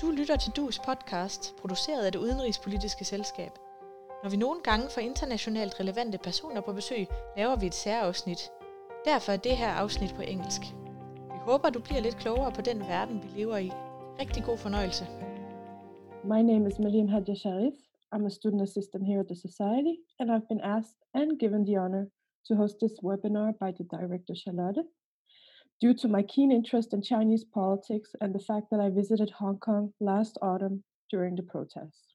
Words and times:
Du 0.00 0.10
lytter 0.10 0.36
til 0.36 0.52
Dus 0.56 0.78
podcast, 0.78 1.56
produceret 1.60 2.02
af 2.06 2.12
det 2.12 2.18
udenrigspolitiske 2.18 3.04
selskab. 3.04 3.52
Når 4.22 4.30
vi 4.30 4.36
nogle 4.36 4.60
gange 4.68 4.86
får 4.94 5.00
internationalt 5.00 5.80
relevante 5.80 6.18
personer 6.18 6.60
på 6.60 6.72
besøg, 6.72 7.06
laver 7.36 7.56
vi 7.56 7.66
et 7.66 7.74
særafsnit. 7.74 8.40
Derfor 9.04 9.32
er 9.32 9.36
det 9.36 9.56
her 9.56 9.72
afsnit 9.82 10.14
på 10.14 10.22
engelsk. 10.22 10.62
Vi 11.34 11.38
håber, 11.48 11.70
du 11.70 11.80
bliver 11.80 12.00
lidt 12.00 12.16
klogere 12.16 12.52
på 12.52 12.62
den 12.68 12.78
verden, 12.80 13.16
vi 13.22 13.28
lever 13.40 13.56
i. 13.56 13.70
Rigtig 14.20 14.42
god 14.44 14.58
fornøjelse. 14.58 15.04
My 16.32 16.40
name 16.50 16.64
is 16.70 16.78
Miriam 16.78 17.08
Hadja 17.08 17.34
Sharif. 17.34 17.76
I'm 18.14 18.26
a 18.26 18.34
student 18.38 18.62
assistant 18.62 19.04
here 19.06 19.20
at 19.24 19.28
the 19.32 19.40
Society, 19.48 19.94
and 20.18 20.26
I've 20.32 20.48
been 20.52 20.64
asked 20.76 21.00
and 21.14 21.28
given 21.42 21.66
the 21.66 21.76
honor 21.82 22.04
to 22.46 22.52
host 22.60 22.74
this 22.82 22.96
webinar 23.06 23.48
by 23.62 23.70
the 23.78 23.86
director 23.96 24.34
Charlotte 24.42 24.82
due 25.80 25.94
to 25.94 26.08
my 26.08 26.22
keen 26.22 26.52
interest 26.52 26.92
in 26.92 27.00
Chinese 27.00 27.44
politics 27.44 28.10
and 28.20 28.34
the 28.34 28.38
fact 28.38 28.66
that 28.70 28.80
I 28.80 28.90
visited 28.90 29.30
Hong 29.30 29.58
Kong 29.58 29.92
last 29.98 30.36
autumn 30.42 30.84
during 31.10 31.36
the 31.36 31.42
protests. 31.42 32.14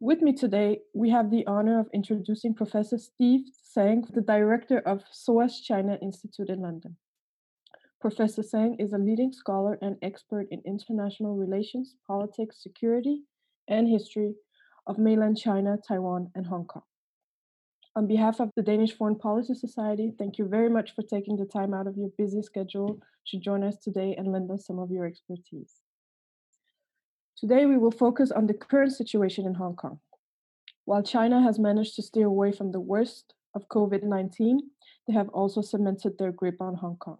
With 0.00 0.22
me 0.22 0.32
today, 0.32 0.80
we 0.94 1.10
have 1.10 1.30
the 1.30 1.46
honor 1.46 1.80
of 1.80 1.88
introducing 1.92 2.54
Professor 2.54 2.98
Steve 2.98 3.46
Tsang, 3.62 4.04
the 4.12 4.20
director 4.20 4.78
of 4.78 5.02
SOAS 5.10 5.60
China 5.60 5.98
Institute 6.02 6.50
in 6.50 6.60
London. 6.60 6.96
Professor 8.00 8.42
Tsang 8.42 8.76
is 8.78 8.92
a 8.92 8.98
leading 8.98 9.32
scholar 9.32 9.76
and 9.82 9.96
expert 10.02 10.46
in 10.52 10.62
international 10.64 11.36
relations, 11.36 11.96
politics, 12.06 12.62
security, 12.62 13.22
and 13.66 13.88
history 13.88 14.34
of 14.86 14.98
mainland 14.98 15.36
China, 15.36 15.76
Taiwan, 15.86 16.30
and 16.34 16.46
Hong 16.46 16.64
Kong. 16.64 16.87
On 17.96 18.06
behalf 18.06 18.40
of 18.40 18.50
the 18.54 18.62
Danish 18.62 18.92
Foreign 18.92 19.16
Policy 19.16 19.54
Society, 19.54 20.12
thank 20.18 20.38
you 20.38 20.46
very 20.46 20.68
much 20.68 20.94
for 20.94 21.02
taking 21.02 21.36
the 21.36 21.44
time 21.44 21.74
out 21.74 21.86
of 21.86 21.96
your 21.96 22.10
busy 22.16 22.42
schedule 22.42 23.00
to 23.28 23.38
join 23.38 23.64
us 23.64 23.76
today 23.76 24.14
and 24.16 24.32
lend 24.32 24.50
us 24.50 24.66
some 24.66 24.78
of 24.78 24.90
your 24.90 25.06
expertise. 25.06 25.74
Today, 27.36 27.66
we 27.66 27.78
will 27.78 27.90
focus 27.90 28.30
on 28.30 28.46
the 28.46 28.54
current 28.54 28.92
situation 28.92 29.46
in 29.46 29.54
Hong 29.54 29.76
Kong. 29.76 30.00
While 30.84 31.02
China 31.02 31.42
has 31.42 31.58
managed 31.58 31.96
to 31.96 32.02
steer 32.02 32.26
away 32.26 32.52
from 32.52 32.72
the 32.72 32.80
worst 32.80 33.34
of 33.54 33.68
COVID 33.68 34.02
19, 34.02 34.60
they 35.06 35.14
have 35.14 35.28
also 35.30 35.60
cemented 35.60 36.18
their 36.18 36.32
grip 36.32 36.60
on 36.60 36.74
Hong 36.74 36.96
Kong. 36.96 37.18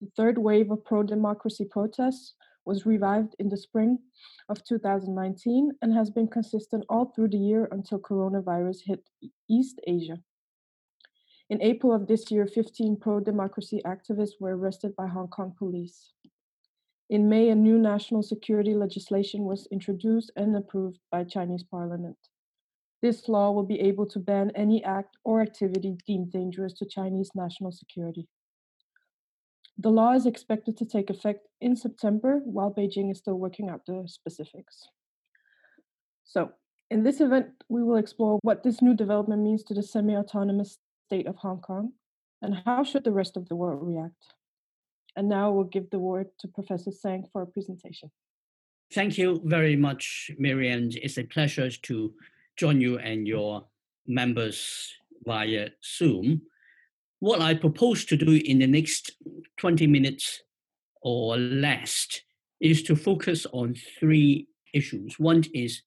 The 0.00 0.10
third 0.16 0.38
wave 0.38 0.70
of 0.70 0.84
pro 0.84 1.02
democracy 1.02 1.64
protests 1.64 2.34
was 2.68 2.84
revived 2.84 3.34
in 3.38 3.48
the 3.48 3.56
spring 3.56 3.98
of 4.50 4.62
2019 4.62 5.72
and 5.80 5.94
has 5.94 6.10
been 6.10 6.28
consistent 6.28 6.84
all 6.90 7.06
through 7.06 7.30
the 7.30 7.44
year 7.50 7.66
until 7.72 7.98
coronavirus 7.98 8.80
hit 8.84 9.02
East 9.48 9.80
Asia. 9.86 10.18
In 11.48 11.62
April 11.62 11.94
of 11.94 12.06
this 12.06 12.30
year, 12.30 12.46
15 12.46 12.96
pro 12.96 13.20
democracy 13.20 13.80
activists 13.86 14.38
were 14.38 14.54
arrested 14.54 14.94
by 14.96 15.06
Hong 15.06 15.28
Kong 15.28 15.54
police. 15.58 16.12
In 17.08 17.30
May, 17.30 17.48
a 17.48 17.54
new 17.54 17.78
national 17.78 18.22
security 18.22 18.74
legislation 18.74 19.44
was 19.44 19.66
introduced 19.72 20.30
and 20.36 20.54
approved 20.54 21.00
by 21.10 21.24
Chinese 21.24 21.64
parliament. 21.64 22.18
This 23.00 23.30
law 23.30 23.50
will 23.50 23.64
be 23.64 23.80
able 23.80 24.04
to 24.08 24.18
ban 24.18 24.52
any 24.54 24.84
act 24.84 25.16
or 25.24 25.40
activity 25.40 25.96
deemed 26.06 26.32
dangerous 26.32 26.74
to 26.74 26.84
Chinese 26.84 27.30
national 27.34 27.72
security. 27.72 28.28
The 29.80 29.90
law 29.90 30.12
is 30.12 30.26
expected 30.26 30.76
to 30.78 30.84
take 30.84 31.08
effect 31.08 31.46
in 31.60 31.76
September, 31.76 32.40
while 32.44 32.74
Beijing 32.74 33.12
is 33.12 33.18
still 33.18 33.38
working 33.38 33.70
out 33.70 33.86
the 33.86 34.04
specifics. 34.06 34.88
So, 36.24 36.50
in 36.90 37.04
this 37.04 37.20
event, 37.20 37.48
we 37.68 37.84
will 37.84 37.96
explore 37.96 38.38
what 38.42 38.64
this 38.64 38.82
new 38.82 38.94
development 38.94 39.42
means 39.42 39.62
to 39.64 39.74
the 39.74 39.82
semi 39.82 40.16
autonomous 40.16 40.78
state 41.06 41.26
of 41.28 41.36
Hong 41.36 41.60
Kong 41.60 41.92
and 42.42 42.56
how 42.64 42.82
should 42.82 43.04
the 43.04 43.12
rest 43.12 43.36
of 43.36 43.48
the 43.48 43.56
world 43.56 43.80
react. 43.82 44.34
And 45.16 45.28
now 45.28 45.52
we'll 45.52 45.64
give 45.64 45.90
the 45.90 45.98
word 45.98 46.26
to 46.40 46.48
Professor 46.48 46.90
Tsang 46.90 47.26
for 47.32 47.42
a 47.42 47.46
presentation. 47.46 48.10
Thank 48.92 49.18
you 49.18 49.40
very 49.44 49.76
much, 49.76 50.30
Miriam. 50.38 50.90
It's 50.92 51.18
a 51.18 51.24
pleasure 51.24 51.70
to 51.70 52.14
join 52.56 52.80
you 52.80 52.98
and 52.98 53.28
your 53.28 53.66
members 54.06 54.92
via 55.24 55.70
Zoom 55.84 56.42
what 57.20 57.40
I 57.40 57.54
propose 57.54 58.04
to 58.06 58.16
do 58.16 58.40
in 58.44 58.58
the 58.58 58.66
next 58.66 59.12
20 59.58 59.86
minutes 59.86 60.42
or 61.02 61.36
less 61.36 62.20
is 62.60 62.82
to 62.84 62.96
focus 62.96 63.46
on 63.52 63.74
three 63.98 64.46
issues. 64.74 65.18
One 65.18 65.44
is 65.54 65.82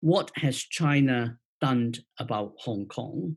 what 0.00 0.30
has 0.36 0.58
China 0.58 1.38
done 1.60 1.94
about 2.18 2.54
Hong 2.58 2.86
Kong? 2.86 3.36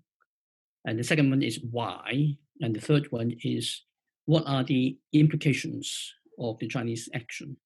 And 0.86 1.00
the 1.00 1.04
second 1.04 1.30
one 1.30 1.42
is 1.42 1.60
why? 1.70 2.38
And 2.62 2.76
the 2.76 2.82
third 2.82 3.12
one 3.12 3.34
is 3.44 3.84
what 4.26 4.44
are 4.46 4.64
the 4.64 4.98
implications 5.14 6.14
of 6.40 6.60
the 6.60 6.68
Chinese 6.68 7.10
action? 7.14 7.58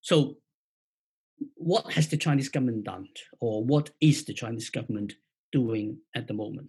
So, 0.00 0.36
what 1.54 1.92
has 1.92 2.08
the 2.08 2.16
Chinese 2.16 2.48
government 2.48 2.84
done, 2.84 3.08
or 3.40 3.64
what 3.64 3.90
is 4.00 4.24
the 4.24 4.34
Chinese 4.34 4.70
government 4.70 5.14
doing 5.52 5.98
at 6.14 6.28
the 6.28 6.34
moment? 6.34 6.68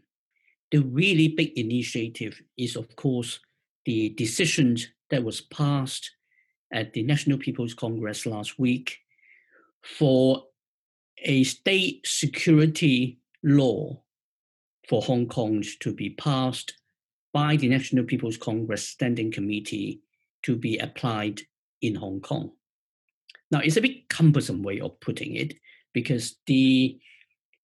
The 0.72 0.80
really 0.80 1.30
big 1.30 1.58
initiative 1.58 2.42
is, 2.58 2.76
of 2.76 2.96
course, 2.96 3.40
the 3.86 4.10
decision 4.10 4.78
that 5.10 5.24
was 5.24 5.42
passed 5.42 6.12
at 6.74 6.94
the 6.94 7.04
National 7.04 7.38
People's 7.38 7.74
Congress 7.74 8.26
last 8.26 8.58
week 8.58 8.98
for 9.84 10.44
a 11.20 11.44
state 11.44 12.06
security 12.06 13.20
law 13.44 14.02
for 14.90 15.02
Hong 15.02 15.28
Kong 15.28 15.64
to 15.80 15.94
be 15.94 16.10
passed 16.12 16.76
by 17.34 17.56
the 17.56 17.70
National 17.70 18.04
People's 18.04 18.38
Congress 18.38 18.88
Standing 18.88 19.32
Committee 19.32 20.02
to 20.44 20.56
be 20.56 20.78
applied 20.78 21.42
in 21.82 21.96
Hong 21.96 22.22
Kong. 22.22 22.52
Now, 23.52 23.60
it's 23.60 23.78
a 23.78 23.82
bit 23.82 24.10
cumbersome 24.10 24.64
way 24.64 24.80
of 24.80 25.00
putting 25.00 25.36
it 25.36 25.54
because 25.94 26.36
the 26.48 27.00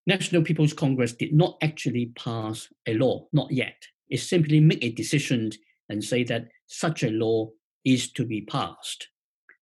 National 0.07 0.41
People's 0.41 0.73
Congress 0.73 1.13
did 1.13 1.33
not 1.33 1.57
actually 1.61 2.07
pass 2.15 2.67
a 2.87 2.95
law, 2.95 3.27
not 3.33 3.51
yet. 3.51 3.75
It 4.09 4.19
simply 4.19 4.59
make 4.59 4.83
a 4.83 4.91
decision 4.91 5.51
and 5.89 6.03
say 6.03 6.23
that 6.25 6.47
such 6.67 7.03
a 7.03 7.11
law 7.11 7.49
is 7.85 8.11
to 8.13 8.25
be 8.25 8.41
passed. 8.41 9.07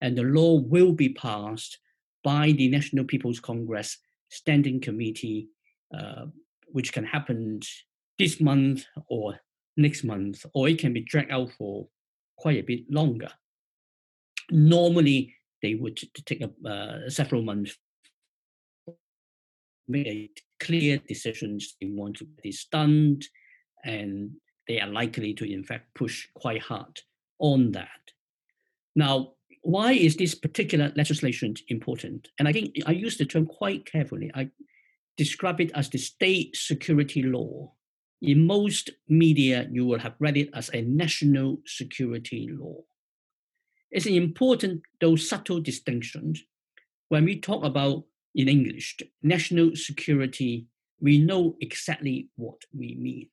And 0.01 0.17
the 0.17 0.23
law 0.23 0.59
will 0.59 0.93
be 0.93 1.09
passed 1.09 1.77
by 2.23 2.51
the 2.51 2.69
National 2.69 3.05
People's 3.05 3.39
Congress 3.39 3.97
Standing 4.29 4.79
Committee, 4.79 5.49
uh, 5.97 6.25
which 6.67 6.93
can 6.93 7.03
happen 7.03 7.59
this 8.17 8.39
month 8.39 8.85
or 9.07 9.39
next 9.75 10.03
month, 10.03 10.45
or 10.53 10.69
it 10.69 10.79
can 10.79 10.93
be 10.93 11.01
dragged 11.01 11.31
out 11.31 11.51
for 11.57 11.87
quite 12.37 12.57
a 12.57 12.63
bit 12.63 12.81
longer. 12.89 13.29
Normally, 14.51 15.35
they 15.61 15.75
would 15.75 15.99
take 16.25 16.43
uh, 16.65 17.09
several 17.09 17.41
months 17.41 17.77
made 19.89 20.29
clear 20.59 20.97
decisions 21.07 21.75
they 21.81 21.87
want 21.87 22.17
to 22.17 22.27
this 22.43 22.65
done, 22.65 23.19
and 23.83 24.31
they 24.67 24.79
are 24.79 24.87
likely 24.87 25.33
to, 25.33 25.51
in 25.51 25.63
fact, 25.63 25.93
push 25.95 26.27
quite 26.35 26.61
hard 26.61 27.01
on 27.39 27.71
that. 27.71 28.11
Now, 28.95 29.33
why 29.61 29.93
is 29.93 30.15
this 30.15 30.35
particular 30.35 30.93
legislation 30.95 31.55
important? 31.67 32.29
And 32.37 32.47
I 32.47 32.53
think 32.53 32.75
I 32.85 32.91
use 32.91 33.17
the 33.17 33.25
term 33.25 33.45
quite 33.45 33.85
carefully. 33.85 34.31
I 34.33 34.49
describe 35.17 35.59
it 35.59 35.71
as 35.75 35.89
the 35.89 35.97
state 35.97 36.55
security 36.55 37.23
law. 37.23 37.73
In 38.21 38.45
most 38.45 38.91
media, 39.07 39.67
you 39.71 39.85
will 39.85 39.99
have 39.99 40.15
read 40.19 40.37
it 40.37 40.49
as 40.53 40.69
a 40.73 40.81
national 40.81 41.59
security 41.65 42.49
law. 42.51 42.77
It's 43.91 44.05
an 44.05 44.13
important, 44.13 44.81
though 45.01 45.15
subtle 45.15 45.61
distinction. 45.61 46.35
When 47.07 47.25
we 47.25 47.39
talk 47.39 47.63
about 47.63 48.03
in 48.35 48.47
English, 48.47 48.97
national 49.23 49.75
security, 49.75 50.67
we 51.01 51.17
know 51.17 51.55
exactly 51.61 52.29
what 52.35 52.61
we 52.75 52.95
mean. 52.95 53.29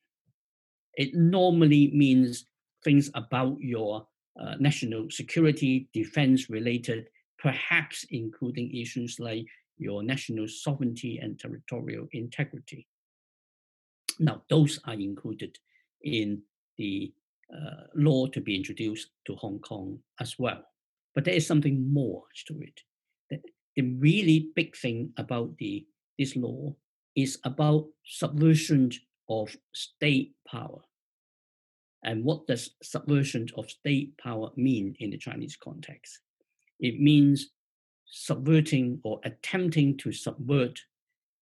It 0.94 1.14
normally 1.14 1.90
means 1.92 2.46
things 2.84 3.10
about 3.14 3.56
your 3.60 4.06
uh, 4.40 4.54
national 4.58 5.10
security, 5.10 5.88
defense 5.92 6.48
related, 6.48 7.08
perhaps 7.38 8.06
including 8.10 8.74
issues 8.74 9.18
like 9.18 9.46
your 9.78 10.02
national 10.02 10.48
sovereignty 10.48 11.18
and 11.18 11.38
territorial 11.38 12.06
integrity. 12.12 12.86
Now, 14.18 14.42
those 14.48 14.80
are 14.84 14.94
included 14.94 15.58
in 16.02 16.42
the 16.78 17.12
uh, 17.54 17.84
law 17.94 18.26
to 18.28 18.40
be 18.40 18.56
introduced 18.56 19.10
to 19.26 19.34
Hong 19.36 19.58
Kong 19.58 19.98
as 20.20 20.38
well. 20.38 20.62
But 21.14 21.24
there 21.24 21.34
is 21.34 21.46
something 21.46 21.92
more 21.92 22.24
to 22.46 22.60
it 22.60 22.80
the 23.76 23.82
really 23.98 24.50
big 24.56 24.76
thing 24.76 25.12
about 25.16 25.56
the 25.58 25.86
this 26.18 26.34
law 26.34 26.74
is 27.14 27.38
about 27.44 27.86
subversion 28.04 28.90
of 29.28 29.54
state 29.72 30.32
power. 30.48 30.80
And 32.02 32.24
what 32.24 32.46
does 32.46 32.70
subversion 32.82 33.48
of 33.56 33.70
state 33.70 34.16
power 34.18 34.50
mean 34.56 34.96
in 35.00 35.10
the 35.10 35.18
Chinese 35.18 35.56
context? 35.56 36.20
It 36.80 37.00
means 37.00 37.50
subverting 38.06 39.00
or 39.02 39.20
attempting 39.24 39.96
to 39.98 40.12
subvert 40.12 40.80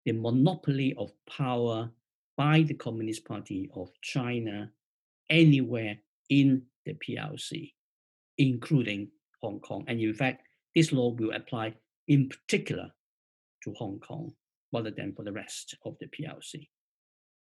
the 0.05 0.13
monopoly 0.13 0.95
of 0.97 1.13
power 1.29 1.91
by 2.37 2.63
the 2.63 2.75
Communist 2.75 3.25
Party 3.25 3.71
of 3.75 3.91
China 4.01 4.71
anywhere 5.31 5.97
in 6.31 6.63
the 6.85 6.95
PRC, 6.95 7.73
including 8.39 9.09
Hong 9.43 9.61
Kong. 9.61 9.85
And 9.87 10.01
in 10.01 10.15
fact, 10.15 10.43
this 10.75 10.93
law 10.93 11.11
will 11.11 11.33
apply 11.33 11.75
in 12.09 12.29
particular 12.29 12.93
to 13.65 13.73
Hong 13.75 13.99
Kong 14.01 14.33
rather 14.73 14.91
than 14.91 15.15
for 15.15 15.25
the 15.25 15.33
rest 15.33 15.77
of 15.85 15.97
the 16.01 16.07
PRC. 16.07 16.69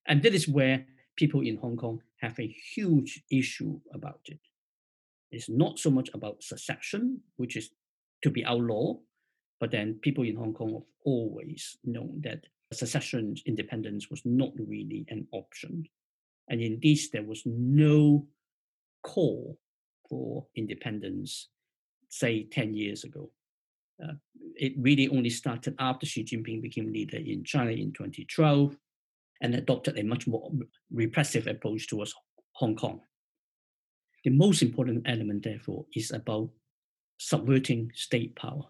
And 0.07 0.21
that 0.23 0.33
is 0.33 0.47
where 0.47 0.85
people 1.15 1.41
in 1.41 1.57
Hong 1.57 1.77
Kong 1.77 2.01
have 2.21 2.39
a 2.39 2.55
huge 2.75 3.23
issue 3.31 3.79
about 3.93 4.21
it. 4.25 4.39
It's 5.31 5.49
not 5.49 5.79
so 5.79 5.89
much 5.89 6.09
about 6.13 6.43
secession, 6.43 7.21
which 7.37 7.55
is 7.55 7.71
to 8.23 8.29
be 8.29 8.45
outlawed, 8.45 8.97
but 9.59 9.71
then 9.71 9.99
people 10.01 10.23
in 10.23 10.35
Hong 10.35 10.53
Kong 10.53 10.73
have 10.73 10.83
always 11.05 11.77
known 11.83 12.21
that 12.23 12.45
secession 12.71 13.35
independence 13.45 14.09
was 14.09 14.21
not 14.25 14.51
really 14.57 15.05
an 15.09 15.27
option. 15.31 15.85
And 16.49 16.61
indeed, 16.61 16.99
there 17.11 17.23
was 17.23 17.43
no 17.45 18.27
call 19.03 19.57
for 20.09 20.45
independence, 20.55 21.49
say 22.09 22.47
10 22.51 22.75
years 22.75 23.03
ago. 23.03 23.31
Uh, 24.03 24.13
it 24.55 24.73
really 24.77 25.07
only 25.09 25.29
started 25.29 25.75
after 25.79 26.05
Xi 26.05 26.23
Jinping 26.23 26.61
became 26.61 26.91
leader 26.91 27.17
in 27.17 27.43
China 27.43 27.71
in 27.71 27.91
2012 27.93 28.77
and 29.41 29.55
adopted 29.55 29.97
a 29.97 30.03
much 30.03 30.27
more 30.27 30.51
repressive 30.91 31.47
approach 31.47 31.87
towards 31.87 32.13
Hong 32.53 32.75
Kong. 32.75 33.01
The 34.23 34.29
most 34.29 34.61
important 34.61 35.03
element, 35.05 35.43
therefore, 35.43 35.85
is 35.95 36.11
about 36.11 36.49
subverting 37.17 37.91
state 37.93 38.35
power, 38.35 38.63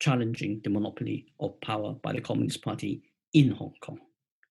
challenging 0.00 0.60
the 0.64 0.70
monopoly 0.70 1.26
of 1.40 1.60
power 1.60 1.94
by 1.94 2.12
the 2.12 2.20
Communist 2.20 2.62
Party 2.62 3.02
in 3.34 3.50
Hong 3.50 3.74
Kong. 3.80 3.98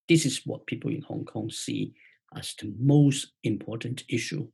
This 0.07 0.25
is 0.25 0.41
what 0.45 0.67
people 0.67 0.91
in 0.91 1.01
Hong 1.01 1.25
Kong 1.25 1.49
see 1.49 1.93
as 2.35 2.53
the 2.59 2.73
most 2.79 3.33
important 3.43 4.03
issue. 4.09 4.47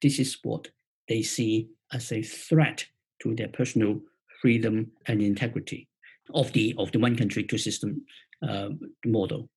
This 0.00 0.18
is 0.18 0.38
what 0.42 0.68
they 1.08 1.22
see 1.22 1.68
as 1.92 2.12
a 2.12 2.22
threat 2.22 2.86
to 3.22 3.34
their 3.34 3.48
personal 3.48 4.00
freedom 4.42 4.90
and 5.06 5.22
integrity 5.22 5.88
of 6.34 6.52
the 6.52 6.74
of 6.76 6.92
the 6.92 6.98
one 6.98 7.16
country 7.16 7.44
two 7.44 7.58
system 7.58 8.02
uh, 8.46 8.68
model. 9.06 9.48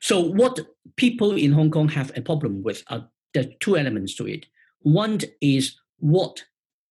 So 0.00 0.20
what 0.20 0.60
people 0.96 1.32
in 1.32 1.52
Hong 1.52 1.70
Kong 1.70 1.88
have 1.88 2.12
a 2.16 2.22
problem 2.22 2.62
with 2.62 2.84
are 2.88 3.08
there 3.34 3.46
two 3.60 3.76
elements 3.76 4.14
to 4.16 4.26
it. 4.26 4.46
One 4.80 5.18
is 5.40 5.76
what 5.98 6.44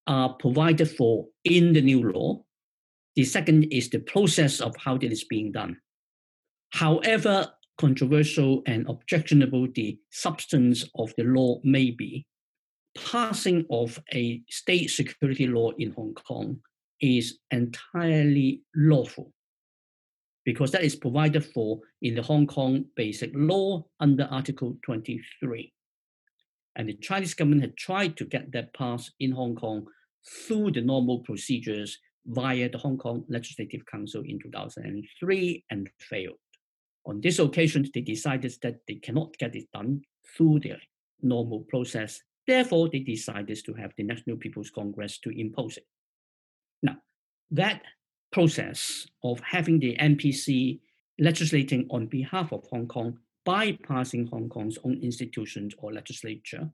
are 0.07 0.33
provided 0.33 0.89
for 0.89 1.27
in 1.43 1.73
the 1.73 1.81
new 1.81 2.11
law. 2.11 2.43
The 3.15 3.25
second 3.25 3.65
is 3.71 3.89
the 3.89 3.99
process 3.99 4.61
of 4.61 4.75
how 4.77 4.95
it 4.95 5.11
is 5.11 5.23
being 5.23 5.51
done. 5.51 5.77
However 6.71 7.51
controversial 7.77 8.63
and 8.65 8.87
objectionable 8.89 9.67
the 9.75 9.99
substance 10.11 10.83
of 10.95 11.13
the 11.17 11.23
law 11.23 11.59
may 11.63 11.91
be, 11.91 12.25
passing 12.95 13.65
of 13.69 13.99
a 14.13 14.41
state 14.49 14.89
security 14.89 15.45
law 15.45 15.71
in 15.77 15.91
Hong 15.91 16.15
Kong 16.15 16.59
is 17.01 17.39
entirely 17.51 18.61
lawful 18.75 19.31
because 20.45 20.71
that 20.71 20.83
is 20.83 20.95
provided 20.95 21.43
for 21.43 21.79
in 22.01 22.15
the 22.15 22.21
Hong 22.21 22.47
Kong 22.47 22.85
Basic 22.95 23.31
Law 23.33 23.85
under 23.99 24.29
Article 24.31 24.77
23. 24.85 25.73
And 26.77 26.87
the 26.87 26.93
Chinese 26.93 27.33
government 27.33 27.63
had 27.63 27.75
tried 27.75 28.15
to 28.17 28.25
get 28.25 28.51
that 28.53 28.73
passed 28.73 29.11
in 29.19 29.31
Hong 29.31 29.55
Kong 29.55 29.85
through 30.25 30.71
the 30.71 30.81
normal 30.81 31.19
procedures 31.19 31.97
via 32.27 32.69
the 32.69 32.77
Hong 32.77 32.97
Kong 32.97 33.25
Legislative 33.27 33.85
Council 33.85 34.23
in 34.25 34.39
2003 34.39 35.65
and 35.69 35.89
failed. 35.99 36.37
On 37.05 37.19
this 37.21 37.39
occasion, 37.39 37.85
they 37.93 38.01
decided 38.01 38.53
that 38.61 38.75
they 38.87 38.95
cannot 38.95 39.37
get 39.37 39.55
it 39.55 39.65
done 39.73 40.01
through 40.35 40.59
the 40.59 40.75
normal 41.21 41.65
process. 41.69 42.21
Therefore, 42.45 42.89
they 42.89 42.99
decided 42.99 43.59
to 43.65 43.73
have 43.73 43.91
the 43.97 44.03
National 44.03 44.37
People's 44.37 44.69
Congress 44.69 45.19
to 45.19 45.29
impose 45.29 45.77
it. 45.77 45.85
Now, 46.81 46.97
that 47.51 47.81
process 48.31 49.07
of 49.23 49.39
having 49.39 49.79
the 49.79 49.95
NPC 49.97 50.79
legislating 51.19 51.87
on 51.89 52.07
behalf 52.07 52.51
of 52.51 52.65
Hong 52.69 52.87
Kong, 52.87 53.17
bypassing 53.47 54.29
Hong 54.29 54.49
Kong's 54.49 54.77
own 54.83 54.99
institutions 55.01 55.73
or 55.77 55.93
legislature, 55.93 56.69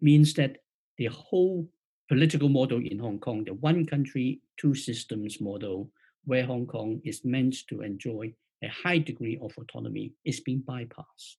means 0.00 0.34
that 0.34 0.56
the 0.98 1.06
whole 1.06 1.68
political 2.08 2.48
model 2.48 2.80
in 2.84 2.98
Hong 2.98 3.18
Kong, 3.18 3.44
the 3.44 3.54
one 3.54 3.86
country, 3.86 4.40
two 4.56 4.74
systems 4.74 5.40
model, 5.40 5.90
where 6.24 6.44
Hong 6.44 6.66
Kong 6.66 7.00
is 7.04 7.24
meant 7.24 7.56
to 7.68 7.82
enjoy 7.82 8.34
a 8.62 8.68
high 8.68 8.98
degree 8.98 9.38
of 9.40 9.52
autonomy, 9.56 10.12
is 10.24 10.40
being 10.40 10.62
bypassed. 10.62 11.36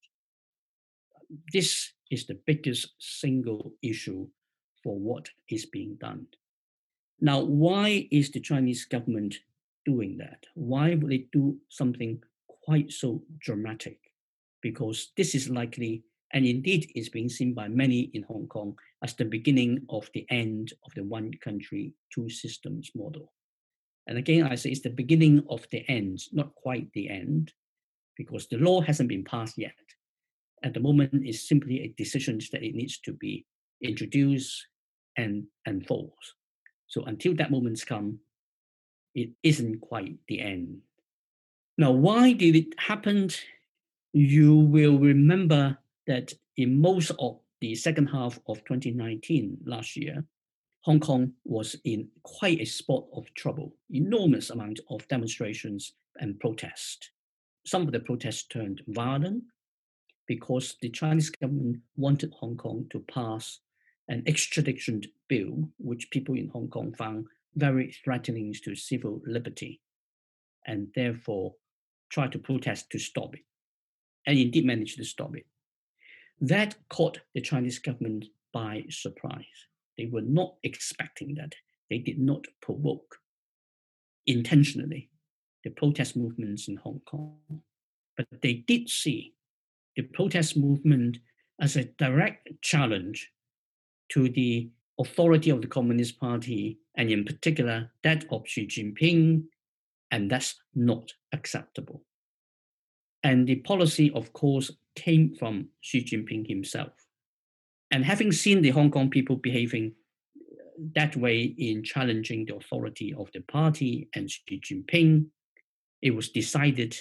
This 1.52 1.92
is 2.10 2.26
the 2.26 2.38
biggest 2.46 2.94
single 2.98 3.72
issue 3.82 4.26
for 4.82 4.98
what 4.98 5.28
is 5.48 5.66
being 5.66 5.96
done. 6.00 6.26
Now, 7.20 7.40
why 7.40 8.08
is 8.10 8.30
the 8.30 8.40
Chinese 8.40 8.84
government 8.84 9.36
doing 9.84 10.18
that? 10.18 10.46
Why 10.54 10.94
would 10.94 11.10
they 11.10 11.26
do 11.32 11.56
something 11.68 12.22
quite 12.64 12.92
so 12.92 13.22
dramatic? 13.38 13.98
Because 14.60 15.12
this 15.16 15.34
is 15.34 15.48
likely, 15.48 16.04
and 16.32 16.46
indeed 16.46 16.90
is 16.94 17.08
being 17.08 17.28
seen 17.28 17.54
by 17.54 17.68
many 17.68 18.10
in 18.14 18.22
Hong 18.24 18.46
Kong 18.46 18.76
as 19.02 19.14
the 19.14 19.24
beginning 19.24 19.84
of 19.88 20.08
the 20.14 20.26
end 20.30 20.72
of 20.84 20.94
the 20.94 21.04
one 21.04 21.32
country, 21.42 21.94
two 22.12 22.28
systems 22.28 22.90
model. 22.94 23.32
And 24.06 24.18
again, 24.18 24.44
I 24.44 24.54
say 24.54 24.70
it's 24.70 24.80
the 24.80 24.90
beginning 24.90 25.44
of 25.48 25.66
the 25.70 25.88
end, 25.88 26.20
not 26.32 26.54
quite 26.54 26.92
the 26.92 27.08
end, 27.08 27.52
because 28.16 28.46
the 28.46 28.58
law 28.58 28.80
hasn't 28.80 29.08
been 29.08 29.24
passed 29.24 29.58
yet. 29.58 29.74
At 30.64 30.74
the 30.74 30.80
moment, 30.80 31.22
it's 31.24 31.48
simply 31.48 31.80
a 31.80 31.94
decision 31.96 32.40
that 32.52 32.62
it 32.62 32.74
needs 32.74 32.98
to 33.00 33.12
be 33.12 33.46
introduced 33.82 34.66
and 35.16 35.44
enforced. 35.66 36.34
So 36.92 37.02
until 37.04 37.34
that 37.36 37.50
moment's 37.50 37.84
come, 37.84 38.18
it 39.14 39.30
isn't 39.42 39.80
quite 39.80 40.18
the 40.28 40.42
end. 40.42 40.82
Now, 41.78 41.90
why 41.90 42.34
did 42.34 42.54
it 42.54 42.78
happen? 42.78 43.30
You 44.12 44.56
will 44.58 44.98
remember 44.98 45.78
that 46.06 46.34
in 46.58 46.78
most 46.78 47.10
of 47.18 47.38
the 47.62 47.74
second 47.74 48.08
half 48.08 48.38
of 48.46 48.62
2019, 48.66 49.56
last 49.64 49.96
year, 49.96 50.22
Hong 50.82 51.00
Kong 51.00 51.32
was 51.44 51.76
in 51.84 52.08
quite 52.24 52.60
a 52.60 52.66
spot 52.66 53.06
of 53.14 53.32
trouble, 53.32 53.74
enormous 53.88 54.50
amount 54.50 54.80
of 54.90 55.08
demonstrations 55.08 55.94
and 56.20 56.38
protest. 56.40 57.10
Some 57.64 57.82
of 57.82 57.92
the 57.92 58.00
protests 58.00 58.42
turned 58.42 58.82
violent 58.88 59.44
because 60.26 60.76
the 60.82 60.90
Chinese 60.90 61.30
government 61.30 61.78
wanted 61.96 62.34
Hong 62.38 62.58
Kong 62.58 62.84
to 62.90 63.00
pass 63.00 63.60
an 64.08 64.22
extradition 64.26 65.02
bill, 65.28 65.68
which 65.78 66.10
people 66.10 66.34
in 66.36 66.48
Hong 66.48 66.68
Kong 66.68 66.94
found 66.94 67.26
very 67.54 67.94
threatening 68.04 68.54
to 68.64 68.74
civil 68.74 69.20
liberty, 69.26 69.80
and 70.66 70.88
therefore 70.94 71.54
tried 72.10 72.32
to 72.32 72.38
protest 72.38 72.90
to 72.90 72.98
stop 72.98 73.34
it, 73.34 73.44
and 74.26 74.38
indeed 74.38 74.64
managed 74.64 74.98
to 74.98 75.04
stop 75.04 75.36
it. 75.36 75.46
That 76.40 76.76
caught 76.88 77.20
the 77.34 77.40
Chinese 77.40 77.78
government 77.78 78.26
by 78.52 78.84
surprise. 78.90 79.44
They 79.96 80.06
were 80.06 80.22
not 80.22 80.54
expecting 80.62 81.34
that. 81.36 81.54
They 81.88 81.98
did 81.98 82.18
not 82.18 82.46
provoke 82.60 83.18
intentionally 84.26 85.10
the 85.64 85.70
protest 85.70 86.16
movements 86.16 86.68
in 86.68 86.76
Hong 86.76 87.00
Kong, 87.06 87.62
but 88.16 88.26
they 88.40 88.54
did 88.54 88.88
see 88.88 89.34
the 89.94 90.02
protest 90.02 90.56
movement 90.56 91.18
as 91.60 91.76
a 91.76 91.84
direct 91.84 92.48
challenge 92.62 93.30
to 94.12 94.28
the 94.28 94.70
authority 94.98 95.50
of 95.50 95.60
the 95.62 95.66
Communist 95.66 96.20
Party, 96.20 96.78
and 96.96 97.10
in 97.10 97.24
particular 97.24 97.90
that 98.02 98.24
of 98.30 98.46
Xi 98.46 98.66
Jinping, 98.66 99.44
and 100.10 100.30
that's 100.30 100.54
not 100.74 101.12
acceptable. 101.32 102.04
And 103.22 103.46
the 103.46 103.56
policy, 103.56 104.10
of 104.14 104.32
course, 104.32 104.70
came 104.94 105.34
from 105.34 105.68
Xi 105.80 106.04
Jinping 106.04 106.46
himself. 106.46 106.92
And 107.90 108.04
having 108.04 108.32
seen 108.32 108.62
the 108.62 108.70
Hong 108.70 108.90
Kong 108.90 109.10
people 109.10 109.36
behaving 109.36 109.92
uh, 110.36 110.64
that 110.94 111.16
way 111.16 111.42
in 111.42 111.82
challenging 111.82 112.44
the 112.44 112.56
authority 112.56 113.14
of 113.16 113.30
the 113.32 113.40
party 113.40 114.08
and 114.14 114.30
Xi 114.30 114.60
Jinping, 114.60 115.26
it 116.02 116.10
was 116.10 116.30
decided 116.30 116.96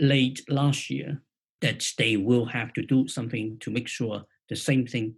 late 0.00 0.42
last 0.48 0.90
year 0.90 1.22
that 1.60 1.84
they 1.98 2.16
will 2.16 2.44
have 2.44 2.72
to 2.74 2.82
do 2.82 3.08
something 3.08 3.56
to 3.60 3.70
make 3.70 3.88
sure 3.88 4.24
the 4.48 4.56
same 4.56 4.86
thing 4.86 5.14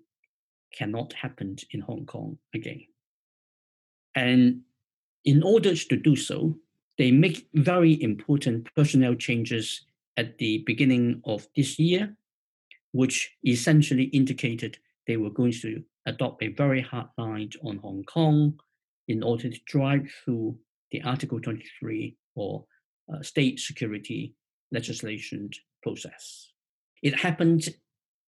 cannot 0.76 1.12
happen 1.12 1.56
in 1.70 1.80
Hong 1.80 2.06
Kong 2.06 2.38
again. 2.54 2.84
And 4.14 4.62
in 5.24 5.42
order 5.42 5.74
to 5.74 5.96
do 5.96 6.16
so, 6.16 6.56
they 6.98 7.10
make 7.10 7.48
very 7.54 8.00
important 8.02 8.68
personnel 8.74 9.14
changes 9.14 9.82
at 10.16 10.38
the 10.38 10.62
beginning 10.66 11.20
of 11.24 11.48
this 11.56 11.78
year, 11.78 12.16
which 12.92 13.32
essentially 13.44 14.04
indicated 14.04 14.78
they 15.06 15.16
were 15.16 15.30
going 15.30 15.52
to 15.52 15.82
adopt 16.06 16.42
a 16.42 16.48
very 16.48 16.80
hard 16.80 17.08
line 17.18 17.50
on 17.64 17.78
Hong 17.78 18.04
Kong 18.04 18.60
in 19.08 19.22
order 19.22 19.50
to 19.50 19.60
drive 19.66 20.08
through 20.24 20.56
the 20.92 21.02
Article 21.02 21.40
23 21.40 22.16
or 22.36 22.64
uh, 23.12 23.22
state 23.22 23.58
security 23.58 24.34
legislation 24.70 25.50
process. 25.82 26.52
It 27.02 27.18
happened 27.18 27.68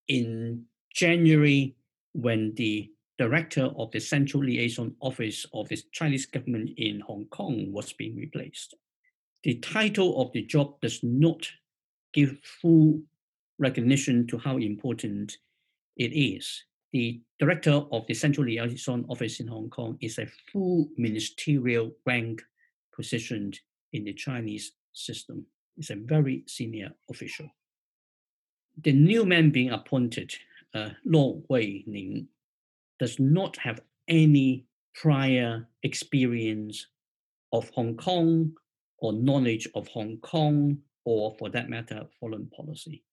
in 0.09 0.65
January 0.95 1.76
when 2.17 2.55
the 2.55 2.91
director 3.19 3.71
of 3.77 3.91
the 3.93 4.01
Central 4.01 4.45
Liaison 4.45 4.95
Office 5.01 5.47
of 5.53 5.69
the 5.69 5.81
Chinese 5.93 6.27
government 6.27 6.71
in 6.77 7.01
Hong 7.01 7.27
Kong 7.27 7.73
was 7.73 7.93
being 7.93 8.17
replaced. 8.17 8.75
The 9.43 9.55
title 9.57 10.21
of 10.21 10.33
the 10.33 10.43
job 10.43 10.81
does 10.81 11.01
not 11.03 11.47
give 12.13 12.39
full 12.61 13.01
recognition 13.59 14.27
to 14.29 14.39
how 14.39 14.59
important 14.59 15.37
it 15.97 16.13
is. 16.13 16.65
The 16.93 17.21
director 17.39 17.83
of 17.93 18.07
the 18.07 18.15
Central 18.15 18.47
Liaison 18.47 19.05
Office 19.09 19.41
in 19.41 19.47
Hong 19.47 19.71
Kong 19.71 19.99
is 20.01 20.19
a 20.19 20.27
full 20.53 20.89
ministerial 20.97 21.93
rank 22.07 22.43
position 22.95 23.53
in 23.93 24.05
the 24.05 24.15
Chinese 24.15 24.73
system. 24.93 25.47
It's 25.77 25.91
a 25.91 25.97
very 25.97 26.45
senior 26.47 26.91
official. 27.11 27.49
The 28.83 28.93
new 28.93 29.25
man 29.25 29.51
being 29.51 29.71
appointed, 29.71 30.35
uh, 30.75 30.91
Luo 31.07 31.43
Huining, 31.49 32.27
does 32.99 33.19
not 33.19 33.57
have 33.59 33.81
any 34.09 34.67
prior 34.95 35.67
experience 35.83 36.87
of 37.53 37.69
Hong 37.71 37.97
Kong 37.97 38.53
or 38.99 39.13
knowledge 39.13 39.69
of 39.75 39.87
Hong 39.89 40.19
Kong 40.19 40.79
or, 41.05 41.35
for 41.39 41.51
that 41.51 41.69
matter, 41.69 42.07
foreign 42.19 42.49
policy. 42.49 43.05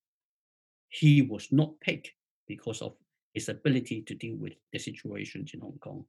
He 0.89 1.21
was 1.21 1.49
not 1.51 1.79
picked 1.81 2.11
because 2.47 2.81
of 2.81 2.95
his 3.33 3.49
ability 3.49 4.03
to 4.03 4.15
deal 4.15 4.35
with 4.37 4.53
the 4.71 4.79
situations 4.79 5.51
in 5.53 5.59
Hong 5.59 5.77
Kong. 5.79 6.05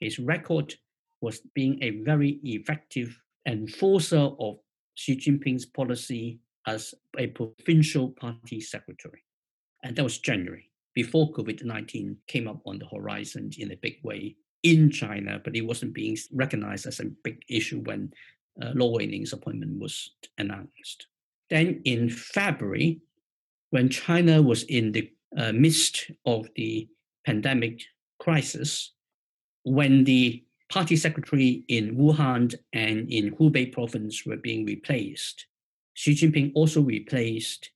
His 0.00 0.18
record 0.18 0.74
was 1.20 1.40
being 1.54 1.78
a 1.82 2.02
very 2.02 2.40
effective 2.42 3.18
enforcer 3.46 4.30
of 4.38 4.58
Xi 4.94 5.16
Jinping's 5.16 5.66
policy 5.66 6.40
as 6.66 6.94
a 7.18 7.28
provincial 7.28 8.10
party 8.10 8.60
secretary. 8.60 9.24
And 9.82 9.96
that 9.96 10.02
was 10.04 10.18
January, 10.18 10.70
before 10.94 11.32
COVID 11.32 11.64
19 11.64 12.16
came 12.26 12.48
up 12.48 12.60
on 12.66 12.78
the 12.78 12.86
horizon 12.86 13.50
in 13.58 13.72
a 13.72 13.76
big 13.76 13.98
way 14.02 14.36
in 14.62 14.90
China, 14.90 15.40
but 15.42 15.56
it 15.56 15.62
wasn't 15.62 15.94
being 15.94 16.16
recognized 16.32 16.86
as 16.86 17.00
a 17.00 17.10
big 17.24 17.42
issue 17.48 17.80
when 17.80 18.12
uh, 18.62 18.72
Luo 18.72 18.98
Huining's 18.98 19.32
appointment 19.32 19.80
was 19.80 20.10
announced. 20.38 21.06
Then 21.50 21.82
in 21.84 22.08
February, 22.08 23.00
when 23.70 23.88
China 23.88 24.40
was 24.40 24.62
in 24.64 24.92
the 24.92 25.10
uh, 25.36 25.52
midst 25.52 26.10
of 26.26 26.48
the 26.56 26.88
pandemic 27.26 27.82
crisis, 28.20 28.92
when 29.64 30.04
the 30.04 30.44
party 30.70 30.96
secretary 30.96 31.64
in 31.68 31.96
Wuhan 31.96 32.54
and 32.72 33.10
in 33.10 33.34
Hubei 33.36 33.72
province 33.72 34.24
were 34.24 34.36
being 34.36 34.64
replaced, 34.64 35.46
Xi 35.94 36.14
Jinping 36.14 36.52
also 36.54 36.80
replaced 36.80 37.70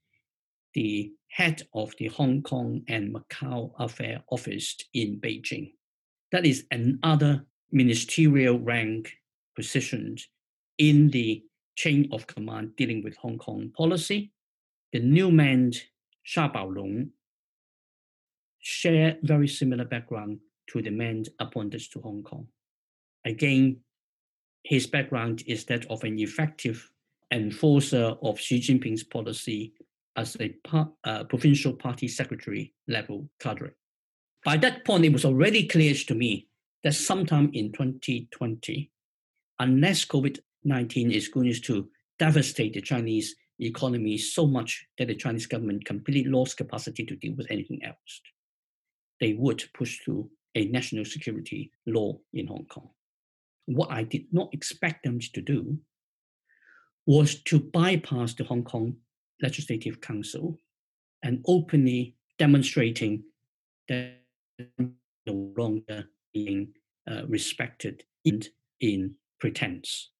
the 0.75 1.13
head 1.37 1.61
of 1.75 1.95
the 1.99 2.07
Hong 2.07 2.41
Kong 2.41 2.83
and 2.89 3.15
Macau 3.15 3.71
Affair 3.79 4.23
Office 4.31 4.75
in 4.95 5.21
Beijing. 5.21 5.73
That 6.33 6.47
is 6.47 6.65
another 6.71 7.45
ministerial 7.71 8.59
rank 8.59 9.13
position 9.55 10.17
in 10.79 11.11
the 11.11 11.45
chain 11.77 12.09
of 12.11 12.27
command 12.27 12.75
dealing 12.77 13.05
with 13.05 13.17
Hong 13.19 13.37
Kong 13.37 13.71
policy. 13.77 14.33
The 14.95 15.01
new 15.01 15.31
man, 15.31 15.73
Xia 16.27 16.51
Baolong, 16.51 17.11
share 18.61 19.19
very 19.23 19.49
similar 19.49 19.85
background 19.85 20.39
to 20.71 20.81
the 20.81 20.91
man 20.91 21.25
appointed 21.39 21.83
to 21.93 22.01
Hong 22.01 22.23
Kong. 22.23 22.47
Again, 23.27 23.81
his 24.63 24.87
background 24.87 25.43
is 25.47 25.67
that 25.67 25.85
of 25.91 26.03
an 26.03 26.19
effective 26.19 26.91
enforcer 27.31 28.15
of 28.23 28.41
Xi 28.41 28.59
Jinping's 28.59 29.05
policy 29.05 29.75
as 30.17 30.37
a 30.41 30.49
par, 30.65 30.91
uh, 31.05 31.25
provincial 31.25 31.73
party 31.73 32.09
secretary 32.09 32.73
level 32.89 33.29
cadre. 33.41 33.71
By 34.45 34.57
that 34.59 34.85
point, 34.85 35.05
it 35.05 35.13
was 35.13 35.25
already 35.25 35.67
clear 35.67 35.95
to 35.95 36.15
me 36.15 36.49
that 36.85 36.95
sometime 36.95 37.51
in 37.53 37.73
2020, 37.73 38.91
unless 39.59 40.05
COVID 40.05 40.39
19 40.65 41.13
is 41.13 41.29
going 41.29 41.55
to 41.63 41.89
devastate 42.19 42.75
the 42.75 42.81
Chinese 42.81 43.37
economy 43.61 44.19
so 44.19 44.47
much 44.47 44.85
that 44.99 45.09
the 45.09 45.15
Chinese 45.15 45.47
government 45.47 45.85
completely 45.85 46.31
lost 46.31 46.57
capacity 46.57 47.05
to 47.05 47.17
deal 47.17 47.35
with 47.37 47.47
anything 47.51 47.85
else, 47.85 48.21
they 49.21 49.33
would 49.35 49.65
push 49.75 49.99
through 50.01 50.29
a 50.55 50.67
national 50.67 51.05
security 51.05 51.71
law 51.87 52.19
in 52.33 52.47
Hong 52.47 52.67
Kong. 52.67 52.91
What 53.67 53.91
I 53.91 54.03
did 54.03 54.27
not 54.33 54.53
expect 54.53 55.05
them 55.05 55.21
to 55.21 55.41
do 55.41 55.79
was 57.07 57.43
to 57.45 57.61
bypass 57.61 58.35
the 58.35 58.45
Hong 58.45 58.65
Kong 58.65 58.97
Legislative 59.43 60.01
Council 60.01 60.59
and 61.23 61.43
openly 61.47 62.15
demonstrating 62.39 63.23
that 63.89 64.21
no 64.79 65.53
longer 65.57 66.09
being 66.33 66.69
uh, 67.11 67.23
respected 67.27 68.05
in, 68.25 68.43
in 68.81 69.15
pretense. 69.41 70.11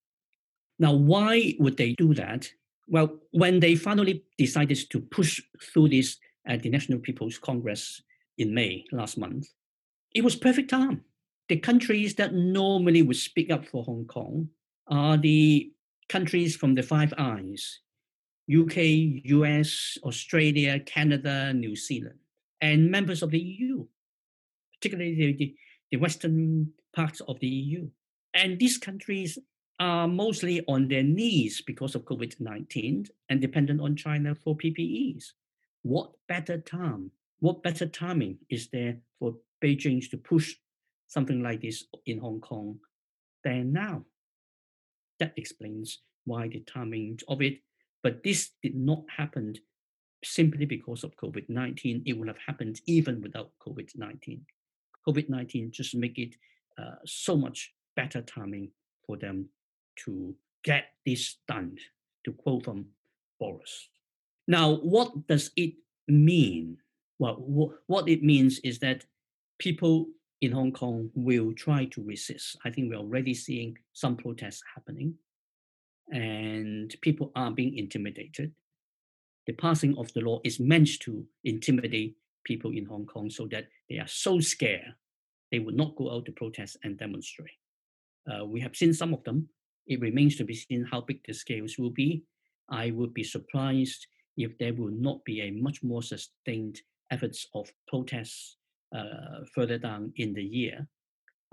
Now, 0.79 0.93
why 0.93 1.55
would 1.59 1.77
they 1.77 1.95
do 1.95 2.15
that? 2.15 2.51
Well, 2.89 3.19
when 3.31 3.61
they 3.61 3.75
finally 3.75 4.25
decided 4.39 4.79
to 4.91 5.01
push 5.01 5.41
through 5.63 5.89
this 5.89 6.19
at 6.47 6.63
the 6.63 6.71
National 6.71 6.99
People's 6.99 7.39
Congress 7.39 8.03
in 8.39 8.55
May 8.55 8.85
last 8.93 9.19
month, 9.19 9.49
it 10.15 10.23
was 10.23 10.37
perfect 10.37 10.71
time. 10.71 11.03
The 11.49 11.57
countries 11.57 12.15
that 12.17 12.35
normally 12.35 13.03
would 13.03 13.17
speak 13.17 13.51
up 13.51 13.67
for 13.67 13.85
Hong 13.85 14.05
Kong 14.07 14.49
are 14.89 15.17
the 15.17 15.73
countries 16.09 16.57
from 16.57 16.75
the 16.75 16.83
Five 16.83 17.13
Eyes 17.19 17.81
UK, 18.49 19.23
US, 19.25 19.99
Australia, 20.05 20.79
Canada, 20.81 21.53
New 21.53 21.75
Zealand, 21.75 22.19
and 22.61 22.91
members 22.91 23.23
of 23.23 23.31
the 23.31 23.39
EU, 23.39 23.85
particularly 24.75 25.33
the, 25.33 25.55
the 25.91 25.97
Western 25.97 26.73
parts 26.95 27.21
of 27.21 27.39
the 27.41 27.49
EU. 27.49 27.89
And 28.35 28.59
these 28.59 28.79
countries 28.79 29.39
are 29.79 30.09
mostly 30.09 30.65
on 30.69 30.89
their 30.89 31.03
knees 31.03 31.61
because 31.61 31.95
of 31.95 32.05
COVID 32.05 32.41
19 32.41 33.07
and 33.29 33.41
dependent 33.41 33.81
on 33.81 33.97
China 33.97 34.35
for 34.35 34.57
PPEs. 34.57 35.33
What 35.83 36.13
better 36.29 36.59
time, 36.59 37.11
what 37.41 37.63
better 37.63 37.87
timing 37.87 38.39
is 38.49 38.69
there 38.69 38.99
for 39.19 39.37
Beijing 39.63 40.09
to 40.11 40.17
push 40.17 40.55
something 41.07 41.43
like 41.43 41.61
this 41.61 41.85
in 42.07 42.19
Hong 42.19 42.41
Kong 42.41 42.79
than 43.45 43.73
now? 43.73 44.05
That 45.19 45.33
explains 45.37 46.01
why 46.25 46.49
the 46.49 46.61
timing 46.61 47.19
of 47.29 47.41
it. 47.43 47.61
But 48.03 48.23
this 48.23 48.51
did 48.63 48.75
not 48.75 49.05
happen 49.17 49.55
simply 50.25 50.67
because 50.67 51.05
of 51.05 51.17
COVID 51.17 51.49
19. 51.49 52.03
It 52.07 52.15
would 52.15 52.29
have 52.29 52.39
happened 52.47 52.81
even 52.87 53.21
without 53.21 53.51
COVID 53.67 53.91
19. 53.97 54.45
COVID 55.07 55.29
19 55.29 55.71
just 55.71 55.95
make 55.95 56.19
it 56.19 56.35
uh, 56.79 56.97
so 57.05 57.37
much 57.37 57.73
better 57.95 58.23
timing 58.23 58.71
for 59.07 59.17
them 59.17 59.49
to 60.05 60.35
get 60.65 60.87
this 61.05 61.37
done, 61.49 61.77
to 62.25 62.33
quote 62.33 62.65
from 62.65 62.87
Boris. 63.39 63.89
Now, 64.49 64.75
what 64.75 65.27
does 65.27 65.51
it 65.57 65.75
mean? 66.09 66.79
Well, 67.19 67.35
wh- 67.37 67.89
what 67.89 68.09
it 68.09 68.23
means 68.23 68.59
is 68.61 68.79
that 68.81 69.05
people 69.59 70.07
in 70.41 70.53
Hong 70.53 70.73
Kong 70.73 71.11
will 71.15 71.53
try 71.55 71.87
to 71.87 72.03
resist. 72.03 72.59
I 72.65 72.71
think 72.71 72.91
we're 72.91 72.99
already 72.99 73.35
seeing 73.35 73.79
some 73.93 74.17
protests 74.17 74.63
happening, 74.75 75.15
and 76.11 76.95
people 77.01 77.33
are 77.35 77.51
being 77.51 77.77
intimidated. 77.77 78.53
The 79.47 79.53
passing 79.53 79.97
of 79.99 80.13
the 80.13 80.21
law 80.21 80.41
is 80.45 80.61
meant 80.61 80.89
to 81.01 81.25
intimidate 81.45 82.17
people 82.45 82.73
in 82.73 82.85
Hong 82.85 83.07
Kong 83.07 83.31
so 83.31 83.47
that 83.49 83.67
they 83.89 83.99
are 83.99 84.09
so 84.09 84.41
scared 84.41 84.95
they 85.53 85.61
will 85.61 85.75
not 85.75 85.95
go 85.97 86.11
out 86.11 86.27
to 86.27 86.33
protest 86.33 86.77
and 86.83 86.99
demonstrate. 86.99 87.51
Uh, 88.29 88.45
we 88.45 88.61
have 88.61 88.75
seen 88.75 88.93
some 88.93 89.15
of 89.15 89.23
them 89.23 89.49
it 89.87 90.01
remains 90.01 90.37
to 90.37 90.45
be 90.45 90.55
seen 90.55 90.85
how 90.91 91.01
big 91.01 91.21
the 91.27 91.33
scales 91.33 91.79
will 91.79 91.91
be. 91.91 92.25
I 92.69 92.91
would 92.91 93.15
be 93.15 93.23
surprised 93.23 94.07
if 94.37 94.59
there 94.59 94.75
will 94.75 94.91
not 94.91 95.25
be 95.25 95.43
a 95.43 95.51
much 95.51 95.83
more 95.83 96.03
sustained 96.03 96.81
efforts 97.11 97.47
of 97.55 97.71
protests 97.87 98.57
uh, 98.95 99.45
further 99.55 99.79
down 99.79 100.13
in 100.17 100.35
the 100.35 100.43
year, 100.43 100.87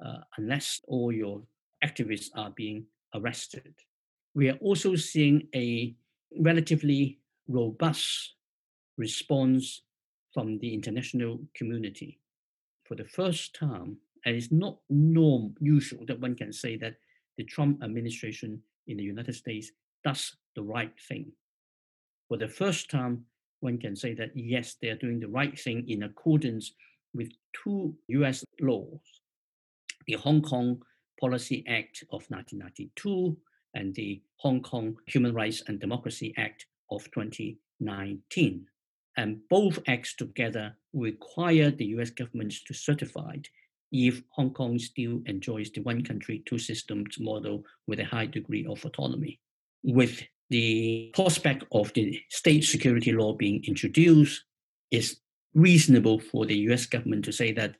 uh, 0.04 0.18
unless 0.38 0.82
all 0.88 1.12
your 1.12 1.44
activists 1.86 2.30
are 2.36 2.52
being 2.56 2.86
arrested. 3.14 3.74
We 4.36 4.50
are 4.50 4.58
also 4.58 4.96
seeing 4.96 5.48
a 5.56 5.96
relatively 6.40 7.20
robust 7.48 8.34
response 8.98 9.82
from 10.34 10.58
the 10.60 10.74
international 10.74 11.40
community. 11.56 12.20
For 12.86 12.96
the 12.96 13.06
first 13.06 13.56
time, 13.56 13.98
and 14.26 14.36
it's 14.36 14.52
not 14.52 14.80
norm 14.90 15.56
usual 15.60 16.06
that 16.08 16.20
one 16.20 16.36
can 16.36 16.52
say 16.52 16.78
that 16.78 16.96
the 17.38 17.44
Trump 17.44 17.84
administration 17.84 18.62
in 18.88 18.98
the 18.98 19.04
United 19.04 19.36
States 19.36 19.72
does 20.04 20.36
the 20.56 20.64
right 20.64 20.94
thing. 21.08 21.32
For 22.28 22.38
the 22.38 22.48
first 22.48 22.90
time, 22.90 23.26
one 23.60 23.78
can 23.78 23.96
say 23.96 24.14
that 24.16 24.32
yes, 24.36 24.76
they 24.82 24.90
are 24.90 24.98
doing 24.98 25.20
the 25.20 25.28
right 25.28 25.58
thing 25.58 25.88
in 25.88 26.04
accordance 26.04 26.74
with 27.14 27.32
two 27.64 27.96
US 28.08 28.44
laws 28.62 29.00
the 30.08 30.14
Hong 30.14 30.42
Kong 30.42 30.82
Policy 31.20 31.64
Act 31.68 32.04
of 32.12 32.26
1992 32.30 33.38
and 33.74 33.94
the 33.96 34.22
Hong 34.38 34.62
Kong 34.62 34.98
Human 35.08 35.34
Rights 35.34 35.64
and 35.68 35.80
Democracy 35.80 36.34
Act 36.38 36.66
of 36.92 37.10
2019. 37.12 38.66
And 39.18 39.40
both 39.50 39.80
acts 39.88 40.16
together 40.16 40.76
require 40.94 41.72
the 41.72 41.86
US 41.98 42.10
government 42.10 42.54
to 42.68 42.74
certify 42.74 43.38
if 43.92 44.24
Hong 44.30 44.52
Kong 44.52 44.80
still 44.80 45.22
enjoys 45.28 45.70
the 45.70 45.82
one 45.82 46.04
country, 46.04 46.42
two 46.46 46.58
systems 46.58 47.20
model 47.20 47.64
with 47.88 48.00
a 48.00 48.06
high 48.06 48.26
degree 48.26 48.66
of 48.66 48.84
autonomy. 48.84 49.40
With 49.84 50.24
the 50.50 51.12
prospect 51.14 51.64
of 51.72 51.94
the 51.94 52.20
state 52.30 52.64
security 52.64 53.12
law 53.12 53.34
being 53.34 53.64
introduced, 53.66 54.44
it's 54.90 55.18
reasonable 55.54 56.20
for 56.20 56.46
the 56.46 56.58
US 56.70 56.88
government 56.88 57.26
to 57.26 57.32
say 57.32 57.52
that 57.54 57.76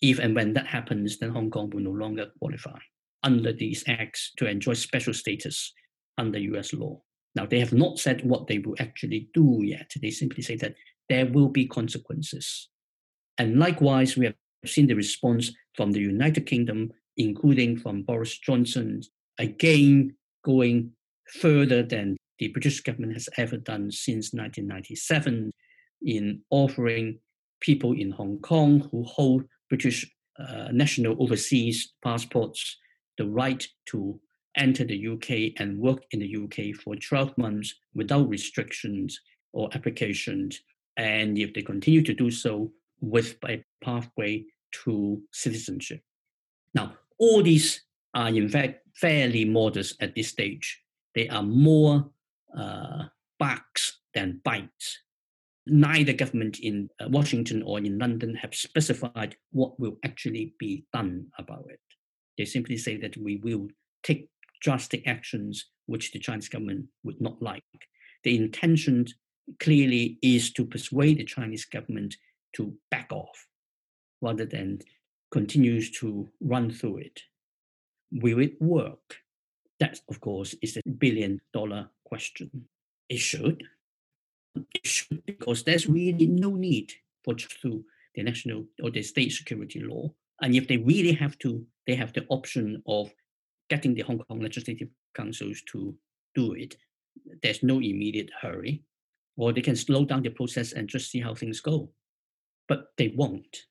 if 0.00 0.18
and 0.18 0.34
when 0.34 0.54
that 0.54 0.66
happens, 0.66 1.18
then 1.18 1.30
Hong 1.30 1.50
Kong 1.50 1.70
will 1.70 1.82
no 1.82 1.90
longer 1.90 2.30
qualify 2.38 2.78
under 3.22 3.52
these 3.52 3.84
acts 3.86 4.32
to 4.36 4.48
enjoy 4.48 4.74
special 4.74 5.14
status 5.14 5.72
under 6.16 6.38
US 6.38 6.72
law. 6.72 7.00
Now, 7.34 7.46
they 7.46 7.60
have 7.60 7.72
not 7.72 7.98
said 7.98 8.24
what 8.24 8.46
they 8.46 8.58
will 8.58 8.74
actually 8.78 9.28
do 9.34 9.60
yet. 9.62 9.90
They 10.00 10.10
simply 10.10 10.42
say 10.42 10.56
that 10.56 10.74
there 11.08 11.26
will 11.26 11.48
be 11.48 11.66
consequences. 11.66 12.68
And 13.38 13.58
likewise, 13.58 14.16
we 14.16 14.26
have 14.26 14.34
seen 14.66 14.86
the 14.86 14.94
response 14.94 15.52
from 15.74 15.92
the 15.92 16.00
United 16.00 16.46
Kingdom, 16.46 16.90
including 17.16 17.76
from 17.76 18.02
Boris 18.02 18.36
Johnson, 18.38 19.02
again 19.38 20.14
going 20.44 20.92
further 21.40 21.82
than 21.82 22.16
the 22.38 22.48
British 22.48 22.80
government 22.80 23.14
has 23.14 23.28
ever 23.36 23.56
done 23.56 23.90
since 23.90 24.32
1997 24.32 25.50
in 26.02 26.40
offering 26.50 27.18
people 27.60 27.92
in 27.92 28.10
Hong 28.12 28.38
Kong 28.38 28.88
who 28.90 29.02
hold 29.04 29.44
British 29.68 30.08
uh, 30.38 30.68
national 30.72 31.20
overseas 31.20 31.92
passports 32.02 32.76
the 33.18 33.26
right 33.26 33.66
to 33.86 34.18
enter 34.56 34.84
the 34.84 35.08
UK 35.08 35.60
and 35.60 35.78
work 35.78 36.02
in 36.10 36.20
the 36.20 36.36
UK 36.44 36.74
for 36.74 36.96
12 36.96 37.36
months 37.36 37.74
without 37.94 38.28
restrictions 38.28 39.20
or 39.52 39.68
applications. 39.74 40.60
And 40.96 41.38
if 41.38 41.54
they 41.54 41.62
continue 41.62 42.02
to 42.02 42.14
do 42.14 42.30
so 42.30 42.72
with 43.00 43.36
a 43.46 43.64
pathway 43.82 44.44
to 44.84 45.22
citizenship. 45.32 46.02
Now, 46.74 46.94
all 47.18 47.42
these 47.42 47.82
are 48.14 48.28
in 48.28 48.48
fact 48.48 48.80
fairly 48.94 49.44
modest 49.44 50.02
at 50.02 50.14
this 50.14 50.28
stage. 50.28 50.82
They 51.14 51.28
are 51.28 51.42
more 51.42 52.10
uh, 52.56 53.04
bugs 53.38 54.00
than 54.14 54.40
bites. 54.44 54.98
Neither 55.66 56.14
government 56.14 56.58
in 56.60 56.88
uh, 57.00 57.08
Washington 57.08 57.62
or 57.62 57.78
in 57.78 57.98
London 57.98 58.34
have 58.36 58.54
specified 58.54 59.36
what 59.52 59.78
will 59.78 59.98
actually 60.04 60.54
be 60.58 60.84
done 60.92 61.26
about 61.38 61.66
it. 61.68 61.80
They 62.38 62.44
simply 62.44 62.78
say 62.78 62.96
that 62.98 63.16
we 63.16 63.36
will 63.36 63.68
take 64.02 64.30
drastic 64.62 65.06
actions 65.06 65.66
which 65.86 66.12
the 66.12 66.18
Chinese 66.20 66.48
government 66.48 66.86
would 67.02 67.20
not 67.20 67.42
like. 67.42 67.64
The 68.22 68.36
intention 68.36 69.06
clearly 69.60 70.18
is 70.22 70.52
to 70.52 70.64
persuade 70.64 71.18
the 71.18 71.24
Chinese 71.24 71.64
government 71.64 72.16
to 72.54 72.74
back 72.90 73.08
off 73.10 73.46
rather 74.20 74.44
than 74.44 74.80
continues 75.30 75.90
to 75.90 76.28
run 76.40 76.70
through 76.70 76.98
it. 76.98 77.20
Will 78.12 78.38
it 78.38 78.60
work? 78.60 79.16
That, 79.80 80.00
of 80.08 80.20
course, 80.20 80.54
is 80.62 80.76
a 80.76 80.88
billion 80.88 81.40
dollar 81.52 81.88
question. 82.04 82.50
It 83.08 83.18
should. 83.18 83.64
It 84.74 84.86
should 84.86 85.24
because 85.24 85.62
there's 85.62 85.88
really 85.88 86.26
no 86.26 86.50
need 86.56 86.92
for 87.24 87.34
through 87.34 87.84
the 88.14 88.22
national 88.22 88.64
or 88.82 88.90
the 88.90 89.02
state 89.02 89.32
security 89.32 89.80
law. 89.80 90.12
And 90.40 90.54
if 90.54 90.68
they 90.68 90.76
really 90.76 91.12
have 91.12 91.38
to, 91.40 91.64
they 91.86 91.94
have 91.94 92.12
the 92.12 92.26
option 92.28 92.82
of 92.86 93.10
getting 93.68 93.94
the 93.94 94.02
Hong 94.02 94.18
Kong 94.18 94.40
legislative 94.40 94.88
councils 95.14 95.62
to 95.72 95.94
do 96.34 96.52
it. 96.52 96.76
There's 97.42 97.62
no 97.62 97.76
immediate 97.76 98.30
hurry, 98.40 98.82
or 99.36 99.52
they 99.52 99.60
can 99.60 99.76
slow 99.76 100.04
down 100.04 100.22
the 100.22 100.30
process 100.30 100.72
and 100.72 100.88
just 100.88 101.10
see 101.10 101.20
how 101.20 101.34
things 101.34 101.60
go. 101.60 101.90
But 102.68 102.92
they 102.96 103.08
won't. 103.08 103.64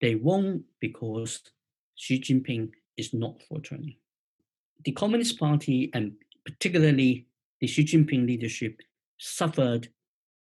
They 0.00 0.14
won't 0.14 0.62
because 0.80 1.40
Xi 1.96 2.20
Jinping 2.20 2.70
is 2.96 3.12
not 3.12 3.42
for 3.48 3.60
turning. 3.60 3.96
The 4.84 4.92
Communist 4.92 5.38
Party 5.38 5.90
and 5.94 6.12
particularly 6.44 7.26
the 7.60 7.66
Xi 7.66 7.84
Jinping 7.84 8.26
leadership 8.26 8.80
suffered 9.18 9.88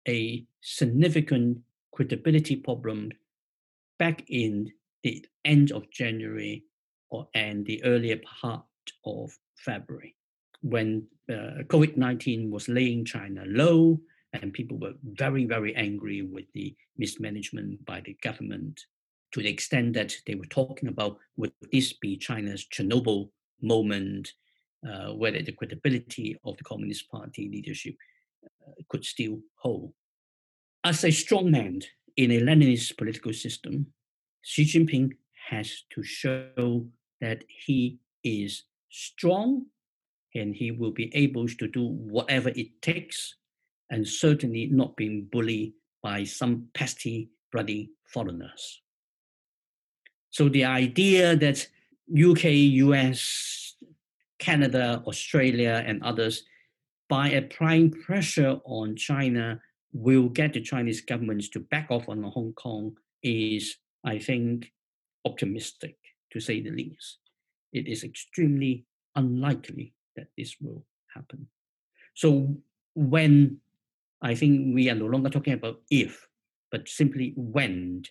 a 0.07 0.45
significant 0.61 1.59
credibility 1.93 2.55
problem 2.55 3.11
back 3.97 4.23
in 4.29 4.71
the 5.03 5.25
end 5.45 5.71
of 5.71 5.89
January 5.91 6.63
or, 7.09 7.27
and 7.33 7.65
the 7.65 7.83
earlier 7.83 8.19
part 8.41 8.63
of 9.05 9.31
February 9.57 10.15
when 10.61 11.07
uh, 11.29 11.63
COVID 11.67 11.97
19 11.97 12.51
was 12.51 12.67
laying 12.67 13.05
China 13.05 13.43
low 13.47 13.99
and 14.33 14.53
people 14.53 14.77
were 14.77 14.93
very, 15.03 15.45
very 15.45 15.75
angry 15.75 16.21
with 16.21 16.45
the 16.53 16.75
mismanagement 16.97 17.83
by 17.85 18.01
the 18.01 18.15
government 18.21 18.79
to 19.31 19.41
the 19.41 19.49
extent 19.49 19.93
that 19.93 20.13
they 20.25 20.35
were 20.35 20.45
talking 20.45 20.89
about 20.89 21.17
would 21.37 21.51
this 21.71 21.93
be 21.93 22.17
China's 22.17 22.65
Chernobyl 22.65 23.29
moment, 23.61 24.33
uh, 24.87 25.13
whether 25.13 25.41
the 25.41 25.51
credibility 25.51 26.37
of 26.43 26.57
the 26.57 26.63
Communist 26.63 27.09
Party 27.09 27.49
leadership 27.51 27.95
uh, 28.45 28.71
could 28.89 29.05
still 29.05 29.39
hold. 29.55 29.93
As 30.83 31.03
a 31.03 31.11
strong 31.11 31.51
man 31.51 31.81
in 32.15 32.31
a 32.31 32.41
Leninist 32.41 32.97
political 32.97 33.33
system, 33.33 33.87
Xi 34.41 34.65
Jinping 34.65 35.11
has 35.49 35.83
to 35.91 36.03
show 36.03 36.85
that 37.21 37.43
he 37.47 37.99
is 38.23 38.63
strong 38.89 39.65
and 40.35 40.55
he 40.55 40.71
will 40.71 40.91
be 40.91 41.11
able 41.15 41.47
to 41.47 41.67
do 41.67 41.85
whatever 41.85 42.49
it 42.49 42.81
takes 42.81 43.35
and 43.89 44.07
certainly 44.07 44.67
not 44.67 44.95
being 44.95 45.27
bullied 45.31 45.73
by 46.03 46.23
some 46.23 46.67
pesky, 46.73 47.29
bloody 47.51 47.91
foreigners. 48.05 48.81
So 50.29 50.47
the 50.47 50.65
idea 50.65 51.35
that 51.35 51.67
UK, 52.11 52.45
US, 52.85 53.75
Canada, 54.37 55.03
Australia, 55.05 55.83
and 55.85 56.01
others, 56.03 56.43
by 57.09 57.29
applying 57.29 57.91
pressure 57.91 58.59
on 58.65 58.95
China, 58.95 59.59
will 59.91 60.29
get 60.29 60.53
the 60.53 60.61
Chinese 60.61 61.01
governments 61.01 61.49
to 61.49 61.59
back 61.59 61.87
off 61.89 62.07
on 62.07 62.21
Hong 62.23 62.53
Kong 62.53 62.95
is, 63.23 63.75
I 64.03 64.19
think, 64.19 64.71
optimistic 65.25 65.97
to 66.31 66.39
say 66.39 66.61
the 66.61 66.71
least. 66.71 67.19
It 67.73 67.87
is 67.87 68.03
extremely 68.03 68.85
unlikely 69.15 69.93
that 70.15 70.27
this 70.37 70.55
will 70.61 70.85
happen. 71.13 71.47
So 72.13 72.57
when 72.95 73.59
I 74.21 74.35
think 74.35 74.73
we 74.73 74.89
are 74.89 74.95
no 74.95 75.05
longer 75.05 75.29
talking 75.29 75.53
about 75.53 75.81
if, 75.89 76.27
but 76.71 76.87
simply 76.87 77.33
when 77.35 78.03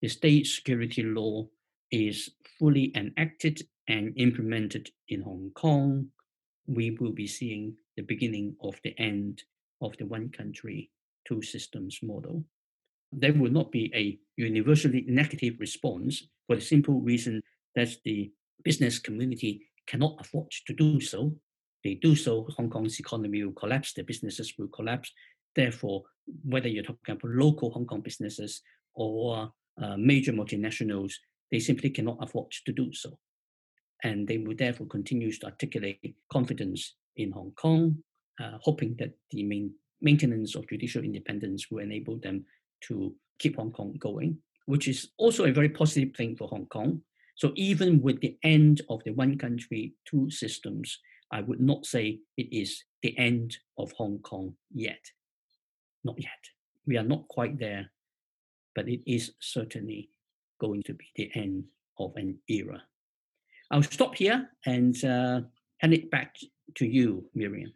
the 0.00 0.08
state 0.08 0.46
security 0.46 1.02
law 1.02 1.48
is 1.90 2.30
fully 2.58 2.92
enacted 2.94 3.62
and 3.88 4.12
implemented 4.16 4.90
in 5.08 5.22
Hong 5.22 5.50
Kong, 5.54 6.08
we 6.66 6.96
will 7.00 7.12
be 7.12 7.26
seeing 7.26 7.74
the 7.96 8.02
beginning 8.02 8.54
of 8.62 8.78
the 8.84 8.94
end 8.98 9.42
of 9.80 9.96
the 9.96 10.06
one 10.06 10.28
country, 10.30 10.90
two 11.26 11.42
systems 11.42 11.98
model. 12.02 12.44
There 13.10 13.32
will 13.32 13.50
not 13.50 13.72
be 13.72 13.90
a 13.94 14.18
universally 14.38 15.04
negative 15.08 15.56
response 15.58 16.22
for 16.46 16.56
the 16.56 16.62
simple 16.62 17.00
reason 17.00 17.42
that 17.74 17.88
the 18.04 18.30
business 18.64 18.98
community 18.98 19.66
cannot 19.86 20.16
afford 20.20 20.50
to 20.66 20.72
do 20.72 21.00
so. 21.00 21.34
They 21.84 21.94
do 21.94 22.14
so, 22.14 22.46
Hong 22.56 22.70
Kong's 22.70 23.00
economy 23.00 23.44
will 23.44 23.52
collapse, 23.52 23.92
the 23.92 24.02
businesses 24.02 24.54
will 24.58 24.68
collapse. 24.68 25.12
Therefore, 25.54 26.04
whether 26.44 26.68
you're 26.68 26.84
talking 26.84 27.14
about 27.14 27.24
local 27.24 27.70
Hong 27.70 27.86
Kong 27.86 28.00
businesses 28.00 28.62
or 28.94 29.52
uh, 29.82 29.96
major 29.96 30.32
multinationals, 30.32 31.12
they 31.50 31.58
simply 31.58 31.90
cannot 31.90 32.18
afford 32.20 32.52
to 32.66 32.72
do 32.72 32.92
so. 32.92 33.18
And 34.04 34.28
they 34.28 34.38
will 34.38 34.56
therefore 34.56 34.86
continue 34.86 35.32
to 35.32 35.46
articulate 35.46 36.14
confidence 36.30 36.94
in 37.16 37.32
Hong 37.32 37.52
Kong, 37.52 37.96
uh, 38.40 38.58
hoping 38.62 38.94
that 38.98 39.12
the 39.30 39.42
main 39.42 39.72
maintenance 40.00 40.54
of 40.54 40.68
judicial 40.68 41.02
independence 41.02 41.66
will 41.70 41.82
enable 41.82 42.18
them 42.18 42.44
to 42.82 43.14
keep 43.38 43.56
Hong 43.56 43.72
Kong 43.72 43.96
going, 43.98 44.38
which 44.66 44.88
is 44.88 45.08
also 45.16 45.44
a 45.44 45.52
very 45.52 45.68
positive 45.68 46.14
thing 46.16 46.36
for 46.36 46.48
Hong 46.48 46.66
Kong. 46.66 47.02
So 47.36 47.52
even 47.54 48.02
with 48.02 48.20
the 48.20 48.36
end 48.42 48.82
of 48.88 49.02
the 49.04 49.12
one 49.12 49.38
country, 49.38 49.94
two 50.04 50.30
systems, 50.30 50.98
I 51.30 51.40
would 51.40 51.60
not 51.60 51.86
say 51.86 52.20
it 52.36 52.52
is 52.52 52.82
the 53.02 53.16
end 53.18 53.56
of 53.76 53.92
Hong 53.92 54.18
Kong 54.18 54.54
yet. 54.72 55.04
Not 56.04 56.20
yet. 56.20 56.30
We 56.86 56.96
are 56.96 57.04
not 57.04 57.28
quite 57.28 57.58
there, 57.58 57.90
but 58.74 58.88
it 58.88 59.00
is 59.06 59.32
certainly 59.40 60.10
going 60.60 60.82
to 60.84 60.94
be 60.94 61.04
the 61.16 61.30
end 61.34 61.64
of 61.98 62.16
an 62.16 62.38
era. 62.48 62.82
I'll 63.70 63.82
stop 63.82 64.14
here 64.14 64.48
and 64.66 64.96
uh, 65.04 65.42
hand 65.78 65.94
it 65.94 66.10
back 66.10 66.36
to 66.76 66.86
you, 66.86 67.28
Miriam. 67.34 67.72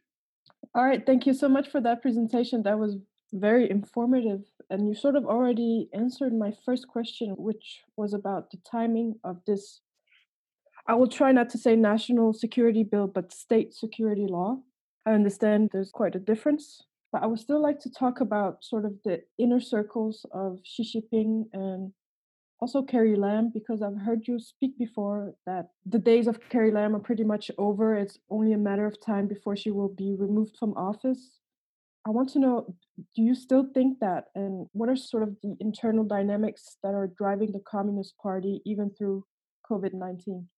All 0.74 0.84
right, 0.84 1.04
thank 1.04 1.26
you 1.26 1.34
so 1.34 1.48
much 1.48 1.68
for 1.68 1.80
that 1.82 2.00
presentation. 2.00 2.62
That 2.62 2.78
was 2.78 2.96
very 3.32 3.70
informative. 3.70 4.42
And 4.72 4.88
you 4.88 4.94
sort 4.94 5.16
of 5.16 5.26
already 5.26 5.90
answered 5.92 6.32
my 6.32 6.50
first 6.64 6.88
question, 6.88 7.34
which 7.36 7.82
was 7.94 8.14
about 8.14 8.50
the 8.50 8.56
timing 8.68 9.16
of 9.22 9.36
this. 9.46 9.82
I 10.88 10.94
will 10.94 11.08
try 11.08 11.30
not 11.30 11.50
to 11.50 11.58
say 11.58 11.76
national 11.76 12.32
security 12.32 12.82
bill, 12.82 13.06
but 13.06 13.34
state 13.34 13.74
security 13.74 14.26
law. 14.26 14.62
I 15.04 15.10
understand 15.12 15.68
there's 15.74 15.90
quite 15.90 16.14
a 16.14 16.18
difference, 16.18 16.84
but 17.12 17.22
I 17.22 17.26
would 17.26 17.38
still 17.38 17.60
like 17.60 17.80
to 17.80 17.90
talk 17.90 18.22
about 18.22 18.64
sort 18.64 18.86
of 18.86 18.94
the 19.04 19.20
inner 19.36 19.60
circles 19.60 20.24
of 20.32 20.60
Xi 20.64 20.84
Jinping 20.84 21.50
and 21.52 21.92
also 22.58 22.80
Carrie 22.80 23.14
Lam, 23.14 23.50
because 23.52 23.82
I've 23.82 24.00
heard 24.06 24.26
you 24.26 24.38
speak 24.38 24.78
before 24.78 25.34
that 25.44 25.68
the 25.84 25.98
days 25.98 26.26
of 26.26 26.40
Carrie 26.48 26.72
Lam 26.72 26.96
are 26.96 27.06
pretty 27.08 27.24
much 27.24 27.50
over. 27.58 27.94
It's 27.94 28.18
only 28.30 28.54
a 28.54 28.64
matter 28.68 28.86
of 28.86 29.04
time 29.04 29.26
before 29.26 29.54
she 29.54 29.70
will 29.70 29.90
be 29.90 30.16
removed 30.18 30.56
from 30.58 30.72
office. 30.78 31.41
I 32.06 32.10
want 32.10 32.30
to 32.30 32.38
know 32.38 32.74
do 33.14 33.22
you 33.22 33.34
still 33.34 33.66
think 33.72 34.00
that? 34.00 34.26
And 34.34 34.66
what 34.72 34.88
are 34.88 34.96
sort 34.96 35.22
of 35.22 35.36
the 35.42 35.56
internal 35.60 36.04
dynamics 36.04 36.76
that 36.82 36.94
are 36.94 37.06
driving 37.06 37.52
the 37.52 37.60
Communist 37.60 38.16
Party 38.18 38.60
even 38.64 38.90
through 38.90 39.24
COVID 39.70 39.94
19? 39.94 40.48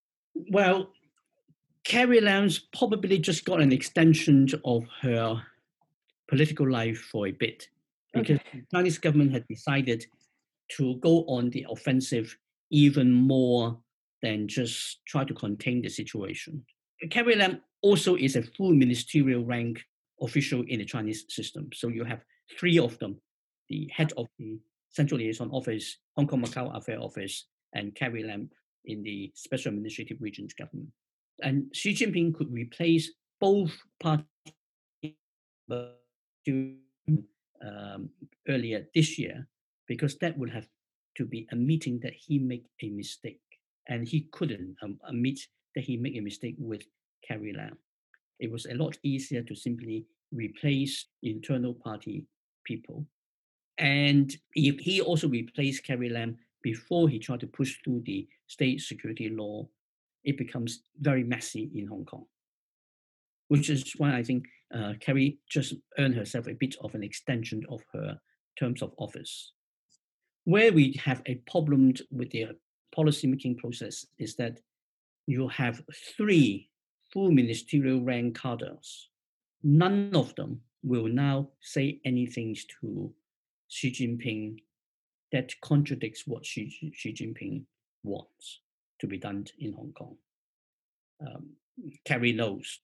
Well, 0.51 0.89
Carrie 1.83 2.21
Lam's 2.21 2.59
probably 2.75 3.19
just 3.19 3.45
got 3.45 3.61
an 3.61 3.71
extension 3.71 4.47
of 4.65 4.83
her 5.01 5.41
political 6.27 6.69
life 6.69 6.99
for 6.99 7.27
a 7.27 7.31
bit 7.31 7.69
because 8.13 8.39
okay. 8.39 8.59
the 8.59 8.77
Chinese 8.77 8.97
government 8.97 9.31
had 9.31 9.47
decided 9.47 10.05
to 10.71 10.95
go 10.95 11.23
on 11.27 11.49
the 11.51 11.65
offensive 11.69 12.35
even 12.71 13.11
more 13.11 13.77
than 14.21 14.47
just 14.47 15.05
try 15.05 15.23
to 15.23 15.33
contain 15.33 15.81
the 15.81 15.89
situation. 15.89 16.65
Carrie 17.11 17.35
Lam 17.35 17.61
also 17.81 18.15
is 18.15 18.35
a 18.35 18.41
full 18.41 18.73
ministerial 18.73 19.45
rank 19.45 19.83
official 20.21 20.63
in 20.67 20.79
the 20.79 20.85
Chinese 20.85 21.25
system. 21.29 21.69
So 21.73 21.87
you 21.87 22.03
have 22.03 22.23
three 22.59 22.79
of 22.79 22.97
them, 22.99 23.19
the 23.69 23.89
head 23.93 24.13
of 24.17 24.27
the 24.37 24.59
Central 24.89 25.19
Liaison 25.19 25.49
Office, 25.51 25.97
Hong 26.15 26.27
Kong 26.27 26.41
Macau 26.41 26.75
Affair 26.75 26.99
Office, 26.99 27.47
and 27.73 27.93
Carrie 27.95 28.23
Lam 28.23 28.49
in 28.85 29.03
the 29.03 29.31
Special 29.35 29.69
Administrative 29.69 30.17
Regions 30.21 30.53
government. 30.53 30.89
And 31.41 31.65
Xi 31.73 31.93
Jinping 31.93 32.33
could 32.33 32.51
replace 32.51 33.11
both 33.41 33.75
parties 33.99 34.25
um, 37.61 38.09
earlier 38.47 38.87
this 38.93 39.19
year 39.19 39.47
because 39.87 40.17
that 40.19 40.37
would 40.37 40.49
have 40.49 40.67
to 41.17 41.25
be 41.25 41.47
admitting 41.51 41.99
that 42.03 42.13
he 42.13 42.39
made 42.39 42.65
a 42.81 42.89
mistake. 42.89 43.41
And 43.87 44.07
he 44.07 44.27
couldn't 44.31 44.75
um, 44.81 44.97
admit 45.07 45.39
that 45.75 45.83
he 45.83 45.97
made 45.97 46.17
a 46.17 46.21
mistake 46.21 46.55
with 46.57 46.83
Carrie 47.27 47.53
Lam. 47.53 47.77
It 48.39 48.51
was 48.51 48.65
a 48.65 48.73
lot 48.75 48.97
easier 49.03 49.43
to 49.43 49.55
simply 49.55 50.05
replace 50.31 51.05
internal 51.23 51.73
party 51.73 52.25
people. 52.63 53.05
And 53.77 54.35
if 54.53 54.79
he 54.79 55.01
also 55.01 55.27
replaced 55.27 55.83
Carrie 55.83 56.09
Lam 56.09 56.37
before 56.61 57.09
he 57.09 57.19
tried 57.19 57.41
to 57.41 57.47
push 57.47 57.77
through 57.83 58.03
the 58.05 58.27
state 58.47 58.81
security 58.81 59.29
law, 59.29 59.67
it 60.23 60.37
becomes 60.37 60.81
very 60.99 61.23
messy 61.23 61.69
in 61.75 61.87
Hong 61.87 62.05
Kong. 62.05 62.25
Which 63.47 63.69
is 63.69 63.93
why 63.97 64.15
I 64.15 64.23
think 64.23 64.45
uh, 64.73 64.93
Carrie 64.99 65.37
just 65.49 65.75
earned 65.99 66.15
herself 66.15 66.47
a 66.47 66.53
bit 66.53 66.75
of 66.81 66.95
an 66.95 67.03
extension 67.03 67.63
of 67.69 67.81
her 67.93 68.19
terms 68.59 68.81
of 68.81 68.93
office. 68.97 69.51
Where 70.45 70.73
we 70.73 70.99
have 71.03 71.21
a 71.25 71.35
problem 71.49 71.93
with 72.11 72.31
the 72.31 72.47
policy 72.93 73.27
making 73.27 73.57
process 73.57 74.05
is 74.17 74.35
that 74.37 74.59
you 75.27 75.47
have 75.49 75.81
three 76.17 76.69
full 77.15 77.31
ministerial 77.31 78.01
rank 78.01 78.37
cadres. 78.41 79.07
None 79.63 80.11
of 80.13 80.35
them 80.35 80.59
will 80.83 81.07
now 81.07 81.47
say 81.61 82.01
anything 82.03 82.55
to 82.81 83.11
Xi 83.69 83.89
Jinping 83.89 84.57
that 85.31 85.53
contradicts 85.61 86.27
what 86.27 86.45
Xi, 86.45 86.91
Xi 86.93 87.13
Jinping 87.13 87.63
wants 88.03 88.59
to 88.99 89.07
be 89.07 89.17
done 89.17 89.45
in 89.57 89.71
Hong 89.71 89.93
Kong. 89.93 90.17
Um, 91.25 91.51
Carrie 92.03 92.33
knows 92.33 92.81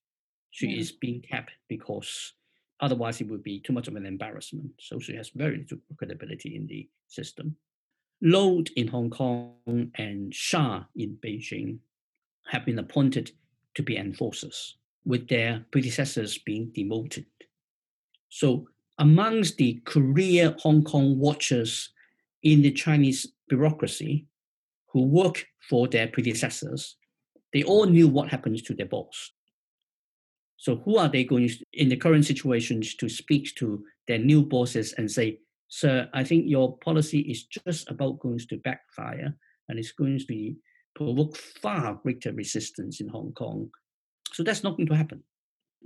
she 0.50 0.68
yeah. 0.68 0.80
is 0.80 0.94
being 0.94 1.22
kept 1.22 1.52
because 1.68 2.34
otherwise 2.80 3.20
it 3.20 3.30
would 3.30 3.44
be 3.44 3.60
too 3.60 3.74
much 3.74 3.90
of 3.90 3.98
an 3.98 4.06
embarrassment. 4.06 4.72
So 4.80 4.98
she 5.00 5.14
has 5.18 5.30
very 5.36 5.58
little 5.58 5.80
credibility 5.98 6.56
in 6.56 6.68
the 6.68 6.88
system. 7.10 7.58
Luo 8.24 8.66
in 8.78 8.88
Hong 8.88 9.10
Kong 9.10 9.92
and 9.96 10.32
Xia 10.32 10.86
in 10.96 11.18
Beijing 11.22 11.80
have 12.48 12.66
been 12.66 12.80
appointed 12.80 13.32
to 13.76 13.84
be 13.84 13.98
enforcers, 13.98 14.78
with 15.06 15.28
their 15.28 15.66
predecessors 15.72 16.38
being 16.38 16.72
demoted. 16.74 17.26
So, 18.30 18.68
amongst 18.98 19.58
the 19.58 19.82
career 19.86 20.56
Hong 20.60 20.84
Kong 20.84 21.18
watchers 21.18 21.90
in 22.44 22.62
the 22.62 22.72
Chinese 22.72 23.28
bureaucracy 23.48 24.28
who 24.88 25.04
work 25.04 25.46
for 25.70 25.88
their 25.88 26.08
predecessors, 26.08 26.98
they 27.54 27.64
all 27.64 27.86
knew 27.86 28.08
what 28.08 28.30
happens 28.30 28.62
to 28.64 28.74
their 28.74 28.86
boss. 28.86 29.32
So, 30.58 30.78
who 30.78 30.98
are 30.98 31.10
they 31.10 31.24
going 31.24 31.50
in 31.74 31.90
the 31.90 31.98
current 31.98 32.26
situations 32.26 32.96
to 32.96 33.10
speak 33.10 33.56
to 33.56 33.84
their 34.08 34.20
new 34.20 34.46
bosses 34.46 34.94
and 34.94 35.10
say, 35.10 35.40
Sir, 35.68 36.10
I 36.14 36.24
think 36.24 36.46
your 36.48 36.78
policy 36.78 37.20
is 37.20 37.46
just 37.46 37.90
about 37.90 38.20
going 38.20 38.40
to 38.40 38.58
backfire 38.58 39.34
and 39.70 39.80
it's 39.80 39.94
going 39.94 40.20
to 40.20 40.56
provoke 40.96 41.38
far 41.38 41.96
greater 41.96 42.34
resistance 42.34 43.02
in 43.02 43.08
Hong 43.10 43.32
Kong. 43.34 43.70
So 44.34 44.44
that's 44.44 44.64
not 44.64 44.78
going 44.78 44.88
to 44.88 44.96
happen. 44.96 45.24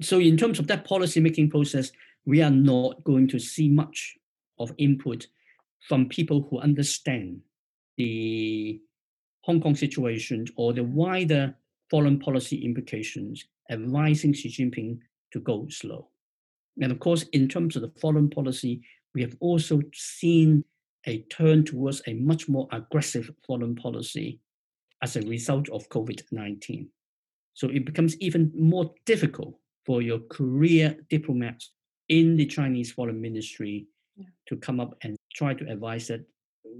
So 0.01 0.19
in 0.19 0.37
terms 0.37 0.59
of 0.59 0.67
that 0.67 0.85
policy 0.85 1.19
making 1.19 1.49
process, 1.49 1.91
we 2.25 2.41
are 2.41 2.51
not 2.51 3.03
going 3.03 3.27
to 3.29 3.39
see 3.39 3.69
much 3.69 4.15
of 4.59 4.73
input 4.77 5.27
from 5.87 6.09
people 6.09 6.47
who 6.49 6.59
understand 6.59 7.41
the 7.97 8.81
Hong 9.41 9.61
Kong 9.61 9.75
situation 9.75 10.45
or 10.55 10.73
the 10.73 10.83
wider 10.83 11.55
foreign 11.89 12.19
policy 12.19 12.65
implications, 12.65 13.45
advising 13.69 14.33
Xi 14.33 14.49
Jinping 14.49 14.99
to 15.31 15.39
go 15.39 15.67
slow. 15.69 16.09
And 16.81 16.91
of 16.91 16.99
course, 16.99 17.23
in 17.31 17.47
terms 17.47 17.75
of 17.75 17.83
the 17.83 17.93
foreign 18.01 18.29
policy, 18.29 18.81
we 19.13 19.21
have 19.21 19.35
also 19.39 19.81
seen 19.93 20.65
a 21.07 21.19
turn 21.29 21.63
towards 21.63 22.01
a 22.07 22.13
much 22.13 22.49
more 22.49 22.67
aggressive 22.71 23.29
foreign 23.45 23.75
policy 23.75 24.39
as 25.05 25.15
a 25.15 25.21
result 25.21 25.69
of 25.69 25.87
COVID 25.89 26.23
19. 26.31 26.89
So 27.53 27.69
it 27.69 27.85
becomes 27.85 28.17
even 28.17 28.51
more 28.57 28.91
difficult 29.05 29.53
for 29.85 30.01
your 30.01 30.19
career 30.37 30.97
diplomats 31.11 31.73
in 32.09 32.35
the 32.35 32.47
Chinese 32.47 32.91
foreign 32.91 33.21
ministry 33.21 33.85
yeah. 34.17 34.25
to 34.47 34.57
come 34.57 34.79
up 34.79 34.97
and 35.03 35.15
try 35.39 35.53
to 35.53 35.69
advise 35.69 36.07
that 36.07 36.21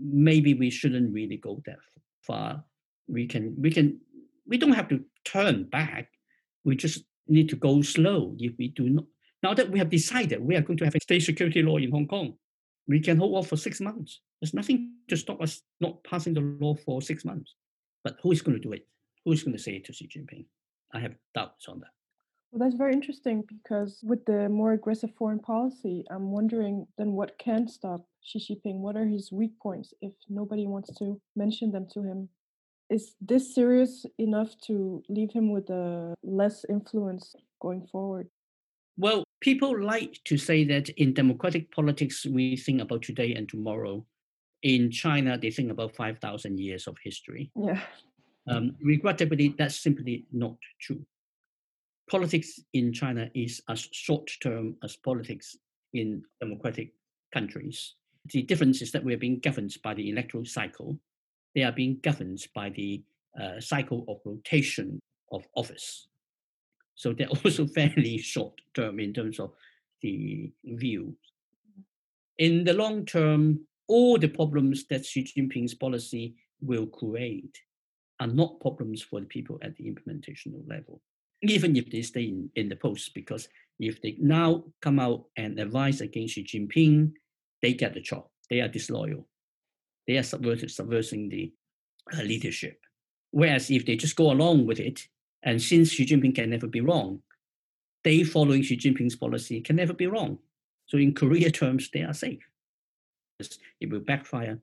maybe 0.02 0.56
we 0.56 0.72
shouldn't 0.72 1.14
really 1.14 1.38
go 1.38 1.62
that 1.68 1.78
far. 2.22 2.64
We 3.08 3.28
can, 3.28 3.56
we 3.62 3.70
can, 3.70 4.00
we 4.48 4.58
don't 4.58 4.80
have 4.80 4.90
to 4.90 5.04
turn 5.24 5.66
back. 5.66 6.10
We 6.64 6.76
just 6.76 7.04
need 7.28 7.50
to 7.50 7.56
go 7.56 7.84
slow. 7.84 8.36
If 8.40 8.54
we 8.58 8.70
do 8.70 8.90
not, 8.90 9.06
now 9.44 9.54
that 9.54 9.70
we 9.70 9.78
have 9.78 9.92
decided 9.92 10.42
we 10.42 10.56
are 10.56 10.66
going 10.68 10.78
to 10.80 10.86
have 10.86 10.96
a 10.96 11.00
state 11.00 11.22
security 11.22 11.62
law 11.62 11.78
in 11.78 11.92
Hong 11.92 12.08
Kong, 12.08 12.34
we 12.88 13.00
can 13.00 13.18
hold 13.18 13.36
off 13.36 13.50
for 13.50 13.58
six 13.58 13.80
months. 13.80 14.22
There's 14.42 14.56
nothing 14.56 14.94
to 15.10 15.16
stop 15.16 15.42
us 15.42 15.62
not 15.80 16.04
passing 16.04 16.34
the 16.34 16.42
law 16.42 16.74
for 16.74 17.04
six 17.04 17.24
months. 17.24 17.54
But 18.06 18.18
who 18.22 18.32
is 18.32 18.44
going 18.44 18.56
to 18.56 18.62
do 18.62 18.72
it? 18.72 18.88
Who 19.26 19.32
is 19.32 19.44
going 19.44 19.58
to 19.58 19.62
say 19.62 19.72
it 19.78 19.86
to 19.86 19.94
Xi 19.94 20.08
Jinping? 20.08 20.46
I 20.94 21.00
have 21.00 21.16
doubts 21.34 21.68
on 21.68 21.80
that. 21.80 21.90
Well, 22.52 22.60
that's 22.60 22.78
very 22.78 22.94
interesting 22.94 23.44
because 23.48 24.00
with 24.04 24.24
the 24.26 24.48
more 24.48 24.74
aggressive 24.74 25.10
foreign 25.18 25.40
policy, 25.40 26.06
I'm 26.12 26.32
wondering 26.32 26.86
then 27.00 27.14
what 27.14 27.40
can 27.40 27.68
stop 27.68 28.08
Xi 28.22 28.38
Jinping? 28.40 28.76
What 28.76 28.96
are 28.96 29.08
his 29.08 29.32
weak 29.32 29.60
points 29.60 29.92
if 30.02 30.14
nobody 30.30 30.68
wants 30.68 30.96
to 31.00 31.20
mention 31.36 31.72
them 31.72 31.88
to 31.94 32.04
him? 32.04 32.30
Is 32.92 33.16
this 33.20 33.56
serious 33.56 34.06
enough 34.20 34.56
to 34.68 35.02
leave 35.10 35.32
him 35.32 35.50
with 35.50 35.72
a 35.72 36.14
less 36.22 36.64
influence 36.70 37.36
going 37.60 37.88
forward? 37.88 38.30
Well, 38.98 39.24
people 39.42 39.84
like 39.84 40.20
to 40.26 40.38
say 40.38 40.64
that 40.66 40.90
in 40.90 41.16
democratic 41.16 41.72
politics, 41.72 42.24
we 42.24 42.56
think 42.56 42.82
about 42.82 43.02
today 43.02 43.34
and 43.34 43.50
tomorrow. 43.50 44.06
In 44.66 44.90
China, 44.90 45.38
they 45.38 45.52
think 45.52 45.70
about 45.70 45.96
5,000 45.96 46.60
years 46.60 46.88
of 46.88 46.98
history. 47.04 47.52
Yeah. 47.56 47.80
Um, 48.48 48.76
regrettably, 48.82 49.54
that's 49.56 49.80
simply 49.80 50.26
not 50.32 50.56
true. 50.82 51.06
Politics 52.10 52.60
in 52.74 52.92
China 52.92 53.30
is 53.36 53.62
as 53.70 53.88
short 53.92 54.28
term 54.42 54.76
as 54.84 54.96
politics 54.96 55.56
in 55.94 56.24
democratic 56.42 56.94
countries. 57.32 57.94
The 58.32 58.42
difference 58.42 58.82
is 58.82 58.92
that 58.94 59.04
we 59.04 59.14
are 59.14 59.20
being 59.20 59.40
governed 59.40 59.78
by 59.84 59.94
the 59.94 60.10
electoral 60.10 60.46
cycle. 60.46 60.98
They 61.54 61.62
are 61.62 61.72
being 61.72 62.00
governed 62.02 62.44
by 62.56 62.70
the 62.70 63.04
uh, 63.40 63.60
cycle 63.60 64.04
of 64.08 64.18
rotation 64.26 65.00
of 65.32 65.46
office. 65.56 66.08
So 66.96 67.14
they're 67.14 67.28
also 67.46 67.68
fairly 67.68 68.18
short 68.18 68.54
term 68.74 69.00
in 69.00 69.14
terms 69.14 69.40
of 69.40 69.54
the 70.02 70.52
view. 70.64 71.16
In 72.40 72.64
the 72.64 72.74
long 72.74 73.06
term, 73.06 73.68
all 73.88 74.18
the 74.18 74.28
problems 74.28 74.86
that 74.90 75.06
Xi 75.06 75.24
Jinping's 75.24 75.76
policy 75.76 76.36
will 76.62 76.88
create 76.88 77.58
are 78.20 78.28
not 78.28 78.60
problems 78.60 79.02
for 79.02 79.20
the 79.20 79.26
people 79.26 79.60
at 79.62 79.76
the 79.76 79.88
implementation 79.88 80.64
level, 80.68 81.02
even 81.42 81.76
if 81.76 81.90
they 81.92 82.02
stay 82.02 82.24
in, 82.24 82.50
in 82.56 82.70
the 82.70 82.76
post, 82.76 83.14
because 83.14 83.48
if 83.80 84.02
they 84.02 84.16
now 84.20 84.64
come 84.82 85.00
out 85.00 85.26
and 85.36 85.60
advise 85.60 86.02
against 86.02 86.36
Xi 86.36 86.44
Jinping, 86.44 87.12
they 87.62 87.74
get 87.74 87.94
the 87.94 88.02
job. 88.02 88.26
They 88.50 88.62
are 88.62 88.68
disloyal. 88.68 89.28
They 90.08 90.18
are 90.18 90.24
subverting, 90.24 90.70
subversing 90.70 91.30
the 91.30 91.54
uh, 92.14 92.22
leadership. 92.22 92.80
Whereas 93.32 93.70
if 93.70 93.86
they 93.86 93.98
just 93.98 94.16
go 94.16 94.32
along 94.32 94.66
with 94.66 94.80
it, 94.80 95.02
and 95.44 95.62
since 95.62 95.92
Xi 95.92 96.06
Jinping 96.06 96.36
can 96.36 96.50
never 96.50 96.68
be 96.68 96.82
wrong, 96.82 97.22
they 98.04 98.24
following 98.24 98.62
Xi 98.62 98.78
Jinping's 98.78 99.16
policy 99.16 99.62
can 99.62 99.76
never 99.76 99.94
be 99.94 100.08
wrong. 100.08 100.40
So 100.86 100.98
in 100.98 101.14
career 101.14 101.50
terms, 101.52 101.90
they 101.92 102.02
are 102.02 102.14
safe. 102.14 102.48
It 103.40 103.92
will 103.92 104.00
backfire 104.00 104.60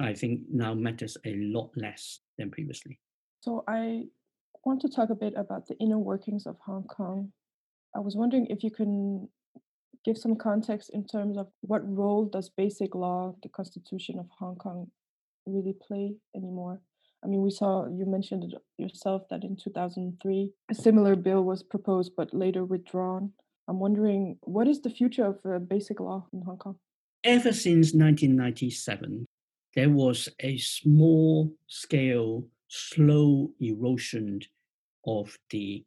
I 0.00 0.14
think 0.14 0.42
now 0.50 0.74
matters 0.74 1.16
a 1.24 1.34
lot 1.36 1.70
less 1.76 2.20
than 2.36 2.50
previously. 2.50 2.98
So 3.40 3.64
I 3.66 4.04
want 4.64 4.80
to 4.82 4.88
talk 4.88 5.10
a 5.10 5.14
bit 5.14 5.34
about 5.36 5.66
the 5.66 5.76
inner 5.78 5.98
workings 5.98 6.46
of 6.46 6.56
Hong 6.64 6.84
Kong. 6.84 7.32
I 7.96 8.00
was 8.00 8.16
wondering 8.16 8.46
if 8.46 8.62
you 8.62 8.70
can 8.70 9.28
give 10.04 10.16
some 10.16 10.36
context 10.36 10.90
in 10.92 11.04
terms 11.06 11.36
of 11.36 11.48
what 11.62 11.82
role 11.84 12.26
does 12.26 12.48
basic 12.48 12.94
law, 12.94 13.34
the 13.42 13.48
Constitution 13.48 14.18
of 14.18 14.26
Hong 14.38 14.56
Kong, 14.56 14.90
really 15.46 15.74
play 15.86 16.14
anymore? 16.36 16.80
I 17.24 17.26
mean, 17.26 17.42
we 17.42 17.50
saw 17.50 17.86
you 17.88 18.06
mentioned 18.06 18.54
yourself 18.76 19.22
that 19.30 19.42
in 19.42 19.56
2003 19.56 20.52
a 20.70 20.74
similar 20.74 21.16
bill 21.16 21.42
was 21.42 21.64
proposed 21.64 22.12
but 22.16 22.32
later 22.32 22.64
withdrawn. 22.64 23.32
I'm 23.66 23.80
wondering 23.80 24.38
what 24.42 24.68
is 24.68 24.80
the 24.82 24.90
future 24.90 25.24
of 25.24 25.40
uh, 25.44 25.58
basic 25.58 25.98
law 25.98 26.26
in 26.32 26.42
Hong 26.42 26.58
Kong? 26.58 26.76
Ever 27.24 27.52
since 27.52 27.94
1997, 27.94 29.26
there 29.74 29.90
was 29.90 30.28
a 30.40 30.56
small 30.58 31.52
scale, 31.66 32.44
slow 32.68 33.50
erosion 33.60 34.40
of 35.04 35.36
the 35.50 35.84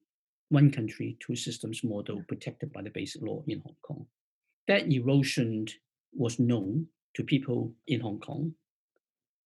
one 0.50 0.70
country, 0.70 1.18
two 1.22 1.38
systems 1.38 1.86
model 1.86 2.22
protected 2.28 2.74
by 2.74 2.82
the 2.82 2.90
basic 2.90 3.22
law 3.22 3.42
in 3.48 3.62
Hong 3.62 3.76
Kong. 3.82 4.06
That 4.68 4.92
erosion 4.92 5.68
was 6.14 6.38
known 6.38 6.88
to 7.14 7.24
people 7.24 7.74
in 7.88 8.02
Hong 8.02 8.20
Kong, 8.20 8.54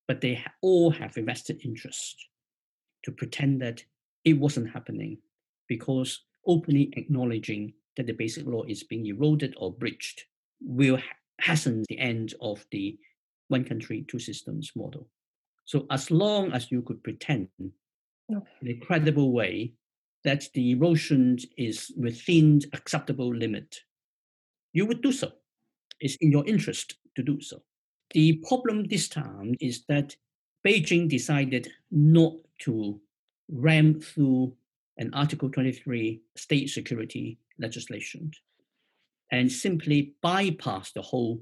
but 0.08 0.22
they 0.22 0.44
all 0.62 0.90
have 0.90 1.16
a 1.18 1.22
vested 1.22 1.62
interest 1.64 2.16
to 3.04 3.12
pretend 3.12 3.62
that 3.62 3.84
it 4.24 4.34
wasn't 4.34 4.72
happening 4.72 5.20
because 5.68 6.22
openly 6.48 6.92
acknowledging 6.98 7.74
that 7.96 8.08
the 8.08 8.14
basic 8.14 8.48
law 8.48 8.64
is 8.64 8.84
being 8.84 9.06
eroded 9.06 9.54
or 9.58 9.72
breached 9.72 10.26
will 10.62 10.98
hasten 11.42 11.84
the 11.90 12.00
end 12.00 12.34
of 12.42 12.66
the 12.72 12.98
one 13.48 13.64
country, 13.64 14.06
two 14.08 14.20
systems 14.20 14.72
model. 14.76 15.08
So 15.66 15.86
as 15.90 16.12
long 16.12 16.52
as 16.52 16.72
you 16.72 16.82
could 16.82 17.04
pretend 17.04 17.50
okay. 17.60 18.46
in 18.62 18.68
a 18.70 18.86
credible 18.86 19.32
way 19.32 19.74
that 20.24 20.48
the 20.54 20.72
erosion 20.72 21.38
is 21.58 21.92
within 21.98 22.62
acceptable 22.74 23.34
limit, 23.34 23.82
you 24.74 24.86
would 24.86 25.02
do 25.02 25.12
so. 25.12 25.32
It's 26.00 26.16
in 26.18 26.32
your 26.32 26.46
interest 26.46 26.96
to 27.16 27.24
do 27.24 27.42
so. 27.42 27.62
The 28.14 28.42
problem 28.48 28.86
this 28.86 29.08
time 29.08 29.56
is 29.60 29.86
that 29.88 30.16
Beijing 30.66 31.08
decided 31.10 31.72
not 31.92 32.34
to 32.60 33.00
ram 33.50 34.02
through 34.02 34.56
an 34.98 35.14
Article 35.14 35.50
23 35.50 36.22
state 36.36 36.70
security 36.70 37.38
legislation 37.60 38.32
and 39.32 39.52
simply 39.52 40.14
bypass 40.22 40.92
the 40.92 41.02
whole 41.02 41.42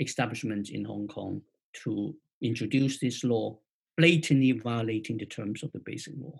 establishment 0.00 0.70
in 0.70 0.84
Hong 0.84 1.08
Kong 1.08 1.42
to 1.84 2.14
introduce 2.42 2.98
this 2.98 3.24
law, 3.24 3.58
blatantly 3.96 4.52
violating 4.52 5.16
the 5.16 5.26
terms 5.26 5.62
of 5.62 5.72
the 5.72 5.80
basic 5.80 6.14
law. 6.18 6.38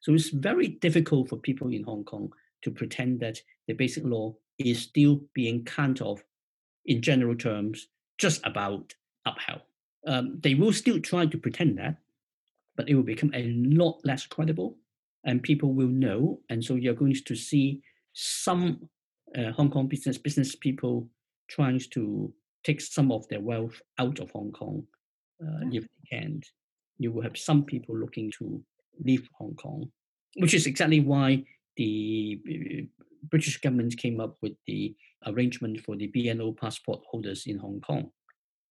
So 0.00 0.14
it's 0.14 0.30
very 0.30 0.68
difficult 0.68 1.28
for 1.28 1.36
people 1.36 1.72
in 1.72 1.82
Hong 1.84 2.04
Kong 2.04 2.32
to 2.62 2.70
pretend 2.70 3.20
that 3.20 3.40
the 3.66 3.74
basic 3.74 4.04
law 4.04 4.34
is 4.58 4.80
still 4.80 5.20
being 5.34 5.64
kind 5.64 6.00
of, 6.02 6.22
in 6.86 7.02
general 7.02 7.36
terms, 7.36 7.88
just 8.18 8.44
about 8.44 8.94
upheld. 9.26 9.60
Um, 10.06 10.38
they 10.40 10.54
will 10.54 10.72
still 10.72 11.00
try 11.00 11.26
to 11.26 11.38
pretend 11.38 11.78
that, 11.78 11.96
but 12.76 12.88
it 12.88 12.94
will 12.94 13.02
become 13.02 13.32
a 13.34 13.52
lot 13.52 14.00
less 14.04 14.26
credible, 14.26 14.76
and 15.24 15.42
people 15.42 15.72
will 15.72 15.88
know. 15.88 16.40
And 16.48 16.64
so 16.64 16.74
you're 16.74 16.94
going 16.94 17.16
to 17.26 17.36
see 17.36 17.82
some 18.14 18.88
uh, 19.36 19.52
Hong 19.52 19.70
Kong 19.70 19.86
business 19.86 20.18
business 20.18 20.54
people 20.54 21.08
trying 21.48 21.80
to 21.92 22.32
take 22.64 22.80
some 22.80 23.10
of 23.12 23.26
their 23.28 23.40
wealth 23.40 23.80
out 23.98 24.18
of 24.18 24.30
Hong 24.30 24.52
Kong 24.52 24.86
uh, 25.42 25.66
if 25.72 25.84
they 25.84 26.18
can. 26.18 26.40
You 26.98 27.12
will 27.12 27.22
have 27.22 27.36
some 27.36 27.64
people 27.64 27.96
looking 27.96 28.30
to 28.38 28.62
leave 29.04 29.28
Hong 29.38 29.54
Kong, 29.54 29.90
which 30.36 30.54
is 30.54 30.66
exactly 30.66 31.00
why 31.00 31.44
the 31.76 32.40
uh, 32.48 33.02
British 33.30 33.60
government 33.60 33.96
came 33.96 34.20
up 34.20 34.36
with 34.42 34.54
the 34.66 34.94
arrangement 35.26 35.80
for 35.80 35.96
the 35.96 36.08
BNO 36.08 36.56
passport 36.56 37.00
holders 37.10 37.46
in 37.46 37.58
Hong 37.58 37.80
Kong. 37.80 38.10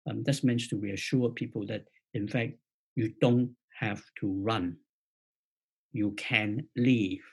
Um, 0.10 0.24
that's 0.24 0.44
meant 0.44 0.62
to 0.70 0.78
reassure 0.78 1.30
people 1.30 1.66
that, 1.68 1.86
in 2.14 2.28
fact, 2.28 2.54
you 2.96 3.14
don't 3.22 3.56
have 3.80 4.02
to 4.20 4.32
run. 4.42 4.78
You 5.92 6.12
can 6.12 6.68
leave, 6.76 7.24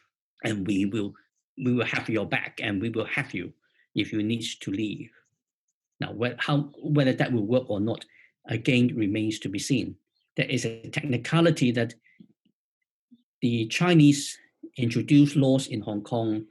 and 0.44 0.66
we 0.66 0.86
will 0.86 1.14
we 1.62 1.72
will 1.72 1.84
have 1.84 2.08
your 2.08 2.26
back, 2.26 2.60
and 2.62 2.80
we 2.80 2.90
will 2.90 3.06
have 3.06 3.34
you 3.34 3.52
if 3.94 4.12
you 4.12 4.22
need 4.22 4.44
to 4.60 4.70
leave. 4.70 5.10
Now, 6.00 6.16
how, 6.38 6.70
whether 6.82 7.12
that 7.12 7.32
will 7.32 7.46
work 7.46 7.68
or 7.68 7.80
not, 7.80 8.04
again, 8.48 8.94
remains 8.96 9.38
to 9.40 9.48
be 9.48 9.58
seen. 9.58 9.96
There 10.36 10.46
is 10.46 10.64
a 10.64 10.88
technicality 10.88 11.72
that 11.72 11.94
the 13.42 13.66
Chinese 13.66 14.38
introduced 14.76 15.36
laws 15.36 15.66
in 15.66 15.80
Hong 15.82 16.02
Kong, 16.02 16.46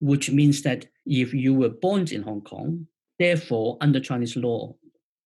which 0.00 0.30
means 0.30 0.62
that 0.62 0.86
if 1.06 1.34
you 1.34 1.54
were 1.54 1.68
born 1.68 2.06
in 2.10 2.22
Hong 2.22 2.40
Kong, 2.40 2.86
therefore, 3.18 3.76
under 3.80 4.00
Chinese 4.00 4.36
law, 4.36 4.74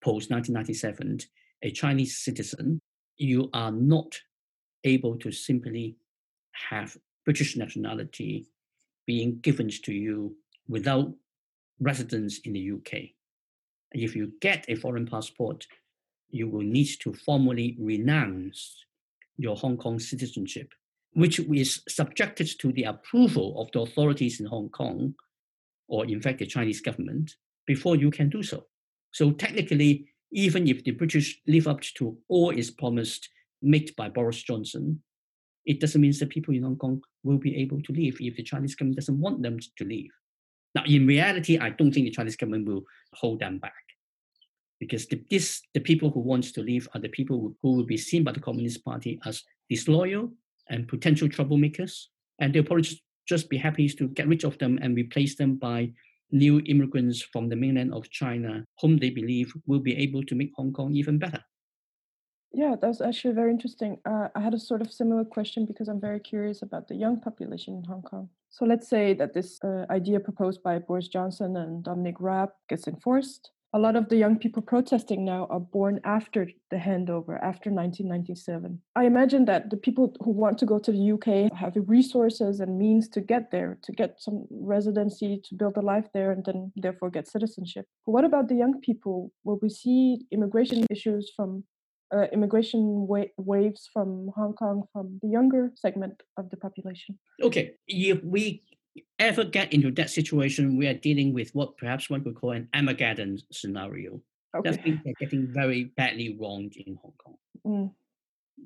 post 0.02 0.30
1997, 0.30 1.20
a 1.62 1.70
Chinese 1.70 2.18
citizen, 2.18 2.80
you 3.16 3.50
are 3.52 3.72
not 3.72 4.18
able 4.84 5.16
to 5.18 5.30
simply 5.30 5.96
have 6.70 6.96
British 7.24 7.56
nationality 7.56 8.46
being 9.08 9.40
given 9.40 9.70
to 9.70 9.92
you 9.94 10.36
without 10.68 11.10
residence 11.80 12.40
in 12.44 12.52
the 12.52 12.72
UK. 12.72 13.08
If 13.92 14.14
you 14.14 14.32
get 14.42 14.66
a 14.68 14.74
foreign 14.74 15.06
passport, 15.06 15.66
you 16.28 16.46
will 16.46 16.62
need 16.62 16.90
to 17.00 17.14
formally 17.14 17.74
renounce 17.80 18.84
your 19.38 19.56
Hong 19.56 19.78
Kong 19.78 19.98
citizenship, 19.98 20.74
which 21.14 21.40
is 21.40 21.82
subjected 21.88 22.50
to 22.60 22.70
the 22.70 22.82
approval 22.82 23.58
of 23.58 23.72
the 23.72 23.80
authorities 23.80 24.40
in 24.40 24.46
Hong 24.46 24.68
Kong, 24.68 25.14
or 25.88 26.04
in 26.04 26.20
fact 26.20 26.40
the 26.40 26.46
Chinese 26.46 26.82
government, 26.82 27.36
before 27.66 27.96
you 27.96 28.10
can 28.10 28.28
do 28.28 28.42
so. 28.42 28.66
So 29.12 29.30
technically, 29.30 30.08
even 30.32 30.68
if 30.68 30.84
the 30.84 30.90
British 30.90 31.40
live 31.46 31.66
up 31.66 31.80
to 31.96 32.18
all 32.28 32.50
is 32.50 32.70
promised 32.70 33.30
made 33.62 33.96
by 33.96 34.10
Boris 34.10 34.42
Johnson, 34.42 35.02
it 35.68 35.80
doesn't 35.80 36.00
mean 36.00 36.14
that 36.18 36.30
people 36.30 36.54
in 36.54 36.62
Hong 36.62 36.76
Kong 36.76 37.02
will 37.22 37.36
be 37.36 37.54
able 37.56 37.80
to 37.82 37.92
leave 37.92 38.16
if 38.20 38.36
the 38.36 38.42
Chinese 38.42 38.74
government 38.74 38.96
doesn't 38.96 39.20
want 39.20 39.42
them 39.42 39.58
to 39.76 39.84
leave. 39.84 40.10
Now, 40.74 40.82
in 40.86 41.06
reality, 41.06 41.58
I 41.58 41.70
don't 41.70 41.92
think 41.92 42.06
the 42.06 42.10
Chinese 42.10 42.36
government 42.36 42.66
will 42.66 42.84
hold 43.12 43.40
them 43.40 43.58
back 43.58 43.74
because 44.80 45.06
the, 45.06 45.22
this, 45.30 45.60
the 45.74 45.80
people 45.80 46.10
who 46.10 46.20
want 46.20 46.44
to 46.54 46.62
leave 46.62 46.88
are 46.94 47.00
the 47.00 47.10
people 47.10 47.38
who, 47.38 47.56
who 47.62 47.76
will 47.76 47.84
be 47.84 47.98
seen 47.98 48.24
by 48.24 48.32
the 48.32 48.40
Communist 48.40 48.82
Party 48.82 49.20
as 49.26 49.42
disloyal 49.68 50.32
and 50.70 50.88
potential 50.88 51.28
troublemakers. 51.28 52.04
And 52.40 52.54
they'll 52.54 52.64
probably 52.64 52.84
just, 52.84 53.02
just 53.28 53.50
be 53.50 53.58
happy 53.58 53.90
to 53.90 54.08
get 54.08 54.26
rid 54.26 54.44
of 54.44 54.56
them 54.56 54.78
and 54.80 54.96
replace 54.96 55.36
them 55.36 55.56
by 55.56 55.92
new 56.30 56.62
immigrants 56.64 57.20
from 57.20 57.50
the 57.50 57.56
mainland 57.56 57.92
of 57.92 58.08
China, 58.08 58.64
whom 58.80 58.96
they 58.96 59.10
believe 59.10 59.52
will 59.66 59.80
be 59.80 59.96
able 59.96 60.22
to 60.24 60.34
make 60.34 60.52
Hong 60.56 60.72
Kong 60.72 60.94
even 60.94 61.18
better. 61.18 61.42
Yeah, 62.52 62.76
that's 62.80 63.00
actually 63.00 63.34
very 63.34 63.50
interesting. 63.50 63.98
Uh, 64.04 64.28
I 64.34 64.40
had 64.40 64.54
a 64.54 64.58
sort 64.58 64.80
of 64.80 64.92
similar 64.92 65.24
question 65.24 65.66
because 65.66 65.88
I'm 65.88 66.00
very 66.00 66.20
curious 66.20 66.62
about 66.62 66.88
the 66.88 66.94
young 66.94 67.20
population 67.20 67.74
in 67.74 67.84
Hong 67.84 68.02
Kong. 68.02 68.30
So 68.50 68.64
let's 68.64 68.88
say 68.88 69.12
that 69.14 69.34
this 69.34 69.58
uh, 69.62 69.84
idea 69.90 70.18
proposed 70.18 70.62
by 70.62 70.78
Boris 70.78 71.08
Johnson 71.08 71.56
and 71.56 71.84
Dominic 71.84 72.16
Raab 72.18 72.50
gets 72.68 72.88
enforced 72.88 73.50
a 73.74 73.78
lot 73.78 73.96
of 73.96 74.08
the 74.08 74.16
young 74.16 74.38
people 74.38 74.62
protesting 74.62 75.24
now 75.24 75.46
are 75.50 75.60
born 75.60 76.00
after 76.04 76.48
the 76.70 76.76
handover, 76.76 77.36
after 77.42 77.70
1997. 77.70 78.80
I 78.96 79.04
imagine 79.04 79.44
that 79.44 79.68
the 79.68 79.76
people 79.76 80.14
who 80.24 80.30
want 80.30 80.56
to 80.58 80.66
go 80.66 80.78
to 80.78 80.90
the 80.90 81.12
UK 81.12 81.52
have 81.52 81.74
the 81.74 81.82
resources 81.82 82.60
and 82.60 82.78
means 82.78 83.08
to 83.10 83.20
get 83.20 83.50
there, 83.50 83.78
to 83.82 83.92
get 83.92 84.16
some 84.18 84.46
residency, 84.50 85.42
to 85.44 85.54
build 85.54 85.76
a 85.76 85.82
life 85.82 86.06
there, 86.14 86.32
and 86.32 86.44
then 86.44 86.72
therefore 86.76 87.10
get 87.10 87.28
citizenship. 87.28 87.86
But 88.06 88.12
what 88.12 88.24
about 88.24 88.48
the 88.48 88.54
young 88.54 88.80
people? 88.80 89.32
Will 89.44 89.58
we 89.60 89.68
see 89.68 90.26
immigration 90.32 90.86
issues 90.90 91.30
from 91.36 91.64
uh, 92.14 92.26
immigration 92.32 93.06
wa- 93.06 93.32
waves 93.36 93.88
from 93.92 94.30
Hong 94.34 94.54
Kong 94.54 94.84
from 94.92 95.18
the 95.22 95.28
younger 95.28 95.72
segment 95.74 96.22
of 96.36 96.50
the 96.50 96.56
population? 96.56 97.18
Okay, 97.42 97.74
if 97.86 98.22
we 98.22 98.62
ever 99.18 99.44
get 99.44 99.72
into 99.72 99.90
that 99.92 100.10
situation, 100.10 100.76
we 100.76 100.86
are 100.86 100.94
dealing 100.94 101.32
with 101.32 101.54
what 101.54 101.76
perhaps 101.76 102.10
one 102.10 102.22
could 102.24 102.34
call 102.34 102.52
an 102.52 102.68
Armageddon 102.74 103.38
scenario. 103.52 104.20
Okay. 104.56 104.70
That 104.70 104.82
things 104.82 105.00
are 105.06 105.12
getting 105.20 105.46
very 105.52 105.84
badly 105.96 106.36
wronged 106.40 106.76
in 106.76 106.98
Hong 107.02 107.12
Kong. 107.22 107.36
Mm. 107.66 107.92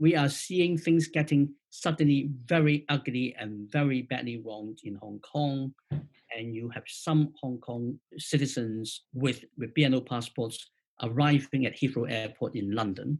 We 0.01 0.17
are 0.17 0.29
seeing 0.29 0.79
things 0.79 1.09
getting 1.09 1.55
suddenly 1.71 2.31
very 2.47 2.85
ugly 2.89 3.35
and 3.39 3.71
very 3.71 4.03
badly 4.03 4.43
wronged 4.45 4.79
in 4.85 4.95
Hong 4.95 5.19
Kong. 5.21 5.75
And 5.91 6.55
you 6.55 6.71
have 6.71 6.85
some 6.87 7.35
Hong 7.43 7.59
Kong 7.59 7.99
citizens 8.17 9.03
with, 9.13 9.45
with 9.59 9.75
BNO 9.75 10.07
passports 10.07 10.71
arriving 11.03 11.67
at 11.67 11.77
Heathrow 11.77 12.11
Airport 12.11 12.55
in 12.55 12.71
London. 12.71 13.19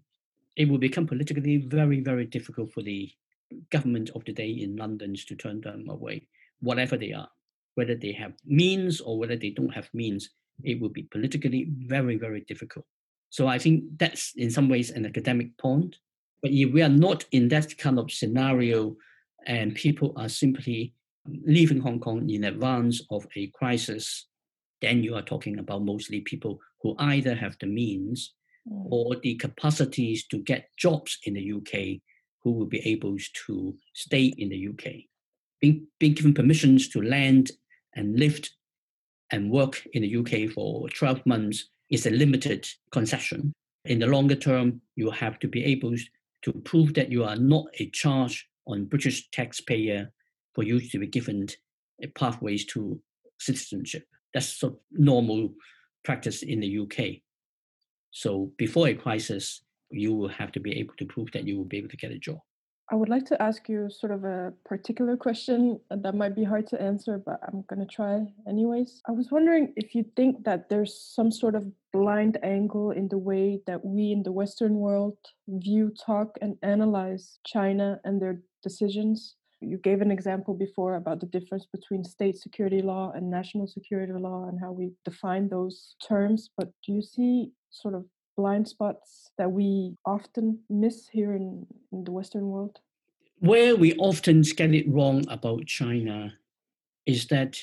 It 0.57 0.69
will 0.69 0.79
become 0.79 1.07
politically 1.07 1.59
very, 1.67 2.01
very 2.01 2.27
difficult 2.27 2.73
for 2.73 2.83
the 2.83 3.11
government 3.71 4.11
of 4.15 4.25
the 4.25 4.33
day 4.33 4.51
in 4.51 4.77
London 4.77 5.15
to 5.15 5.35
turn 5.35 5.61
them 5.61 5.89
away 5.89 6.27
whatever 6.61 6.97
they 6.97 7.13
are, 7.13 7.29
whether 7.75 7.95
they 7.95 8.13
have 8.13 8.33
means 8.47 9.01
or 9.01 9.19
whether 9.19 9.37
they 9.37 9.51
don't 9.51 9.75
have 9.75 9.89
means, 9.93 10.31
it 10.63 10.81
will 10.81 10.89
be 10.89 11.03
politically 11.03 11.69
very, 11.87 12.17
very 12.17 12.43
difficult. 12.43 12.87
So 13.31 13.49
I 13.49 13.59
think 13.59 13.85
that's 13.97 14.33
in 14.37 14.51
some 14.51 14.69
ways 14.69 14.91
an 14.91 15.07
academic 15.07 15.57
point. 15.59 15.97
But 16.43 16.53
if 16.53 16.73
we 16.73 16.83
are 16.83 16.89
not 16.89 17.25
in 17.33 17.49
that 17.49 17.77
kind 17.79 17.99
of 17.99 18.11
scenario 18.11 18.97
and 19.47 19.75
people 19.75 20.13
are 20.17 20.29
simply 20.29 20.95
leaving 21.47 21.81
Hong 21.81 22.01
Kong 22.01 22.29
in 22.29 22.45
advance 22.45 23.03
of 23.11 23.27
a 23.37 23.49
crisis, 23.55 24.27
then 24.81 25.03
you 25.03 25.15
are 25.15 25.23
talking 25.23 25.59
about 25.59 25.85
mostly 25.85 26.21
people 26.21 26.61
who 26.83 26.95
either 26.99 27.35
have 27.35 27.57
the 27.61 27.67
means 27.67 28.35
mm. 28.71 28.87
or 28.91 29.17
the 29.17 29.35
capacities 29.37 30.27
to 30.27 30.39
get 30.39 30.69
jobs 30.77 31.19
in 31.25 31.35
the 31.35 31.53
UK 31.53 32.01
who 32.43 32.53
will 32.53 32.67
be 32.67 32.81
able 32.81 33.17
to 33.47 33.75
stay 33.95 34.33
in 34.37 34.49
the 34.49 34.69
UK. 34.69 34.95
Being, 35.61 35.87
being 36.01 36.15
given 36.15 36.35
permissions 36.35 36.89
to 36.89 37.03
land 37.03 37.53
and 37.95 38.19
live 38.19 38.41
and 39.31 39.51
work 39.51 39.87
in 39.93 40.03
the 40.03 40.17
UK 40.17 40.53
for 40.53 40.89
12 40.89 41.25
months 41.25 41.69
is 41.91 42.07
a 42.07 42.11
limited 42.11 42.67
concession. 42.91 43.53
In 43.85 43.99
the 43.99 44.07
longer 44.07 44.35
term, 44.35 44.81
you 44.97 45.11
have 45.11 45.39
to 45.41 45.49
be 45.49 45.65
able 45.65 45.95
to 46.43 46.53
prove 46.65 46.95
that 46.95 47.11
you 47.11 47.25
are 47.25 47.37
not 47.37 47.67
a 47.79 47.89
charge 47.91 48.49
on 48.67 48.87
British 48.87 49.29
taxpayer 49.31 50.13
for 50.55 50.65
you 50.65 50.81
to 50.81 50.99
be 50.99 51.07
given 51.07 51.47
pathways 52.15 52.65
to 52.67 53.01
citizenship. 53.39 54.05
That's 54.35 54.59
sort 54.59 54.75
of 54.75 54.79
normal 54.91 55.55
practice 56.05 56.43
in 56.43 56.61
the 56.61 56.79
UK. 56.79 57.23
So 58.13 58.53
before 58.59 58.89
a 58.89 58.95
crisis, 58.95 59.63
you 59.91 60.15
will 60.15 60.29
have 60.29 60.53
to 60.53 60.61
be 60.61 60.79
able 60.79 60.95
to 60.99 61.05
prove 61.05 61.33
that 61.33 61.47
you 61.47 61.57
will 61.57 61.65
be 61.65 61.79
able 61.79 61.89
to 61.89 61.97
get 61.97 62.13
a 62.13 62.19
job. 62.19 62.39
I 62.91 62.95
would 62.95 63.09
like 63.09 63.25
to 63.27 63.41
ask 63.41 63.71
you 63.71 63.89
sort 63.89 64.13
of 64.13 64.25
a 64.25 64.53
particular 64.67 65.17
question 65.17 65.81
uh, 65.91 65.97
that 66.03 66.15
might 66.15 66.37
be 66.37 66.45
hard 66.45 66.67
to 66.69 66.83
answer, 66.83 67.17
but 67.17 67.41
I'm 67.49 67.65
going 67.69 67.81
to 67.81 67.87
try 67.87 68.27
anyways. 68.47 69.01
I 69.09 69.13
was 69.13 69.31
wondering 69.31 69.73
if 69.77 69.95
you 69.95 70.05
think 70.15 70.45
that 70.45 70.69
there's 70.69 70.95
some 70.95 71.31
sort 71.31 71.55
of 71.55 71.65
blind 71.95 72.37
angle 72.43 72.91
in 72.91 73.09
the 73.09 73.17
way 73.17 73.61
that 73.67 73.83
we 73.83 74.13
in 74.13 74.23
the 74.23 74.33
Western 74.33 74.75
world 74.75 75.17
view, 75.49 75.91
talk, 76.05 76.37
and 76.43 76.57
analyze 76.63 77.39
China 77.47 77.99
and 78.05 78.21
their 78.21 78.43
decisions. 78.63 79.37
You 79.61 79.79
gave 79.79 80.03
an 80.03 80.11
example 80.11 80.53
before 80.53 80.97
about 80.97 81.21
the 81.21 81.27
difference 81.27 81.67
between 81.73 82.05
state 82.05 82.37
security 82.37 82.83
law 82.83 83.13
and 83.15 83.31
national 83.31 83.69
security 83.69 84.13
law 84.13 84.49
and 84.49 84.61
how 84.61 84.73
we 84.73 84.91
define 85.05 85.49
those 85.49 85.95
terms. 86.07 86.51
But 86.59 86.69
do 86.85 86.93
you 86.93 87.01
see 87.01 87.53
sort 87.73 87.95
of 87.95 88.05
blind 88.37 88.69
spots 88.69 89.31
that 89.39 89.51
we 89.51 89.97
often 90.07 90.61
miss 90.71 91.09
here 91.09 91.35
in, 91.35 91.67
in 91.91 92.05
the 92.05 92.13
Western 92.13 92.47
world? 92.47 92.79
Where 93.41 93.75
we 93.75 93.95
often 93.95 94.43
get 94.43 94.73
it 94.75 94.89
wrong 94.89 95.25
about 95.29 95.67
China 95.67 96.33
is 97.07 97.27
that 97.27 97.59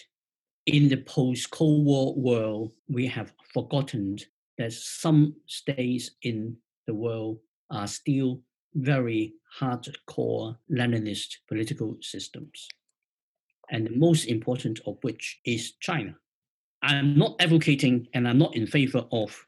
in 0.66 0.90
the 0.90 0.98
post 0.98 1.50
Cold 1.52 1.86
War 1.86 2.14
world, 2.16 2.72
we 2.90 3.08
have 3.08 3.34
forgotten 3.54 4.18
that 4.58 4.74
some 4.74 5.36
states 5.48 6.12
in 6.24 6.58
the 6.86 6.94
world 6.94 7.40
are 7.72 7.88
still 7.88 8.42
very 8.76 9.34
hardcore 9.60 10.58
Leninist 10.72 11.38
political 11.48 11.98
systems. 12.02 12.68
And 13.72 13.88
the 13.88 13.96
most 13.96 14.26
important 14.26 14.80
of 14.86 14.98
which 15.02 15.40
is 15.46 15.74
China. 15.80 16.16
I'm 16.82 17.18
not 17.18 17.36
advocating 17.40 18.08
and 18.14 18.28
I'm 18.28 18.38
not 18.38 18.56
in 18.56 18.68
favor 18.68 19.06
of 19.12 19.46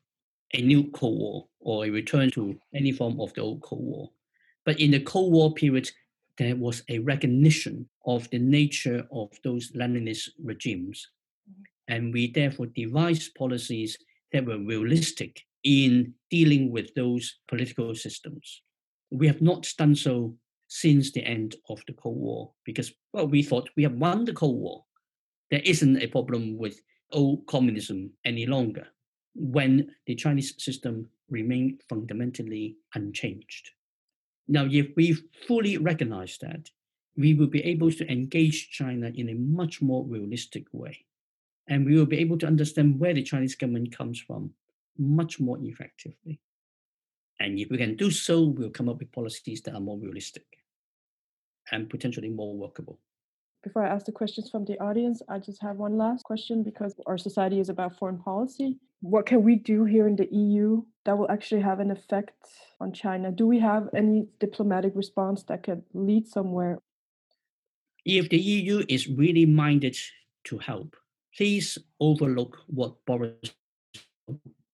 a 0.54 0.62
new 0.62 0.90
Cold 0.92 1.20
War 1.20 1.48
or 1.60 1.86
a 1.86 1.90
return 1.90 2.32
to 2.32 2.60
any 2.74 2.92
form 2.92 3.20
of 3.20 3.34
the 3.34 3.42
old 3.42 3.62
Cold 3.62 3.84
War. 3.84 4.10
But 4.66 4.80
in 4.80 4.92
the 4.92 5.00
Cold 5.00 5.32
War 5.32 5.54
period, 5.54 5.90
there 6.38 6.56
was 6.56 6.84
a 6.90 7.00
recognition 7.00 7.88
of 8.06 8.30
the 8.30 8.40
nature 8.40 9.06
of 9.12 9.30
those 9.44 9.72
Leninist 9.72 10.30
regimes. 10.44 11.08
And 11.88 12.14
we 12.14 12.32
therefore 12.32 12.68
devised 12.68 13.36
policies 13.36 13.98
that 14.32 14.46
were 14.46 14.58
realistic 14.58 15.42
in 15.64 16.14
dealing 16.30 16.72
with 16.72 16.94
those 16.96 17.40
political 17.48 17.94
systems. 17.96 18.62
We 19.12 19.28
have 19.28 19.42
not 19.42 19.68
done 19.78 19.96
so 19.96 20.38
since 20.68 21.12
the 21.12 21.24
end 21.26 21.56
of 21.70 21.84
the 21.86 21.94
Cold 21.94 22.18
War 22.18 22.52
because, 22.66 22.94
well, 23.14 23.28
we 23.28 23.44
thought 23.44 23.70
we 23.76 23.84
have 23.84 23.94
won 23.94 24.26
the 24.26 24.34
Cold 24.34 24.58
War. 24.58 24.86
There 25.50 25.62
isn't 25.66 26.02
a 26.02 26.08
problem 26.08 26.58
with 26.58 26.80
old 27.12 27.46
communism 27.48 28.12
any 28.24 28.46
longer 28.46 28.88
when 29.34 29.96
the 30.06 30.16
Chinese 30.16 30.62
system 30.64 31.08
remained 31.30 31.82
fundamentally 31.88 32.78
unchanged. 32.96 33.72
Now, 34.48 34.68
if 34.70 34.88
we 34.96 35.18
fully 35.48 35.78
recognize 35.78 36.38
that, 36.42 36.70
we 37.18 37.34
will 37.34 37.48
be 37.48 37.64
able 37.64 37.92
to 37.92 38.12
engage 38.12 38.70
China 38.70 39.12
in 39.14 39.30
a 39.30 39.36
much 39.36 39.82
more 39.82 40.06
realistic 40.06 40.66
way. 40.72 41.06
And 41.68 41.86
we 41.86 41.98
will 41.98 42.06
be 42.06 42.20
able 42.20 42.38
to 42.40 42.48
understand 42.48 43.00
where 43.00 43.14
the 43.14 43.24
Chinese 43.24 43.56
government 43.56 43.96
comes 43.96 44.20
from 44.20 44.52
much 44.98 45.40
more 45.40 45.58
effectively. 45.62 46.40
And 47.40 47.60
if 47.60 47.70
we 47.70 47.78
can 47.78 47.96
do 47.96 48.12
so, 48.12 48.44
we'll 48.44 48.70
come 48.70 48.90
up 48.90 49.00
with 49.00 49.12
policies 49.12 49.62
that 49.64 49.74
are 49.74 49.80
more 49.80 49.98
realistic 49.98 50.46
and 51.72 51.90
potentially 51.90 52.30
more 52.30 52.56
workable. 52.56 53.00
Before 53.64 53.86
I 53.86 53.90
ask 53.90 54.08
the 54.08 54.12
questions 54.12 54.50
from 54.50 54.66
the 54.66 54.80
audience, 54.80 55.22
I 55.30 55.38
just 55.38 55.62
have 55.62 55.78
one 55.78 55.96
last 55.96 56.24
question 56.24 56.64
because 56.64 56.96
our 57.06 57.18
society 57.18 57.60
is 57.60 57.70
about 57.70 57.96
foreign 57.98 58.18
policy. 58.18 58.80
What 59.02 59.28
can 59.28 59.44
we 59.44 59.56
do 59.56 59.86
here 59.86 60.08
in 60.08 60.16
the 60.16 60.28
EU 60.34 60.82
that 61.06 61.16
will 61.16 61.30
actually 61.30 61.62
have 61.62 61.80
an 61.80 61.92
effect 61.92 62.34
on 62.80 62.92
China? 62.92 63.32
Do 63.32 63.46
we 63.46 63.60
have 63.60 63.90
any 63.96 64.28
diplomatic 64.40 64.94
response 64.96 65.44
that 65.44 65.62
could 65.62 65.84
lead 65.94 66.28
somewhere? 66.28 66.80
If 68.04 68.30
the 68.30 68.40
EU 68.40 68.84
is 68.90 69.08
really 69.08 69.46
minded 69.46 69.96
to 70.46 70.58
help, 70.58 70.96
please 71.38 71.78
overlook 72.00 72.58
what 72.66 73.06
Boris 73.06 73.54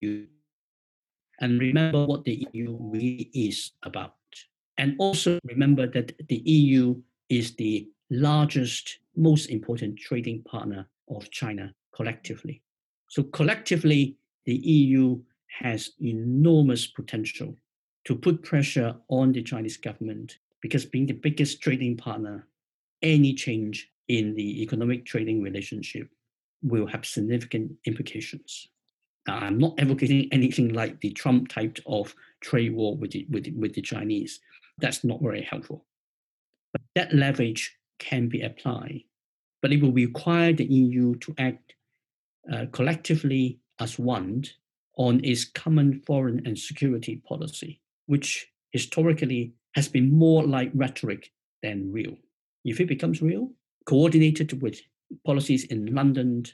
you 0.00 0.28
and 1.40 1.60
remember 1.60 2.06
what 2.06 2.24
the 2.24 2.48
EU 2.52 2.76
really 2.80 3.30
is 3.34 3.72
about. 3.82 4.14
And 4.78 4.96
also 4.98 5.38
remember 5.44 5.86
that 5.88 6.12
the 6.28 6.36
EU 6.36 6.96
is 7.28 7.54
the 7.56 7.88
largest, 8.10 8.98
most 9.16 9.50
important 9.50 9.98
trading 9.98 10.42
partner 10.42 10.88
of 11.08 11.30
China 11.30 11.74
collectively. 11.94 12.62
So, 13.08 13.22
collectively, 13.22 14.16
the 14.44 14.56
EU 14.56 15.20
has 15.60 15.92
enormous 16.00 16.86
potential 16.86 17.56
to 18.04 18.14
put 18.14 18.42
pressure 18.42 18.94
on 19.08 19.32
the 19.32 19.42
Chinese 19.42 19.76
government 19.76 20.38
because, 20.60 20.84
being 20.84 21.06
the 21.06 21.14
biggest 21.14 21.60
trading 21.60 21.96
partner, 21.96 22.46
any 23.02 23.34
change 23.34 23.90
in 24.08 24.34
the 24.34 24.62
economic 24.62 25.04
trading 25.04 25.42
relationship 25.42 26.08
will 26.62 26.86
have 26.86 27.06
significant 27.06 27.72
implications. 27.84 28.68
Now, 29.26 29.38
I'm 29.38 29.58
not 29.58 29.78
advocating 29.78 30.28
anything 30.32 30.72
like 30.72 31.00
the 31.00 31.10
Trump 31.10 31.48
type 31.48 31.78
of 31.86 32.14
trade 32.40 32.74
war 32.74 32.96
with 32.96 33.10
the, 33.10 33.26
with, 33.30 33.44
the, 33.44 33.52
with 33.52 33.74
the 33.74 33.82
Chinese. 33.82 34.40
That's 34.78 35.04
not 35.04 35.20
very 35.20 35.42
helpful. 35.42 35.84
But 36.72 36.82
that 36.94 37.14
leverage 37.14 37.77
can 37.98 38.28
be 38.28 38.40
applied, 38.40 39.02
but 39.62 39.72
it 39.72 39.82
will 39.82 39.92
require 39.92 40.52
the 40.52 40.64
EU 40.64 41.16
to 41.16 41.34
act 41.38 41.74
uh, 42.52 42.66
collectively 42.72 43.58
as 43.80 43.98
one 43.98 44.44
on 44.96 45.24
its 45.24 45.44
common 45.44 46.00
foreign 46.06 46.44
and 46.46 46.58
security 46.58 47.16
policy, 47.28 47.80
which 48.06 48.48
historically 48.72 49.52
has 49.74 49.88
been 49.88 50.12
more 50.12 50.44
like 50.44 50.70
rhetoric 50.74 51.30
than 51.62 51.92
real. 51.92 52.16
If 52.64 52.80
it 52.80 52.88
becomes 52.88 53.22
real, 53.22 53.50
coordinated 53.86 54.60
with 54.60 54.80
policies 55.24 55.64
in 55.64 55.94
London 55.94 56.44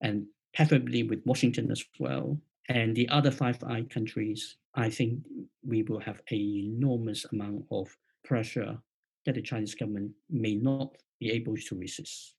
and 0.00 0.26
preferably 0.54 1.02
with 1.02 1.22
Washington 1.26 1.70
as 1.70 1.84
well, 1.98 2.40
and 2.68 2.96
the 2.96 3.08
other 3.08 3.30
Five 3.30 3.62
Eye 3.64 3.82
countries, 3.82 4.56
I 4.74 4.90
think 4.90 5.20
we 5.66 5.82
will 5.82 6.00
have 6.00 6.20
an 6.30 6.38
enormous 6.38 7.26
amount 7.32 7.64
of 7.70 7.96
pressure 8.24 8.78
that 9.26 9.34
the 9.34 9.42
Chinese 9.42 9.74
government 9.74 10.12
may 10.28 10.54
not 10.54 10.96
be 11.18 11.30
able 11.30 11.56
to 11.56 11.76
resist. 11.76 12.34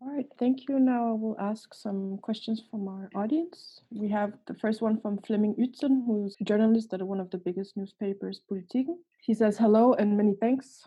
All 0.00 0.14
right, 0.14 0.26
thank 0.38 0.68
you. 0.68 0.78
Now 0.78 1.08
I 1.08 1.12
will 1.12 1.36
ask 1.40 1.72
some 1.72 2.18
questions 2.18 2.62
from 2.70 2.88
our 2.88 3.08
audience. 3.14 3.80
We 3.90 4.08
have 4.10 4.34
the 4.46 4.54
first 4.54 4.82
one 4.82 5.00
from 5.00 5.18
Fleming 5.18 5.54
Utzen, 5.54 6.04
who's 6.06 6.36
a 6.40 6.44
journalist 6.44 6.92
at 6.92 7.02
one 7.02 7.20
of 7.20 7.30
the 7.30 7.38
biggest 7.38 7.76
newspapers, 7.76 8.40
Politiken. 8.50 8.96
He 9.22 9.34
says, 9.34 9.56
hello 9.56 9.94
and 9.94 10.16
many 10.16 10.34
thanks. 10.34 10.84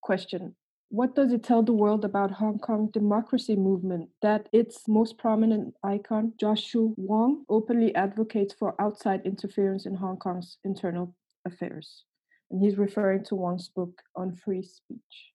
Question, 0.00 0.54
what 0.88 1.14
does 1.14 1.32
it 1.32 1.42
tell 1.42 1.62
the 1.62 1.72
world 1.72 2.04
about 2.04 2.30
Hong 2.30 2.58
Kong 2.58 2.90
democracy 2.92 3.56
movement 3.56 4.10
that 4.20 4.48
its 4.52 4.86
most 4.86 5.18
prominent 5.18 5.74
icon, 5.82 6.34
Joshua 6.38 6.92
Wong, 6.96 7.44
openly 7.48 7.94
advocates 7.94 8.54
for 8.54 8.80
outside 8.80 9.22
interference 9.24 9.86
in 9.86 9.94
Hong 9.94 10.16
Kong's 10.16 10.58
internal 10.64 11.14
affairs? 11.44 12.04
And 12.52 12.62
he's 12.62 12.76
referring 12.76 13.24
to 13.24 13.34
Wong's 13.34 13.68
book 13.68 14.02
on 14.14 14.34
free 14.34 14.62
speech. 14.62 15.32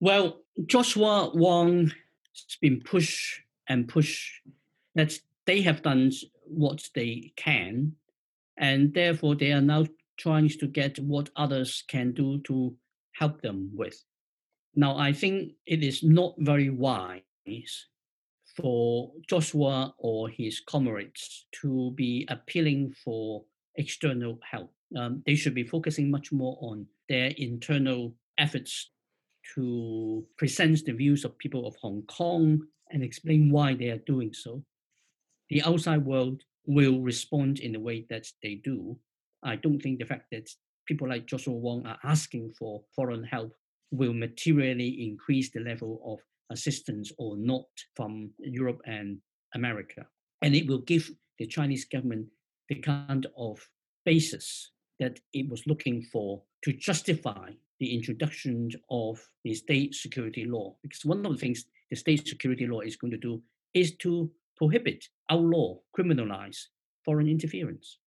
Well, 0.00 0.40
Joshua 0.66 1.30
Wong 1.32 1.86
has 1.86 2.56
been 2.60 2.80
pushed 2.80 3.42
and 3.68 3.86
pushed 3.88 4.42
that 4.96 5.14
they 5.46 5.62
have 5.62 5.82
done 5.82 6.10
what 6.44 6.88
they 6.96 7.32
can, 7.36 7.92
and 8.56 8.92
therefore 8.92 9.36
they 9.36 9.52
are 9.52 9.60
now 9.60 9.86
trying 10.16 10.48
to 10.48 10.66
get 10.66 10.98
what 10.98 11.30
others 11.36 11.84
can 11.86 12.12
do 12.12 12.40
to 12.40 12.74
help 13.12 13.40
them 13.40 13.70
with. 13.72 14.02
Now, 14.74 14.96
I 14.96 15.12
think 15.12 15.52
it 15.66 15.84
is 15.84 16.02
not 16.02 16.34
very 16.38 16.70
wise 16.70 17.86
for 18.56 19.12
Joshua 19.28 19.94
or 19.98 20.28
his 20.28 20.60
comrades 20.60 21.46
to 21.60 21.92
be 21.92 22.26
appealing 22.28 22.94
for 23.04 23.44
external 23.76 24.40
help. 24.50 24.72
Um, 24.96 25.22
they 25.26 25.34
should 25.34 25.54
be 25.54 25.64
focusing 25.64 26.10
much 26.10 26.32
more 26.32 26.58
on 26.60 26.86
their 27.08 27.32
internal 27.36 28.14
efforts 28.38 28.90
to 29.54 30.24
present 30.38 30.84
the 30.84 30.92
views 30.92 31.24
of 31.24 31.38
people 31.38 31.66
of 31.66 31.76
Hong 31.76 32.02
Kong 32.02 32.60
and 32.90 33.02
explain 33.02 33.50
why 33.50 33.74
they 33.74 33.88
are 33.88 33.98
doing 34.06 34.32
so. 34.32 34.62
The 35.50 35.62
outside 35.62 36.04
world 36.04 36.42
will 36.66 37.00
respond 37.00 37.58
in 37.58 37.72
the 37.72 37.80
way 37.80 38.06
that 38.10 38.26
they 38.42 38.56
do. 38.56 38.96
I 39.42 39.56
don't 39.56 39.80
think 39.80 39.98
the 39.98 40.06
fact 40.06 40.26
that 40.32 40.48
people 40.86 41.08
like 41.08 41.26
Joshua 41.26 41.54
Wong 41.54 41.84
are 41.86 41.98
asking 42.04 42.52
for 42.58 42.82
foreign 42.94 43.24
help 43.24 43.52
will 43.90 44.14
materially 44.14 45.06
increase 45.06 45.50
the 45.50 45.60
level 45.60 46.00
of 46.04 46.18
assistance 46.50 47.10
or 47.18 47.36
not 47.36 47.66
from 47.96 48.30
Europe 48.38 48.80
and 48.86 49.18
America. 49.54 50.06
And 50.42 50.54
it 50.54 50.66
will 50.66 50.80
give 50.80 51.10
the 51.38 51.46
Chinese 51.46 51.84
government 51.84 52.28
the 52.68 52.76
kind 52.76 53.26
of 53.36 53.58
basis 54.04 54.70
that 55.02 55.20
it 55.32 55.48
was 55.48 55.66
looking 55.66 56.02
for 56.12 56.42
to 56.64 56.72
justify 56.72 57.50
the 57.80 57.94
introduction 57.94 58.70
of 58.90 59.20
the 59.44 59.54
state 59.54 59.94
security 59.94 60.44
law. 60.44 60.76
Because 60.82 61.04
one 61.04 61.26
of 61.26 61.32
the 61.32 61.38
things 61.38 61.64
the 61.90 61.96
state 61.96 62.26
security 62.26 62.66
law 62.66 62.80
is 62.80 62.96
going 62.96 63.10
to 63.10 63.16
do 63.28 63.42
is 63.74 63.96
to 63.96 64.30
prohibit, 64.56 65.08
outlaw, 65.28 65.76
criminalize 65.96 66.58
foreign 67.04 67.28
interference. 67.28 67.98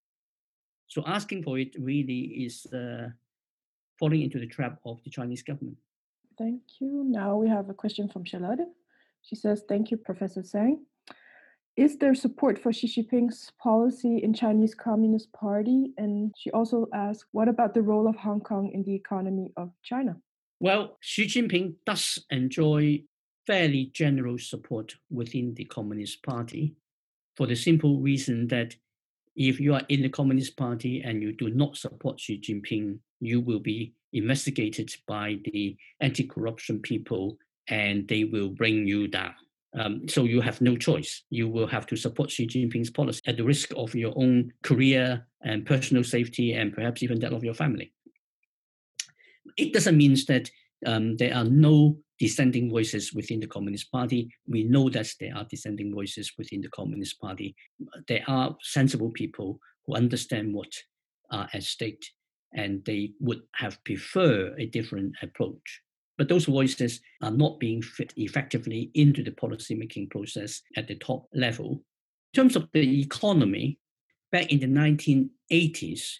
So 0.88 1.04
asking 1.06 1.44
for 1.44 1.60
it 1.60 1.76
really 1.80 2.22
is 2.46 2.66
uh, 2.68 3.10
falling 4.00 4.22
into 4.22 4.40
the 4.40 4.48
trap 4.48 4.80
of 4.86 5.04
the 5.04 5.10
Chinese 5.10 5.44
government. 5.44 5.78
Thank 6.38 6.62
you. 6.80 7.04
Now 7.08 7.36
we 7.36 7.50
have 7.50 7.70
a 7.70 7.74
question 7.74 8.08
from 8.08 8.24
Charlotte. 8.24 8.60
She 9.22 9.36
says, 9.36 9.64
Thank 9.68 9.92
you, 9.92 9.98
Professor 9.98 10.44
Tsang. 10.44 10.86
Is 11.78 11.98
there 11.98 12.16
support 12.16 12.58
for 12.58 12.72
Xi 12.72 12.88
Jinping's 12.88 13.52
policy 13.62 14.20
in 14.24 14.34
Chinese 14.34 14.74
Communist 14.74 15.32
Party? 15.34 15.92
And 15.98 16.34
she 16.38 16.50
also 16.52 16.88
asked, 16.94 17.26
what 17.34 17.50
about 17.50 17.74
the 17.74 17.82
role 17.82 18.08
of 18.08 18.16
Hong 18.16 18.40
Kong 18.40 18.72
in 18.74 18.84
the 18.84 18.96
economy 18.96 19.52
of 19.58 19.72
China? 19.84 20.16
Well, 20.62 20.98
Xi 21.02 21.26
Jinping 21.26 21.76
does 21.86 22.24
enjoy 22.30 23.04
fairly 23.46 23.92
general 23.94 24.38
support 24.38 24.96
within 25.12 25.54
the 25.54 25.66
Communist 25.66 26.24
Party 26.24 26.76
for 27.36 27.46
the 27.46 27.56
simple 27.56 28.00
reason 28.00 28.48
that 28.48 28.76
if 29.36 29.60
you 29.60 29.74
are 29.74 29.84
in 29.90 30.02
the 30.02 30.10
Communist 30.10 30.56
Party 30.56 31.02
and 31.02 31.22
you 31.22 31.34
do 31.34 31.50
not 31.50 31.76
support 31.76 32.22
Xi 32.22 32.40
Jinping, 32.40 33.00
you 33.20 33.42
will 33.42 33.60
be 33.60 33.94
investigated 34.14 34.96
by 35.08 35.40
the 35.44 35.76
anti 36.00 36.24
corruption 36.24 36.80
people 36.80 37.38
and 37.68 38.08
they 38.08 38.24
will 38.24 38.50
bring 38.50 38.88
you 38.88 39.10
down. 39.10 39.34
Um, 39.78 40.08
so 40.08 40.24
you 40.24 40.42
have 40.42 40.62
no 40.62 40.78
choice. 40.78 41.24
You 41.30 41.50
will 41.50 41.68
have 41.68 41.86
to 41.88 41.96
support 41.96 42.32
Xi 42.32 42.48
Jinping's 42.48 42.90
policy 42.90 43.22
at 43.28 43.38
the 43.38 43.44
risk 43.44 43.72
of 43.76 43.94
your 43.94 44.14
own 44.16 44.54
career 44.64 45.28
and 45.44 45.66
personal 45.66 46.04
safety 46.04 46.54
and 46.54 46.74
perhaps 46.74 47.04
even 47.04 47.20
that 47.20 47.34
of 47.34 47.44
your 47.44 47.54
family. 47.54 47.92
It 49.58 49.74
doesn't 49.74 49.98
mean 49.98 50.16
that 50.28 50.50
um, 50.86 51.18
there 51.18 51.36
are 51.36 51.44
no 51.44 51.98
dissenting 52.20 52.70
voices 52.70 53.14
within 53.14 53.40
the 53.40 53.48
Communist 53.48 53.92
Party. 53.92 54.30
We 54.48 54.64
know 54.64 54.90
that 54.90 55.08
there 55.20 55.36
are 55.36 55.46
dissenting 55.50 55.94
voices 55.94 56.32
within 56.38 56.62
the 56.62 56.70
Communist 56.70 57.20
Party. 57.20 57.56
There 58.08 58.24
are 58.28 58.56
sensible 58.62 59.12
people 59.12 59.60
who 59.86 59.96
understand 59.96 60.54
what 60.54 60.72
are 61.32 61.50
at 61.54 61.64
stake 61.64 62.06
and 62.54 62.84
they 62.86 63.12
would 63.20 63.42
have 63.56 63.84
preferred 63.84 64.56
a 64.58 64.66
different 64.66 65.14
approach. 65.22 65.82
But 66.18 66.30
those 66.30 66.46
voices 66.46 67.02
are 67.22 67.32
not 67.32 67.60
being 67.60 67.82
fit 67.82 68.14
effectively 68.16 68.92
into 68.94 69.24
the 69.24 69.32
policy-making 69.32 70.10
process 70.10 70.62
at 70.78 70.88
the 70.88 70.96
top 70.96 71.28
level. 71.34 71.84
In 72.34 72.42
terms 72.42 72.56
of 72.56 72.70
the 72.74 73.02
economy, 73.02 73.80
back 74.32 74.52
in 74.52 74.60
the 74.60 74.68
1980s, 74.68 76.16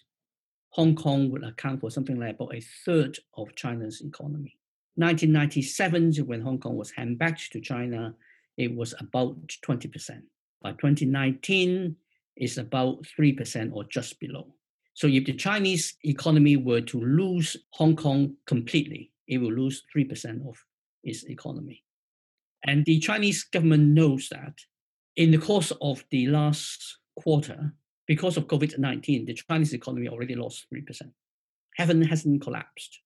Hong 0.70 0.94
Kong 0.94 1.30
would 1.30 1.44
account 1.44 1.80
for 1.80 1.90
something 1.90 2.18
like 2.18 2.34
about 2.34 2.54
a 2.54 2.62
third 2.84 3.18
of 3.36 3.54
China's 3.54 4.02
economy. 4.02 4.58
1997, 4.96 6.14
when 6.26 6.40
Hong 6.40 6.58
Kong 6.58 6.76
was 6.76 6.90
handed 6.90 7.18
back 7.18 7.38
to 7.50 7.60
China, 7.60 8.14
it 8.56 8.74
was 8.74 8.94
about 8.98 9.36
20%. 9.66 10.22
By 10.62 10.72
2019, 10.72 11.96
it's 12.36 12.58
about 12.58 13.06
3% 13.18 13.72
or 13.72 13.84
just 13.84 14.18
below. 14.20 14.54
So 14.94 15.06
if 15.06 15.26
the 15.26 15.34
Chinese 15.34 15.96
economy 16.04 16.56
were 16.56 16.80
to 16.82 17.00
lose 17.00 17.56
Hong 17.72 17.96
Kong 17.96 18.36
completely, 18.46 19.12
it 19.28 19.38
will 19.38 19.52
lose 19.52 19.82
3% 19.96 20.48
of 20.48 20.56
its 21.02 21.24
economy. 21.24 21.82
And 22.64 22.84
the 22.84 22.98
Chinese 22.98 23.44
government 23.44 23.88
knows 23.88 24.28
that 24.30 24.54
in 25.16 25.30
the 25.30 25.38
course 25.38 25.72
of 25.80 26.04
the 26.10 26.26
last 26.26 26.98
quarter, 27.16 27.72
because 28.06 28.36
of 28.36 28.46
COVID 28.46 28.78
19, 28.78 29.26
the 29.26 29.34
Chinese 29.34 29.72
economy 29.72 30.08
already 30.08 30.34
lost 30.34 30.66
3%. 30.72 31.02
Heaven 31.76 32.02
hasn't 32.02 32.42
collapsed. 32.42 33.00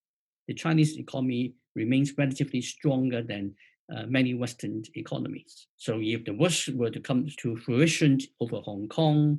The 0.46 0.54
Chinese 0.54 0.98
economy 0.98 1.54
remains 1.74 2.12
relatively 2.16 2.60
stronger 2.60 3.22
than 3.22 3.54
uh, 3.94 4.06
many 4.06 4.34
Western 4.34 4.82
economies. 4.94 5.66
So 5.76 6.00
if 6.00 6.24
the 6.24 6.34
worst 6.34 6.68
were 6.74 6.90
to 6.90 7.00
come 7.00 7.26
to 7.38 7.56
fruition 7.58 8.18
over 8.40 8.56
Hong 8.58 8.88
Kong, 8.88 9.38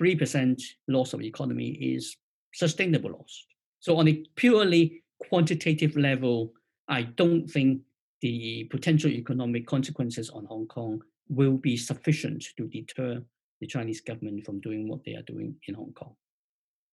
3% 0.00 0.62
loss 0.88 1.12
of 1.12 1.22
economy 1.22 1.70
is 1.70 2.16
sustainable 2.54 3.12
loss. 3.12 3.44
So 3.80 3.96
on 3.98 4.08
a 4.08 4.24
purely 4.34 5.02
quantitative 5.28 5.96
level, 5.96 6.52
I 6.88 7.02
don't 7.02 7.48
think 7.48 7.82
the 8.22 8.64
potential 8.70 9.10
economic 9.10 9.66
consequences 9.66 10.30
on 10.30 10.44
Hong 10.46 10.66
Kong 10.66 11.02
will 11.28 11.56
be 11.56 11.76
sufficient 11.76 12.44
to 12.56 12.68
deter 12.68 13.22
the 13.60 13.66
Chinese 13.66 14.00
government 14.00 14.44
from 14.44 14.60
doing 14.60 14.88
what 14.88 15.04
they 15.04 15.14
are 15.14 15.22
doing 15.22 15.56
in 15.66 15.74
Hong 15.74 15.92
Kong. 15.92 16.14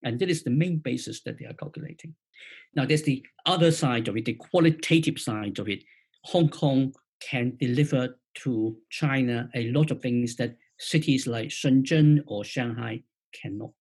And 0.03 0.19
that 0.19 0.29
is 0.29 0.43
the 0.43 0.49
main 0.49 0.79
basis 0.79 1.21
that 1.23 1.39
they 1.39 1.45
are 1.45 1.53
calculating. 1.53 2.15
Now, 2.75 2.85
there's 2.85 3.03
the 3.03 3.23
other 3.45 3.71
side 3.71 4.07
of 4.07 4.17
it, 4.17 4.25
the 4.25 4.33
qualitative 4.33 5.19
side 5.19 5.59
of 5.59 5.69
it. 5.69 5.83
Hong 6.25 6.49
Kong 6.49 6.93
can 7.21 7.55
deliver 7.57 8.19
to 8.35 8.75
China 8.89 9.49
a 9.55 9.71
lot 9.71 9.91
of 9.91 10.01
things 10.01 10.35
that 10.37 10.57
cities 10.79 11.27
like 11.27 11.49
Shenzhen 11.49 12.21
or 12.27 12.43
Shanghai 12.43 13.03
cannot. 13.33 13.71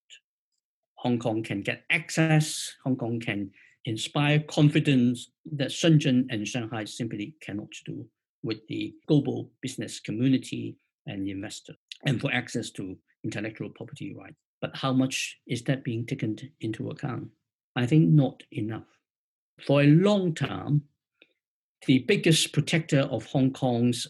Hong 0.97 1.19
Kong 1.19 1.43
can 1.43 1.63
get 1.63 1.85
access, 1.91 2.73
Hong 2.85 2.97
Kong 2.97 3.19
can 3.19 3.51
inspire 3.85 4.41
confidence 4.41 5.31
that 5.53 5.71
Shenzhen 5.71 6.27
and 6.31 6.47
Shanghai 6.47 6.85
simply 6.85 7.35
cannot 7.41 7.69
do 7.85 8.07
with 8.43 8.67
the 8.69 8.95
global 9.07 9.51
business 9.61 10.01
community 10.01 10.77
and 11.07 11.29
investor, 11.29 11.75
and 12.07 12.21
for 12.21 12.33
access 12.33 12.71
to 12.71 12.97
intellectual 13.25 13.71
property 13.71 14.15
rights. 14.15 14.37
But 14.61 14.77
how 14.77 14.93
much 14.93 15.39
is 15.47 15.63
that 15.63 15.85
being 15.85 16.07
taken 16.07 16.37
into 16.61 16.91
account? 16.91 17.29
I 17.75 17.87
think 17.87 18.09
not 18.11 18.43
enough. 18.53 18.87
For 19.67 19.83
a 19.83 19.87
long 19.87 20.35
time, 20.35 20.83
the 21.87 22.01
biggest 22.01 22.53
protector 22.53 23.01
of 23.01 23.27
Hong 23.27 23.53
Kong's 23.53 24.07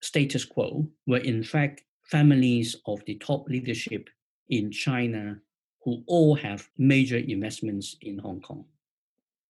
status 0.00 0.44
quo 0.44 0.88
were 1.06 1.18
in 1.18 1.42
fact 1.42 1.82
families 2.04 2.76
of 2.86 3.04
the 3.06 3.16
top 3.16 3.48
leadership 3.48 4.08
in 4.48 4.70
China 4.70 5.38
who 5.84 6.02
all 6.06 6.34
have 6.34 6.68
major 6.78 7.18
investments 7.18 7.96
in 8.00 8.18
Hong 8.18 8.40
Kong. 8.40 8.64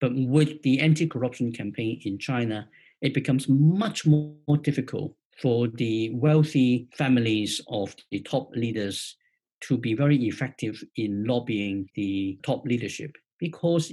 But 0.02 0.16
with 0.16 0.60
the 0.62 0.80
anti 0.80 1.06
corruption 1.06 1.52
campaign 1.52 2.00
in 2.04 2.18
China, 2.18 2.68
it 3.02 3.14
becomes 3.14 3.48
much 3.48 4.04
more 4.04 4.56
difficult 4.60 5.14
for 5.40 5.68
the 5.68 6.10
wealthy 6.10 6.88
families 6.98 7.60
of 7.68 7.94
the 8.10 8.18
top 8.18 8.50
leaders 8.56 9.16
to 9.60 9.78
be 9.78 9.94
very 9.94 10.16
effective 10.26 10.82
in 10.96 11.24
lobbying 11.24 11.88
the 11.94 12.36
top 12.42 12.66
leadership 12.66 13.12
because 13.38 13.92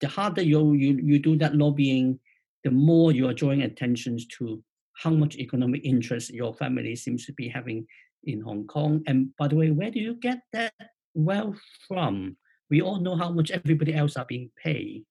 the 0.00 0.08
harder 0.08 0.40
you, 0.40 0.72
you, 0.72 0.98
you 1.02 1.18
do 1.18 1.36
that 1.36 1.54
lobbying, 1.54 2.18
the 2.64 2.70
more 2.70 3.12
you 3.12 3.28
are 3.28 3.34
drawing 3.34 3.60
attention 3.62 4.16
to 4.38 4.62
how 4.94 5.10
much 5.10 5.36
economic 5.36 5.82
interest 5.84 6.30
your 6.30 6.54
family 6.54 6.96
seems 6.96 7.26
to 7.26 7.34
be 7.34 7.48
having 7.48 7.86
in 8.24 8.40
Hong 8.40 8.66
Kong. 8.66 9.02
And 9.06 9.36
by 9.36 9.48
the 9.48 9.56
way, 9.56 9.70
where 9.70 9.90
do 9.90 10.00
you 10.00 10.14
get 10.14 10.40
that 10.54 10.72
wealth 11.12 11.60
from? 11.86 12.38
We 12.70 12.80
all 12.80 12.98
know 12.98 13.16
how 13.16 13.30
much 13.30 13.50
everybody 13.50 13.92
else 13.92 14.16
are 14.16 14.26
being 14.26 14.50
paid. 14.62 15.04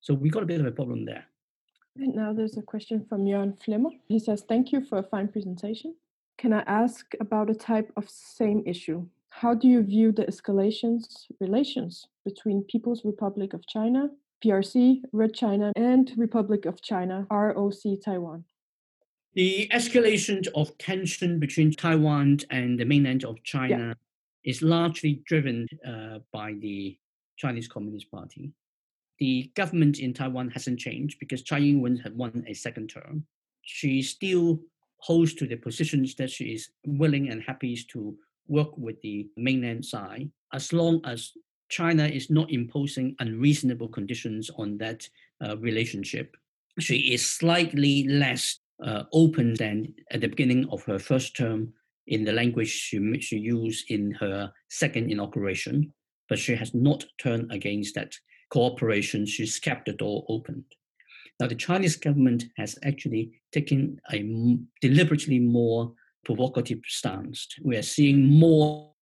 So 0.00 0.14
we 0.14 0.30
got 0.30 0.42
a 0.42 0.46
bit 0.46 0.60
of 0.60 0.66
a 0.66 0.72
problem 0.72 1.04
there. 1.04 1.24
And 1.96 2.14
now 2.14 2.32
there's 2.32 2.56
a 2.56 2.62
question 2.62 3.04
from 3.08 3.26
Jan 3.26 3.54
Flemmer. 3.54 3.90
He 4.08 4.18
says, 4.18 4.44
Thank 4.48 4.72
you 4.72 4.84
for 4.84 4.98
a 4.98 5.02
fine 5.02 5.28
presentation. 5.28 5.94
Can 6.38 6.52
I 6.52 6.60
ask 6.60 7.12
about 7.20 7.50
a 7.50 7.54
type 7.54 7.92
of 7.96 8.08
same 8.08 8.62
issue? 8.64 9.06
How 9.28 9.54
do 9.54 9.68
you 9.68 9.82
view 9.82 10.12
the 10.12 10.24
escalations 10.24 11.26
relations 11.40 12.06
between 12.24 12.64
People's 12.64 13.04
Republic 13.04 13.52
of 13.52 13.66
China, 13.66 14.08
PRC, 14.42 15.02
Red 15.12 15.34
China, 15.34 15.72
and 15.76 16.12
Republic 16.16 16.64
of 16.64 16.80
China, 16.80 17.26
ROC 17.30 17.82
Taiwan? 18.02 18.44
The 19.34 19.68
escalation 19.72 20.48
of 20.54 20.76
tension 20.78 21.38
between 21.38 21.72
Taiwan 21.72 22.38
and 22.50 22.80
the 22.80 22.84
mainland 22.84 23.24
of 23.24 23.42
China 23.44 23.88
yeah. 23.88 24.50
is 24.50 24.62
largely 24.62 25.22
driven 25.26 25.68
uh, 25.86 26.18
by 26.32 26.54
the 26.54 26.98
Chinese 27.36 27.68
Communist 27.68 28.10
Party 28.10 28.52
the 29.20 29.50
government 29.54 29.98
in 29.98 30.14
Taiwan 30.14 30.48
hasn't 30.50 30.80
changed 30.80 31.18
because 31.20 31.42
Tsai 31.42 31.58
Ing-wen 31.58 31.98
had 31.98 32.16
won 32.16 32.42
a 32.48 32.54
second 32.54 32.88
term. 32.88 33.26
She 33.62 34.02
still 34.02 34.60
holds 34.96 35.34
to 35.34 35.46
the 35.46 35.56
positions 35.56 36.14
that 36.16 36.30
she 36.30 36.46
is 36.54 36.70
willing 36.86 37.28
and 37.28 37.42
happy 37.42 37.76
to 37.92 38.16
work 38.48 38.76
with 38.76 39.00
the 39.02 39.28
mainland 39.36 39.84
side 39.84 40.30
as 40.52 40.72
long 40.72 41.00
as 41.04 41.32
China 41.68 42.04
is 42.04 42.30
not 42.30 42.50
imposing 42.50 43.14
unreasonable 43.20 43.88
conditions 43.88 44.50
on 44.56 44.76
that 44.78 45.08
uh, 45.44 45.56
relationship. 45.58 46.36
She 46.80 47.12
is 47.14 47.24
slightly 47.24 48.08
less 48.08 48.58
uh, 48.84 49.04
open 49.12 49.54
than 49.54 49.94
at 50.10 50.22
the 50.22 50.28
beginning 50.28 50.66
of 50.70 50.82
her 50.84 50.98
first 50.98 51.36
term 51.36 51.72
in 52.06 52.24
the 52.24 52.32
language 52.32 52.68
she, 52.68 53.20
she 53.20 53.36
used 53.36 53.90
in 53.90 54.10
her 54.12 54.52
second 54.68 55.10
inauguration, 55.10 55.92
but 56.28 56.38
she 56.38 56.56
has 56.56 56.74
not 56.74 57.04
turned 57.18 57.52
against 57.52 57.94
that 57.94 58.16
cooperation. 58.50 59.26
She's 59.26 59.58
kept 59.58 59.86
the 59.86 59.92
door 59.92 60.24
open. 60.28 60.64
Now, 61.38 61.46
the 61.46 61.54
Chinese 61.54 61.96
government 61.96 62.44
has 62.58 62.78
actually 62.84 63.40
taken 63.52 63.98
a 64.12 64.58
deliberately 64.82 65.38
more 65.38 65.92
provocative 66.24 66.80
stance. 66.86 67.48
We 67.62 67.76
are 67.76 67.82
seeing 67.82 68.26
more 68.26 68.92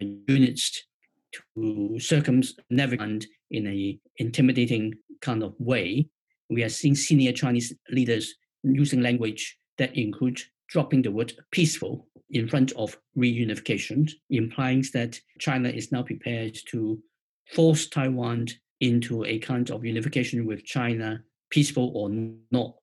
units 0.00 0.82
to 1.54 1.98
circumnavigate 2.00 3.26
in 3.50 3.66
a 3.68 3.98
intimidating 4.16 4.94
kind 5.20 5.42
of 5.42 5.54
way. 5.58 6.08
We 6.50 6.64
are 6.64 6.68
seeing 6.68 6.96
senior 6.96 7.32
Chinese 7.32 7.72
leaders 7.90 8.34
using 8.64 9.00
language 9.00 9.56
that 9.78 9.96
includes 9.96 10.46
dropping 10.68 11.02
the 11.02 11.12
word 11.12 11.32
peaceful 11.52 12.08
in 12.30 12.48
front 12.48 12.72
of 12.72 12.98
reunification, 13.16 14.10
implying 14.30 14.84
that 14.92 15.20
China 15.38 15.68
is 15.68 15.92
now 15.92 16.02
prepared 16.02 16.58
to 16.70 17.00
force 17.54 17.86
Taiwan 17.86 18.48
into 18.80 19.24
a 19.24 19.38
kind 19.38 19.70
of 19.70 19.84
unification 19.84 20.46
with 20.46 20.64
China, 20.64 21.22
peaceful 21.50 21.92
or 21.94 22.10
not. 22.50 22.74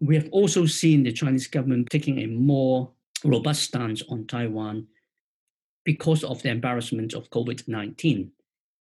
We 0.00 0.16
have 0.16 0.28
also 0.32 0.66
seen 0.66 1.02
the 1.02 1.12
Chinese 1.12 1.46
government 1.46 1.88
taking 1.90 2.18
a 2.18 2.26
more 2.26 2.90
robust 3.24 3.62
stance 3.62 4.02
on 4.08 4.26
Taiwan 4.26 4.86
because 5.84 6.24
of 6.24 6.42
the 6.42 6.50
embarrassment 6.50 7.14
of 7.14 7.30
COVID 7.30 7.68
19. 7.68 8.30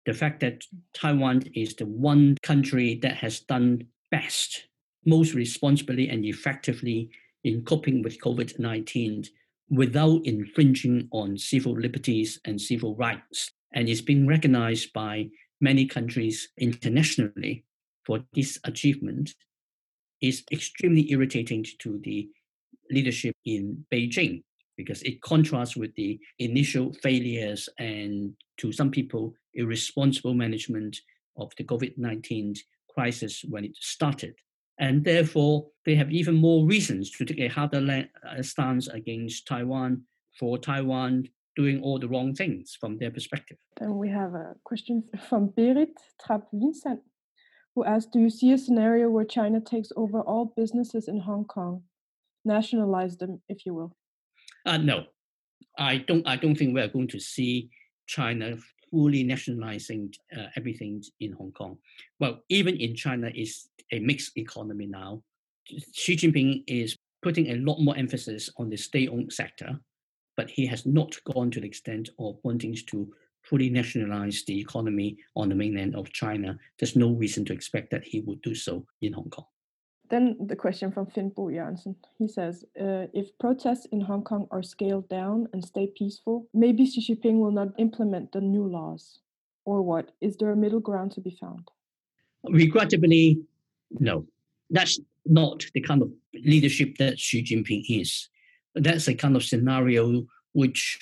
The 0.05 0.13
fact 0.13 0.39
that 0.39 0.63
Taiwan 0.93 1.43
is 1.53 1.76
the 1.76 1.86
one 1.86 2.38
country 2.41 2.95
that 3.03 3.15
has 3.17 3.41
done 3.41 3.86
best, 4.11 4.67
most 5.05 5.34
responsibly 5.34 6.09
and 6.09 6.26
effectively 6.26 7.09
in 7.43 7.63
coping 7.63 8.01
with 8.01 8.20
COVID 8.22 8.59
19 8.59 9.26
without 9.70 10.22
infringing 10.26 11.07
on 11.11 11.38
civil 11.38 11.74
liberties 11.74 12.39
and 12.45 12.59
civil 12.59 12.95
rights, 12.95 13.51
and 13.74 13.88
is 13.88 14.01
being 14.01 14.28
recognized 14.28 14.93
by 14.93 15.30
many 15.61 15.86
countries 15.86 16.49
internationally 16.57 17.65
for 18.05 18.24
this 18.34 18.59
achievement, 18.63 19.34
is 20.22 20.43
extremely 20.51 21.09
irritating 21.11 21.65
to 21.80 21.99
the 22.03 22.28
leadership 22.91 23.36
in 23.45 23.86
Beijing 23.93 24.43
because 24.78 25.01
it 25.03 25.22
contrasts 25.22 25.76
with 25.76 25.93
the 25.95 26.20
initial 26.39 26.93
failures 27.03 27.70
and 27.78 28.34
to 28.57 28.72
some 28.72 28.89
people 28.89 29.34
irresponsible 29.53 30.34
management 30.34 30.97
of 31.38 31.51
the 31.57 31.63
COVID-19 31.63 32.57
crisis 32.93 33.43
when 33.47 33.65
it 33.65 33.76
started. 33.80 34.36
And 34.80 35.03
therefore, 35.03 35.67
they 35.86 35.95
have 35.95 36.11
even 36.11 36.36
more 36.36 36.65
reasons 36.65 37.11
to 37.11 37.26
take 37.26 37.39
a 37.39 37.47
harder 37.47 38.07
uh, 38.26 38.41
stance 38.41 38.88
against 38.88 39.45
Taiwan 39.45 40.03
for 40.39 40.57
Taiwan 40.57 41.28
doing 41.60 41.82
all 41.84 41.99
the 41.99 42.07
wrong 42.07 42.34
things 42.34 42.78
from 42.80 42.97
their 42.97 43.12
perspective. 43.12 43.57
Then 43.80 43.97
we 43.97 44.10
have 44.10 44.34
a 44.34 44.55
question 44.64 45.03
from 45.28 45.49
Berit 45.49 45.95
Trapp 46.22 46.43
Vincent, 46.53 47.01
who 47.76 47.84
asks 47.84 48.10
Do 48.14 48.20
you 48.20 48.30
see 48.30 48.53
a 48.53 48.57
scenario 48.57 49.10
where 49.10 49.26
China 49.26 49.60
takes 49.60 49.89
over 49.97 50.22
all 50.22 50.53
businesses 50.55 51.10
in 51.10 51.20
Hong 51.20 51.43
Kong, 51.55 51.84
nationalize 52.45 53.18
them, 53.18 53.41
if 53.49 53.66
you 53.66 53.74
will? 53.74 53.91
Uh, 54.66 54.78
no, 54.78 54.97
I 55.78 55.97
don't. 56.07 56.26
I 56.26 56.38
don't 56.38 56.55
think 56.55 56.74
we 56.74 56.82
are 56.82 56.95
going 56.97 57.10
to 57.10 57.20
see 57.20 57.70
China 58.07 58.55
fully 58.89 59.24
nationalizing 59.24 60.14
uh, 60.38 60.47
everything 60.55 61.03
in 61.20 61.34
Hong 61.34 61.51
Kong. 61.51 61.78
Well, 62.22 62.39
even 62.47 62.76
in 62.78 62.95
China, 62.95 63.30
is 63.36 63.68
a 63.91 63.99
mixed 63.99 64.38
economy 64.38 64.88
now. 64.88 65.24
Xi 65.93 66.16
Jinping 66.16 66.64
is 66.68 66.95
putting 67.22 67.47
a 67.51 67.55
lot 67.68 67.80
more 67.80 67.97
emphasis 67.97 68.49
on 68.57 68.70
the 68.70 68.78
state-owned 68.78 69.32
sector, 69.32 69.80
but 70.39 70.49
he 70.49 70.65
has 70.65 70.85
not 70.85 71.21
gone 71.25 71.51
to 71.51 71.59
the 71.59 71.67
extent 71.67 72.11
of 72.17 72.37
wanting 72.43 72.73
to 72.87 73.13
fully 73.41 73.69
nationalize 73.69 74.41
the 74.47 74.57
economy 74.57 75.17
on 75.35 75.49
the 75.49 75.55
mainland 75.61 75.93
of 75.97 76.13
China. 76.13 76.57
There's 76.77 76.95
no 76.95 77.09
reason 77.11 77.43
to 77.43 77.51
expect 77.51 77.91
that 77.91 78.05
he 78.05 78.21
would 78.21 78.41
do 78.41 78.55
so 78.55 78.85
in 79.01 79.11
Hong 79.11 79.29
Kong. 79.29 79.47
Then 80.09 80.37
the 80.39 80.55
question 80.55 80.93
from 80.93 81.07
Finn 81.07 81.27
Bo 81.35 81.51
Janssen. 81.51 81.97
He 82.17 82.29
says, 82.29 82.63
uh, 82.79 83.07
if 83.21 83.37
protests 83.37 83.85
in 83.91 83.99
Hong 83.99 84.23
Kong 84.23 84.47
are 84.49 84.63
scaled 84.63 85.09
down 85.09 85.49
and 85.51 85.61
stay 85.61 85.87
peaceful, 85.87 86.47
maybe 86.53 86.85
Xi 86.85 87.01
Jinping 87.05 87.39
will 87.41 87.51
not 87.51 87.77
implement 87.77 88.31
the 88.31 88.39
new 88.39 88.65
laws. 88.65 89.19
Or 89.65 89.81
what? 89.81 90.13
Is 90.21 90.37
there 90.37 90.51
a 90.51 90.55
middle 90.55 90.79
ground 90.79 91.11
to 91.15 91.21
be 91.21 91.37
found? 91.41 91.67
Regrettably, 92.49 93.41
no. 93.99 94.25
That's 94.69 95.01
not 95.25 95.65
the 95.73 95.81
kind 95.81 96.01
of 96.01 96.13
leadership 96.33 96.97
that 96.99 97.19
Xi 97.19 97.43
Jinping 97.43 97.83
is. 97.89 98.29
That's 98.76 99.07
a 99.07 99.13
kind 99.13 99.36
of 99.36 99.43
scenario 99.43 100.26
which 100.53 100.99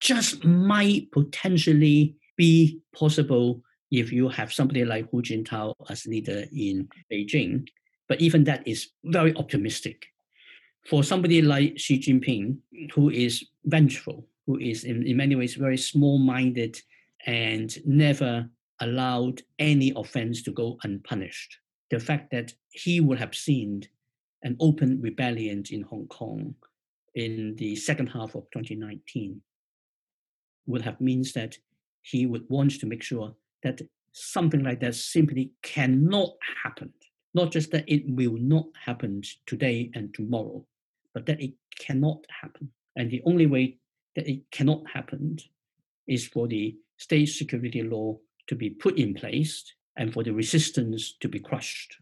just 0.00 0.44
might 0.44 1.10
potentially 1.12 2.16
be 2.36 2.80
possible 2.94 3.62
if 3.90 4.12
you 4.12 4.28
have 4.28 4.52
somebody 4.52 4.84
like 4.84 5.10
Hu 5.10 5.22
Jintao 5.22 5.74
as 5.88 6.06
leader 6.06 6.44
in 6.52 6.88
Beijing. 7.10 7.66
But 8.08 8.20
even 8.20 8.44
that 8.44 8.66
is 8.66 8.88
very 9.04 9.34
optimistic. 9.36 10.06
For 10.88 11.02
somebody 11.02 11.42
like 11.42 11.78
Xi 11.78 11.98
Jinping, 11.98 12.58
who 12.94 13.10
is 13.10 13.44
vengeful, 13.64 14.26
who 14.46 14.58
is 14.58 14.84
in, 14.84 15.04
in 15.06 15.16
many 15.16 15.34
ways 15.34 15.54
very 15.54 15.76
small 15.76 16.18
minded 16.18 16.80
and 17.26 17.76
never 17.84 18.48
allowed 18.80 19.42
any 19.58 19.92
offense 19.96 20.42
to 20.42 20.52
go 20.52 20.78
unpunished, 20.84 21.58
the 21.90 21.98
fact 21.98 22.30
that 22.30 22.52
he 22.70 23.00
would 23.00 23.18
have 23.18 23.34
seen 23.34 23.82
an 24.42 24.56
open 24.60 25.00
rebellion 25.00 25.64
in 25.70 25.82
Hong 25.82 26.06
Kong 26.06 26.54
in 27.16 27.56
the 27.56 27.74
second 27.74 28.06
half 28.06 28.36
of 28.36 28.44
2019 28.52 29.40
would 30.66 30.82
have 30.82 31.00
means 31.00 31.32
that 31.32 31.58
he 32.02 32.26
would 32.26 32.44
want 32.48 32.78
to 32.78 32.86
make 32.86 33.02
sure 33.02 33.34
that 33.64 33.80
something 34.12 34.62
like 34.62 34.78
that 34.80 34.94
simply 34.94 35.50
cannot 35.62 36.30
happen 36.62 36.92
not 37.36 37.52
just 37.52 37.70
that 37.70 37.84
it 37.86 38.02
will 38.08 38.38
not 38.38 38.64
happen 38.82 39.22
today 39.44 39.90
and 39.94 40.14
tomorrow, 40.14 40.64
but 41.12 41.26
that 41.26 41.38
it 41.38 41.52
cannot 41.78 42.24
happen. 42.40 42.70
And 42.96 43.10
the 43.10 43.22
only 43.26 43.44
way 43.44 43.76
that 44.16 44.26
it 44.26 44.50
cannot 44.50 44.80
happen 44.90 45.36
is 46.08 46.26
for 46.26 46.48
the 46.48 46.74
state 46.96 47.26
security 47.26 47.82
law 47.82 48.16
to 48.46 48.54
be 48.54 48.70
put 48.70 48.96
in 48.96 49.12
place 49.12 49.62
and 49.96 50.14
for 50.14 50.22
the 50.22 50.32
resistance 50.32 51.14
to 51.20 51.28
be 51.28 51.38
crushed 51.38 51.98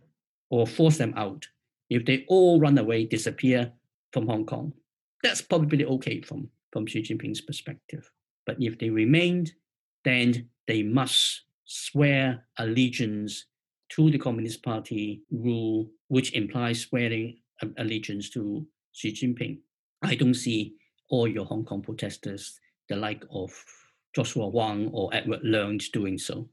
or 0.51 0.69
force 0.69 0.99
them 0.99 1.15
out. 1.17 1.49
If 1.91 2.05
they 2.05 2.25
all 2.29 2.61
run 2.61 2.79
away, 2.79 3.05
disappear 3.05 3.73
from 4.13 4.29
Hong 4.29 4.47
Kong, 4.47 4.73
that's 5.25 5.43
probably 5.43 5.85
okay 5.85 6.21
from, 6.21 6.49
from 6.71 6.87
Xi 6.87 7.03
Jinping's 7.03 7.41
perspective. 7.41 8.09
But 8.47 8.57
if 8.61 8.79
they 8.79 8.91
remained, 8.91 9.53
then 10.05 10.51
they 10.69 10.83
must 10.83 11.43
swear 11.65 12.47
allegiance 12.59 13.47
to 13.91 14.11
the 14.11 14.19
Communist 14.19 14.63
Party 14.63 15.23
rule, 15.31 15.91
which 16.09 16.35
implies 16.35 16.81
swearing 16.81 17.39
allegiance 17.79 18.29
to 18.31 18.67
Xi 18.93 19.13
Jinping. 19.13 19.59
I 20.03 20.15
don't 20.15 20.35
see 20.35 20.75
all 21.09 21.27
your 21.27 21.47
Hong 21.47 21.65
Kong 21.65 21.81
protesters, 21.81 22.61
the 22.89 22.97
like 22.97 23.25
of 23.31 23.51
Joshua 24.15 24.49
Wong 24.49 24.91
or 24.93 25.15
Edward 25.15 25.43
Leung, 25.43 25.81
doing 25.93 26.19
so. 26.19 26.49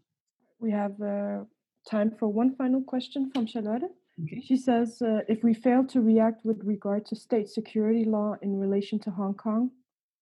We 0.60 0.72
have 0.72 1.00
uh, 1.02 1.44
time 1.90 2.12
for 2.18 2.32
one 2.32 2.56
final 2.56 2.82
question 2.82 3.32
from 3.34 3.48
Charlotte. 3.48 3.84
Okay. 4.24 4.42
She 4.42 4.58
says, 4.58 5.02
uh, 5.02 5.22
if 5.28 5.44
we 5.44 5.54
fail 5.54 5.86
to 5.86 6.02
react 6.02 6.46
with 6.46 6.62
regard 6.64 7.06
to 7.08 7.16
state 7.16 7.50
security 7.50 8.06
law 8.06 8.36
in 8.42 8.60
relation 8.60 9.00
to 9.00 9.12
Hong 9.12 9.34
Kong, 9.34 9.72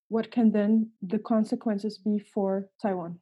what 0.08 0.30
can 0.30 0.50
then 0.52 0.90
the 1.02 1.18
consequences 1.18 1.98
be 1.98 2.18
for 2.18 2.68
Taiwan? 2.80 3.18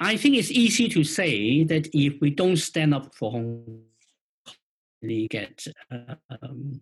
I 0.00 0.16
think 0.16 0.36
it's 0.36 0.50
easy 0.50 0.88
to 0.90 1.02
say 1.02 1.64
that 1.64 1.88
if 1.92 2.20
we 2.20 2.30
don't 2.30 2.56
stand 2.56 2.94
up 2.94 3.14
for 3.14 3.32
Hong 3.32 3.64
Kong, 3.64 3.82
we 5.02 5.28
get 5.28 5.64
um, 5.90 6.80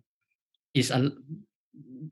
is 0.73 0.91
a, 0.91 1.11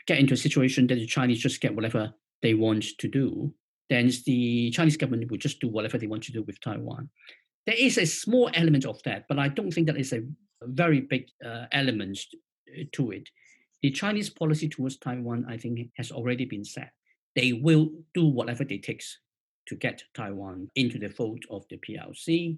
get 0.08 0.20
into 0.20 0.34
a 0.34 0.38
situation 0.38 0.88
that 0.88 0.96
the 0.96 1.06
Chinese 1.06 1.40
just 1.40 1.62
get 1.62 1.76
whatever 1.76 2.14
they 2.42 2.54
want 2.54 2.84
to 2.98 3.08
do, 3.08 3.54
then 3.90 4.12
the 4.26 4.72
Chinese 4.72 4.98
government 4.98 5.30
will 5.30 5.38
just 5.38 5.60
do 5.60 5.68
whatever 5.68 5.98
they 5.98 6.08
want 6.08 6.24
to 6.24 6.32
do 6.32 6.44
with 6.44 6.60
Taiwan. 6.60 7.10
There 7.66 7.76
is 7.78 7.98
a 7.98 8.06
small 8.06 8.50
element 8.54 8.86
of 8.86 9.02
that, 9.04 9.26
but 9.28 9.40
I 9.40 9.48
don't 9.48 9.72
think 9.72 9.88
that 9.88 9.98
is 9.98 10.14
a 10.14 10.24
very 10.62 11.02
big 11.02 11.28
uh, 11.44 11.66
element 11.72 12.20
to 12.94 13.12
it. 13.12 13.30
The 13.82 13.92
Chinese 13.92 14.30
policy 14.30 14.70
towards 14.70 14.98
Taiwan, 14.98 15.46
I 15.48 15.58
think, 15.58 15.80
has 15.98 16.12
already 16.12 16.46
been 16.46 16.66
set. 16.66 16.92
They 17.36 17.54
will 17.54 17.90
do 18.14 18.26
whatever 18.26 18.64
it 18.64 18.84
takes 18.84 19.20
to 19.68 19.76
get 19.76 20.04
Taiwan 20.14 20.70
into 20.76 21.00
the 21.00 21.10
fold 21.10 21.44
of 21.50 21.66
the 21.70 21.78
PLC, 21.78 22.58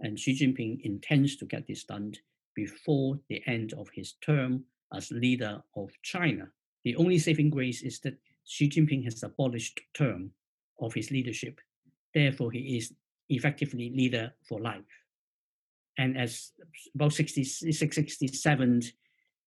And 0.00 0.18
Xi 0.18 0.38
Jinping 0.38 0.80
intends 0.82 1.36
to 1.36 1.44
get 1.44 1.66
this 1.66 1.84
done 1.84 2.14
before 2.54 3.18
the 3.28 3.42
end 3.46 3.72
of 3.74 3.88
his 3.92 4.14
term 4.24 4.64
as 4.94 5.10
leader 5.10 5.62
of 5.76 5.90
China. 6.02 6.48
The 6.84 6.96
only 6.96 7.18
saving 7.18 7.50
grace 7.50 7.82
is 7.82 7.98
that 8.00 8.18
Xi 8.44 8.68
Jinping 8.68 9.04
has 9.04 9.22
abolished 9.22 9.80
term 9.94 10.30
of 10.80 10.94
his 10.94 11.10
leadership. 11.10 11.60
Therefore, 12.14 12.52
he 12.52 12.78
is 12.78 12.94
effectively 13.28 13.92
leader 13.94 14.32
for 14.48 14.60
life. 14.60 14.82
And 15.98 16.16
as 16.16 16.52
about 16.94 17.12
66, 17.12 17.76
67, 17.76 18.82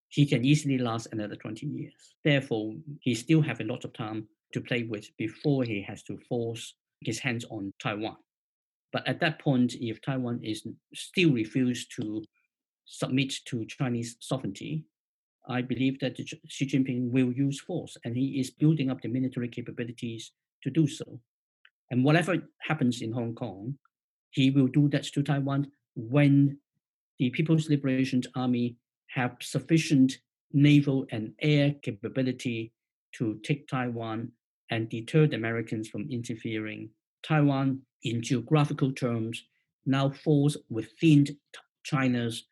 he 0.10 0.26
can 0.26 0.44
easily 0.44 0.78
last 0.78 1.08
another 1.12 1.36
20 1.36 1.66
years. 1.66 2.16
Therefore, 2.24 2.74
he 3.00 3.16
still 3.16 3.42
have 3.42 3.62
a 3.62 3.66
lot 3.66 3.86
of 3.86 3.94
time 3.94 4.28
to 4.54 4.62
play 4.62 4.84
with 4.84 5.10
before 5.18 5.64
he 5.64 5.82
has 5.82 6.04
to 6.04 6.18
force 6.28 6.76
his 7.00 7.20
hands 7.20 7.46
on 7.50 7.72
Taiwan. 7.80 8.18
But 8.92 9.08
at 9.08 9.22
that 9.22 9.40
point, 9.40 9.76
if 9.80 10.02
Taiwan 10.02 10.42
is 10.44 10.68
still 10.94 11.32
refused 11.32 11.94
to 11.96 12.24
submit 12.86 13.34
to 13.46 13.66
Chinese 13.66 14.18
sovereignty, 14.20 14.84
I 15.48 15.62
believe 15.62 16.00
that 16.02 16.18
Xi 16.48 16.66
Jinping 16.66 17.10
will 17.10 17.32
use 17.32 17.62
force, 17.62 17.98
and 18.04 18.16
he 18.16 18.40
is 18.40 18.52
building 18.52 18.92
up 18.92 19.02
the 19.02 19.08
military 19.08 19.48
capabilities 19.48 20.34
to 20.64 20.70
do 20.70 20.88
so. 20.88 21.20
And 21.92 22.04
whatever 22.06 22.38
happens 22.62 23.02
in 23.02 23.12
Hong 23.12 23.36
Kong, 23.36 23.78
he 24.32 24.50
will 24.50 24.68
do 24.68 24.88
that 24.90 25.04
to 25.04 25.22
Taiwan 25.22 25.68
when 25.96 26.58
the 27.20 27.30
People's 27.30 27.70
Liberation 27.70 28.24
Army 28.34 28.78
have 29.10 29.36
sufficient 29.42 30.14
naval 30.54 31.06
and 31.12 31.34
air 31.42 31.76
capability 31.84 32.72
to 33.16 33.40
take 33.44 33.68
Taiwan 33.68 34.32
and 34.70 34.90
deter 34.90 35.28
the 35.28 35.36
Americans 35.36 35.90
from 35.90 36.10
interfering. 36.10 36.90
Taiwan, 37.24 37.82
in 38.04 38.24
geographical 38.24 38.94
terms, 38.94 39.44
now 39.86 40.10
falls 40.10 40.56
within 40.70 41.28
China's 41.84 42.48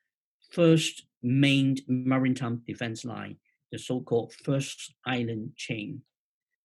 first 0.52 1.06
main 1.24 1.78
maritime 1.88 2.62
defense 2.68 3.06
line, 3.06 3.38
the 3.72 3.80
so-called 3.80 4.34
first 4.34 4.94
island 5.06 5.52
chain. 5.56 6.02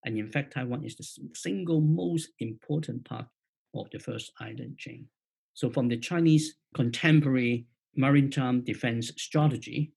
And 0.05 0.18
in 0.18 0.30
fact, 0.30 0.52
Taiwan 0.52 0.84
is 0.84 0.96
the 0.96 1.07
single 1.34 1.80
most 1.80 2.30
important 2.38 3.05
part 3.05 3.26
of 3.74 3.88
the 3.90 3.98
first 3.98 4.32
island 4.38 4.78
chain. 4.78 5.07
So 5.55 5.70
from 5.70 5.88
the 5.88 5.96
Chinese 5.96 6.57
contemporary 6.74 7.66
maritime 7.96 8.62
defense 8.62 9.12
strategy, 9.16 9.92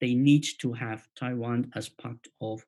they 0.00 0.14
need 0.14 0.44
to 0.60 0.72
have 0.72 1.08
Taiwan 1.14 1.70
as 1.74 1.88
part 1.88 2.26
of 2.40 2.64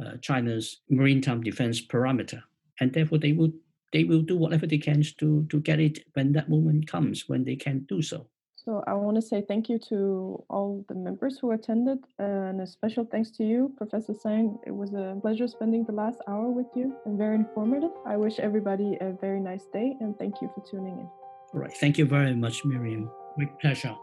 uh, 0.00 0.16
China's 0.20 0.80
maritime 0.88 1.42
defense 1.42 1.84
parameter, 1.84 2.42
and 2.80 2.92
therefore 2.92 3.18
they 3.18 3.32
will 3.32 3.52
they 3.92 4.04
will 4.04 4.22
do 4.22 4.36
whatever 4.36 4.66
they 4.66 4.78
can 4.78 5.02
to 5.18 5.46
to 5.48 5.60
get 5.60 5.80
it 5.80 6.00
when 6.14 6.32
that 6.32 6.48
moment 6.48 6.86
comes 6.86 7.28
when 7.28 7.44
they 7.44 7.56
can 7.56 7.80
do 7.88 8.02
so. 8.02 8.28
So 8.64 8.82
I 8.86 8.94
want 8.94 9.16
to 9.16 9.22
say 9.22 9.42
thank 9.46 9.68
you 9.68 9.78
to 9.90 10.42
all 10.48 10.84
the 10.88 10.94
members 10.94 11.38
who 11.38 11.50
attended, 11.50 11.98
and 12.18 12.62
a 12.62 12.66
special 12.66 13.04
thanks 13.04 13.30
to 13.32 13.44
you, 13.44 13.74
Professor 13.76 14.14
Tsang. 14.14 14.58
It 14.66 14.74
was 14.74 14.94
a 14.94 15.18
pleasure 15.20 15.46
spending 15.46 15.84
the 15.84 15.92
last 15.92 16.18
hour 16.28 16.48
with 16.48 16.68
you 16.74 16.96
and 17.04 17.18
very 17.18 17.34
informative. 17.34 17.90
I 18.06 18.16
wish 18.16 18.38
everybody 18.38 18.96
a 19.02 19.12
very 19.20 19.40
nice 19.40 19.66
day, 19.66 19.94
and 20.00 20.18
thank 20.18 20.40
you 20.40 20.50
for 20.54 20.64
tuning 20.70 20.98
in. 20.98 21.08
All 21.52 21.60
right. 21.60 21.76
Thank 21.76 21.98
you 21.98 22.06
very 22.06 22.34
much, 22.34 22.64
Miriam. 22.64 23.10
Great 23.36 23.58
pleasure. 23.60 23.94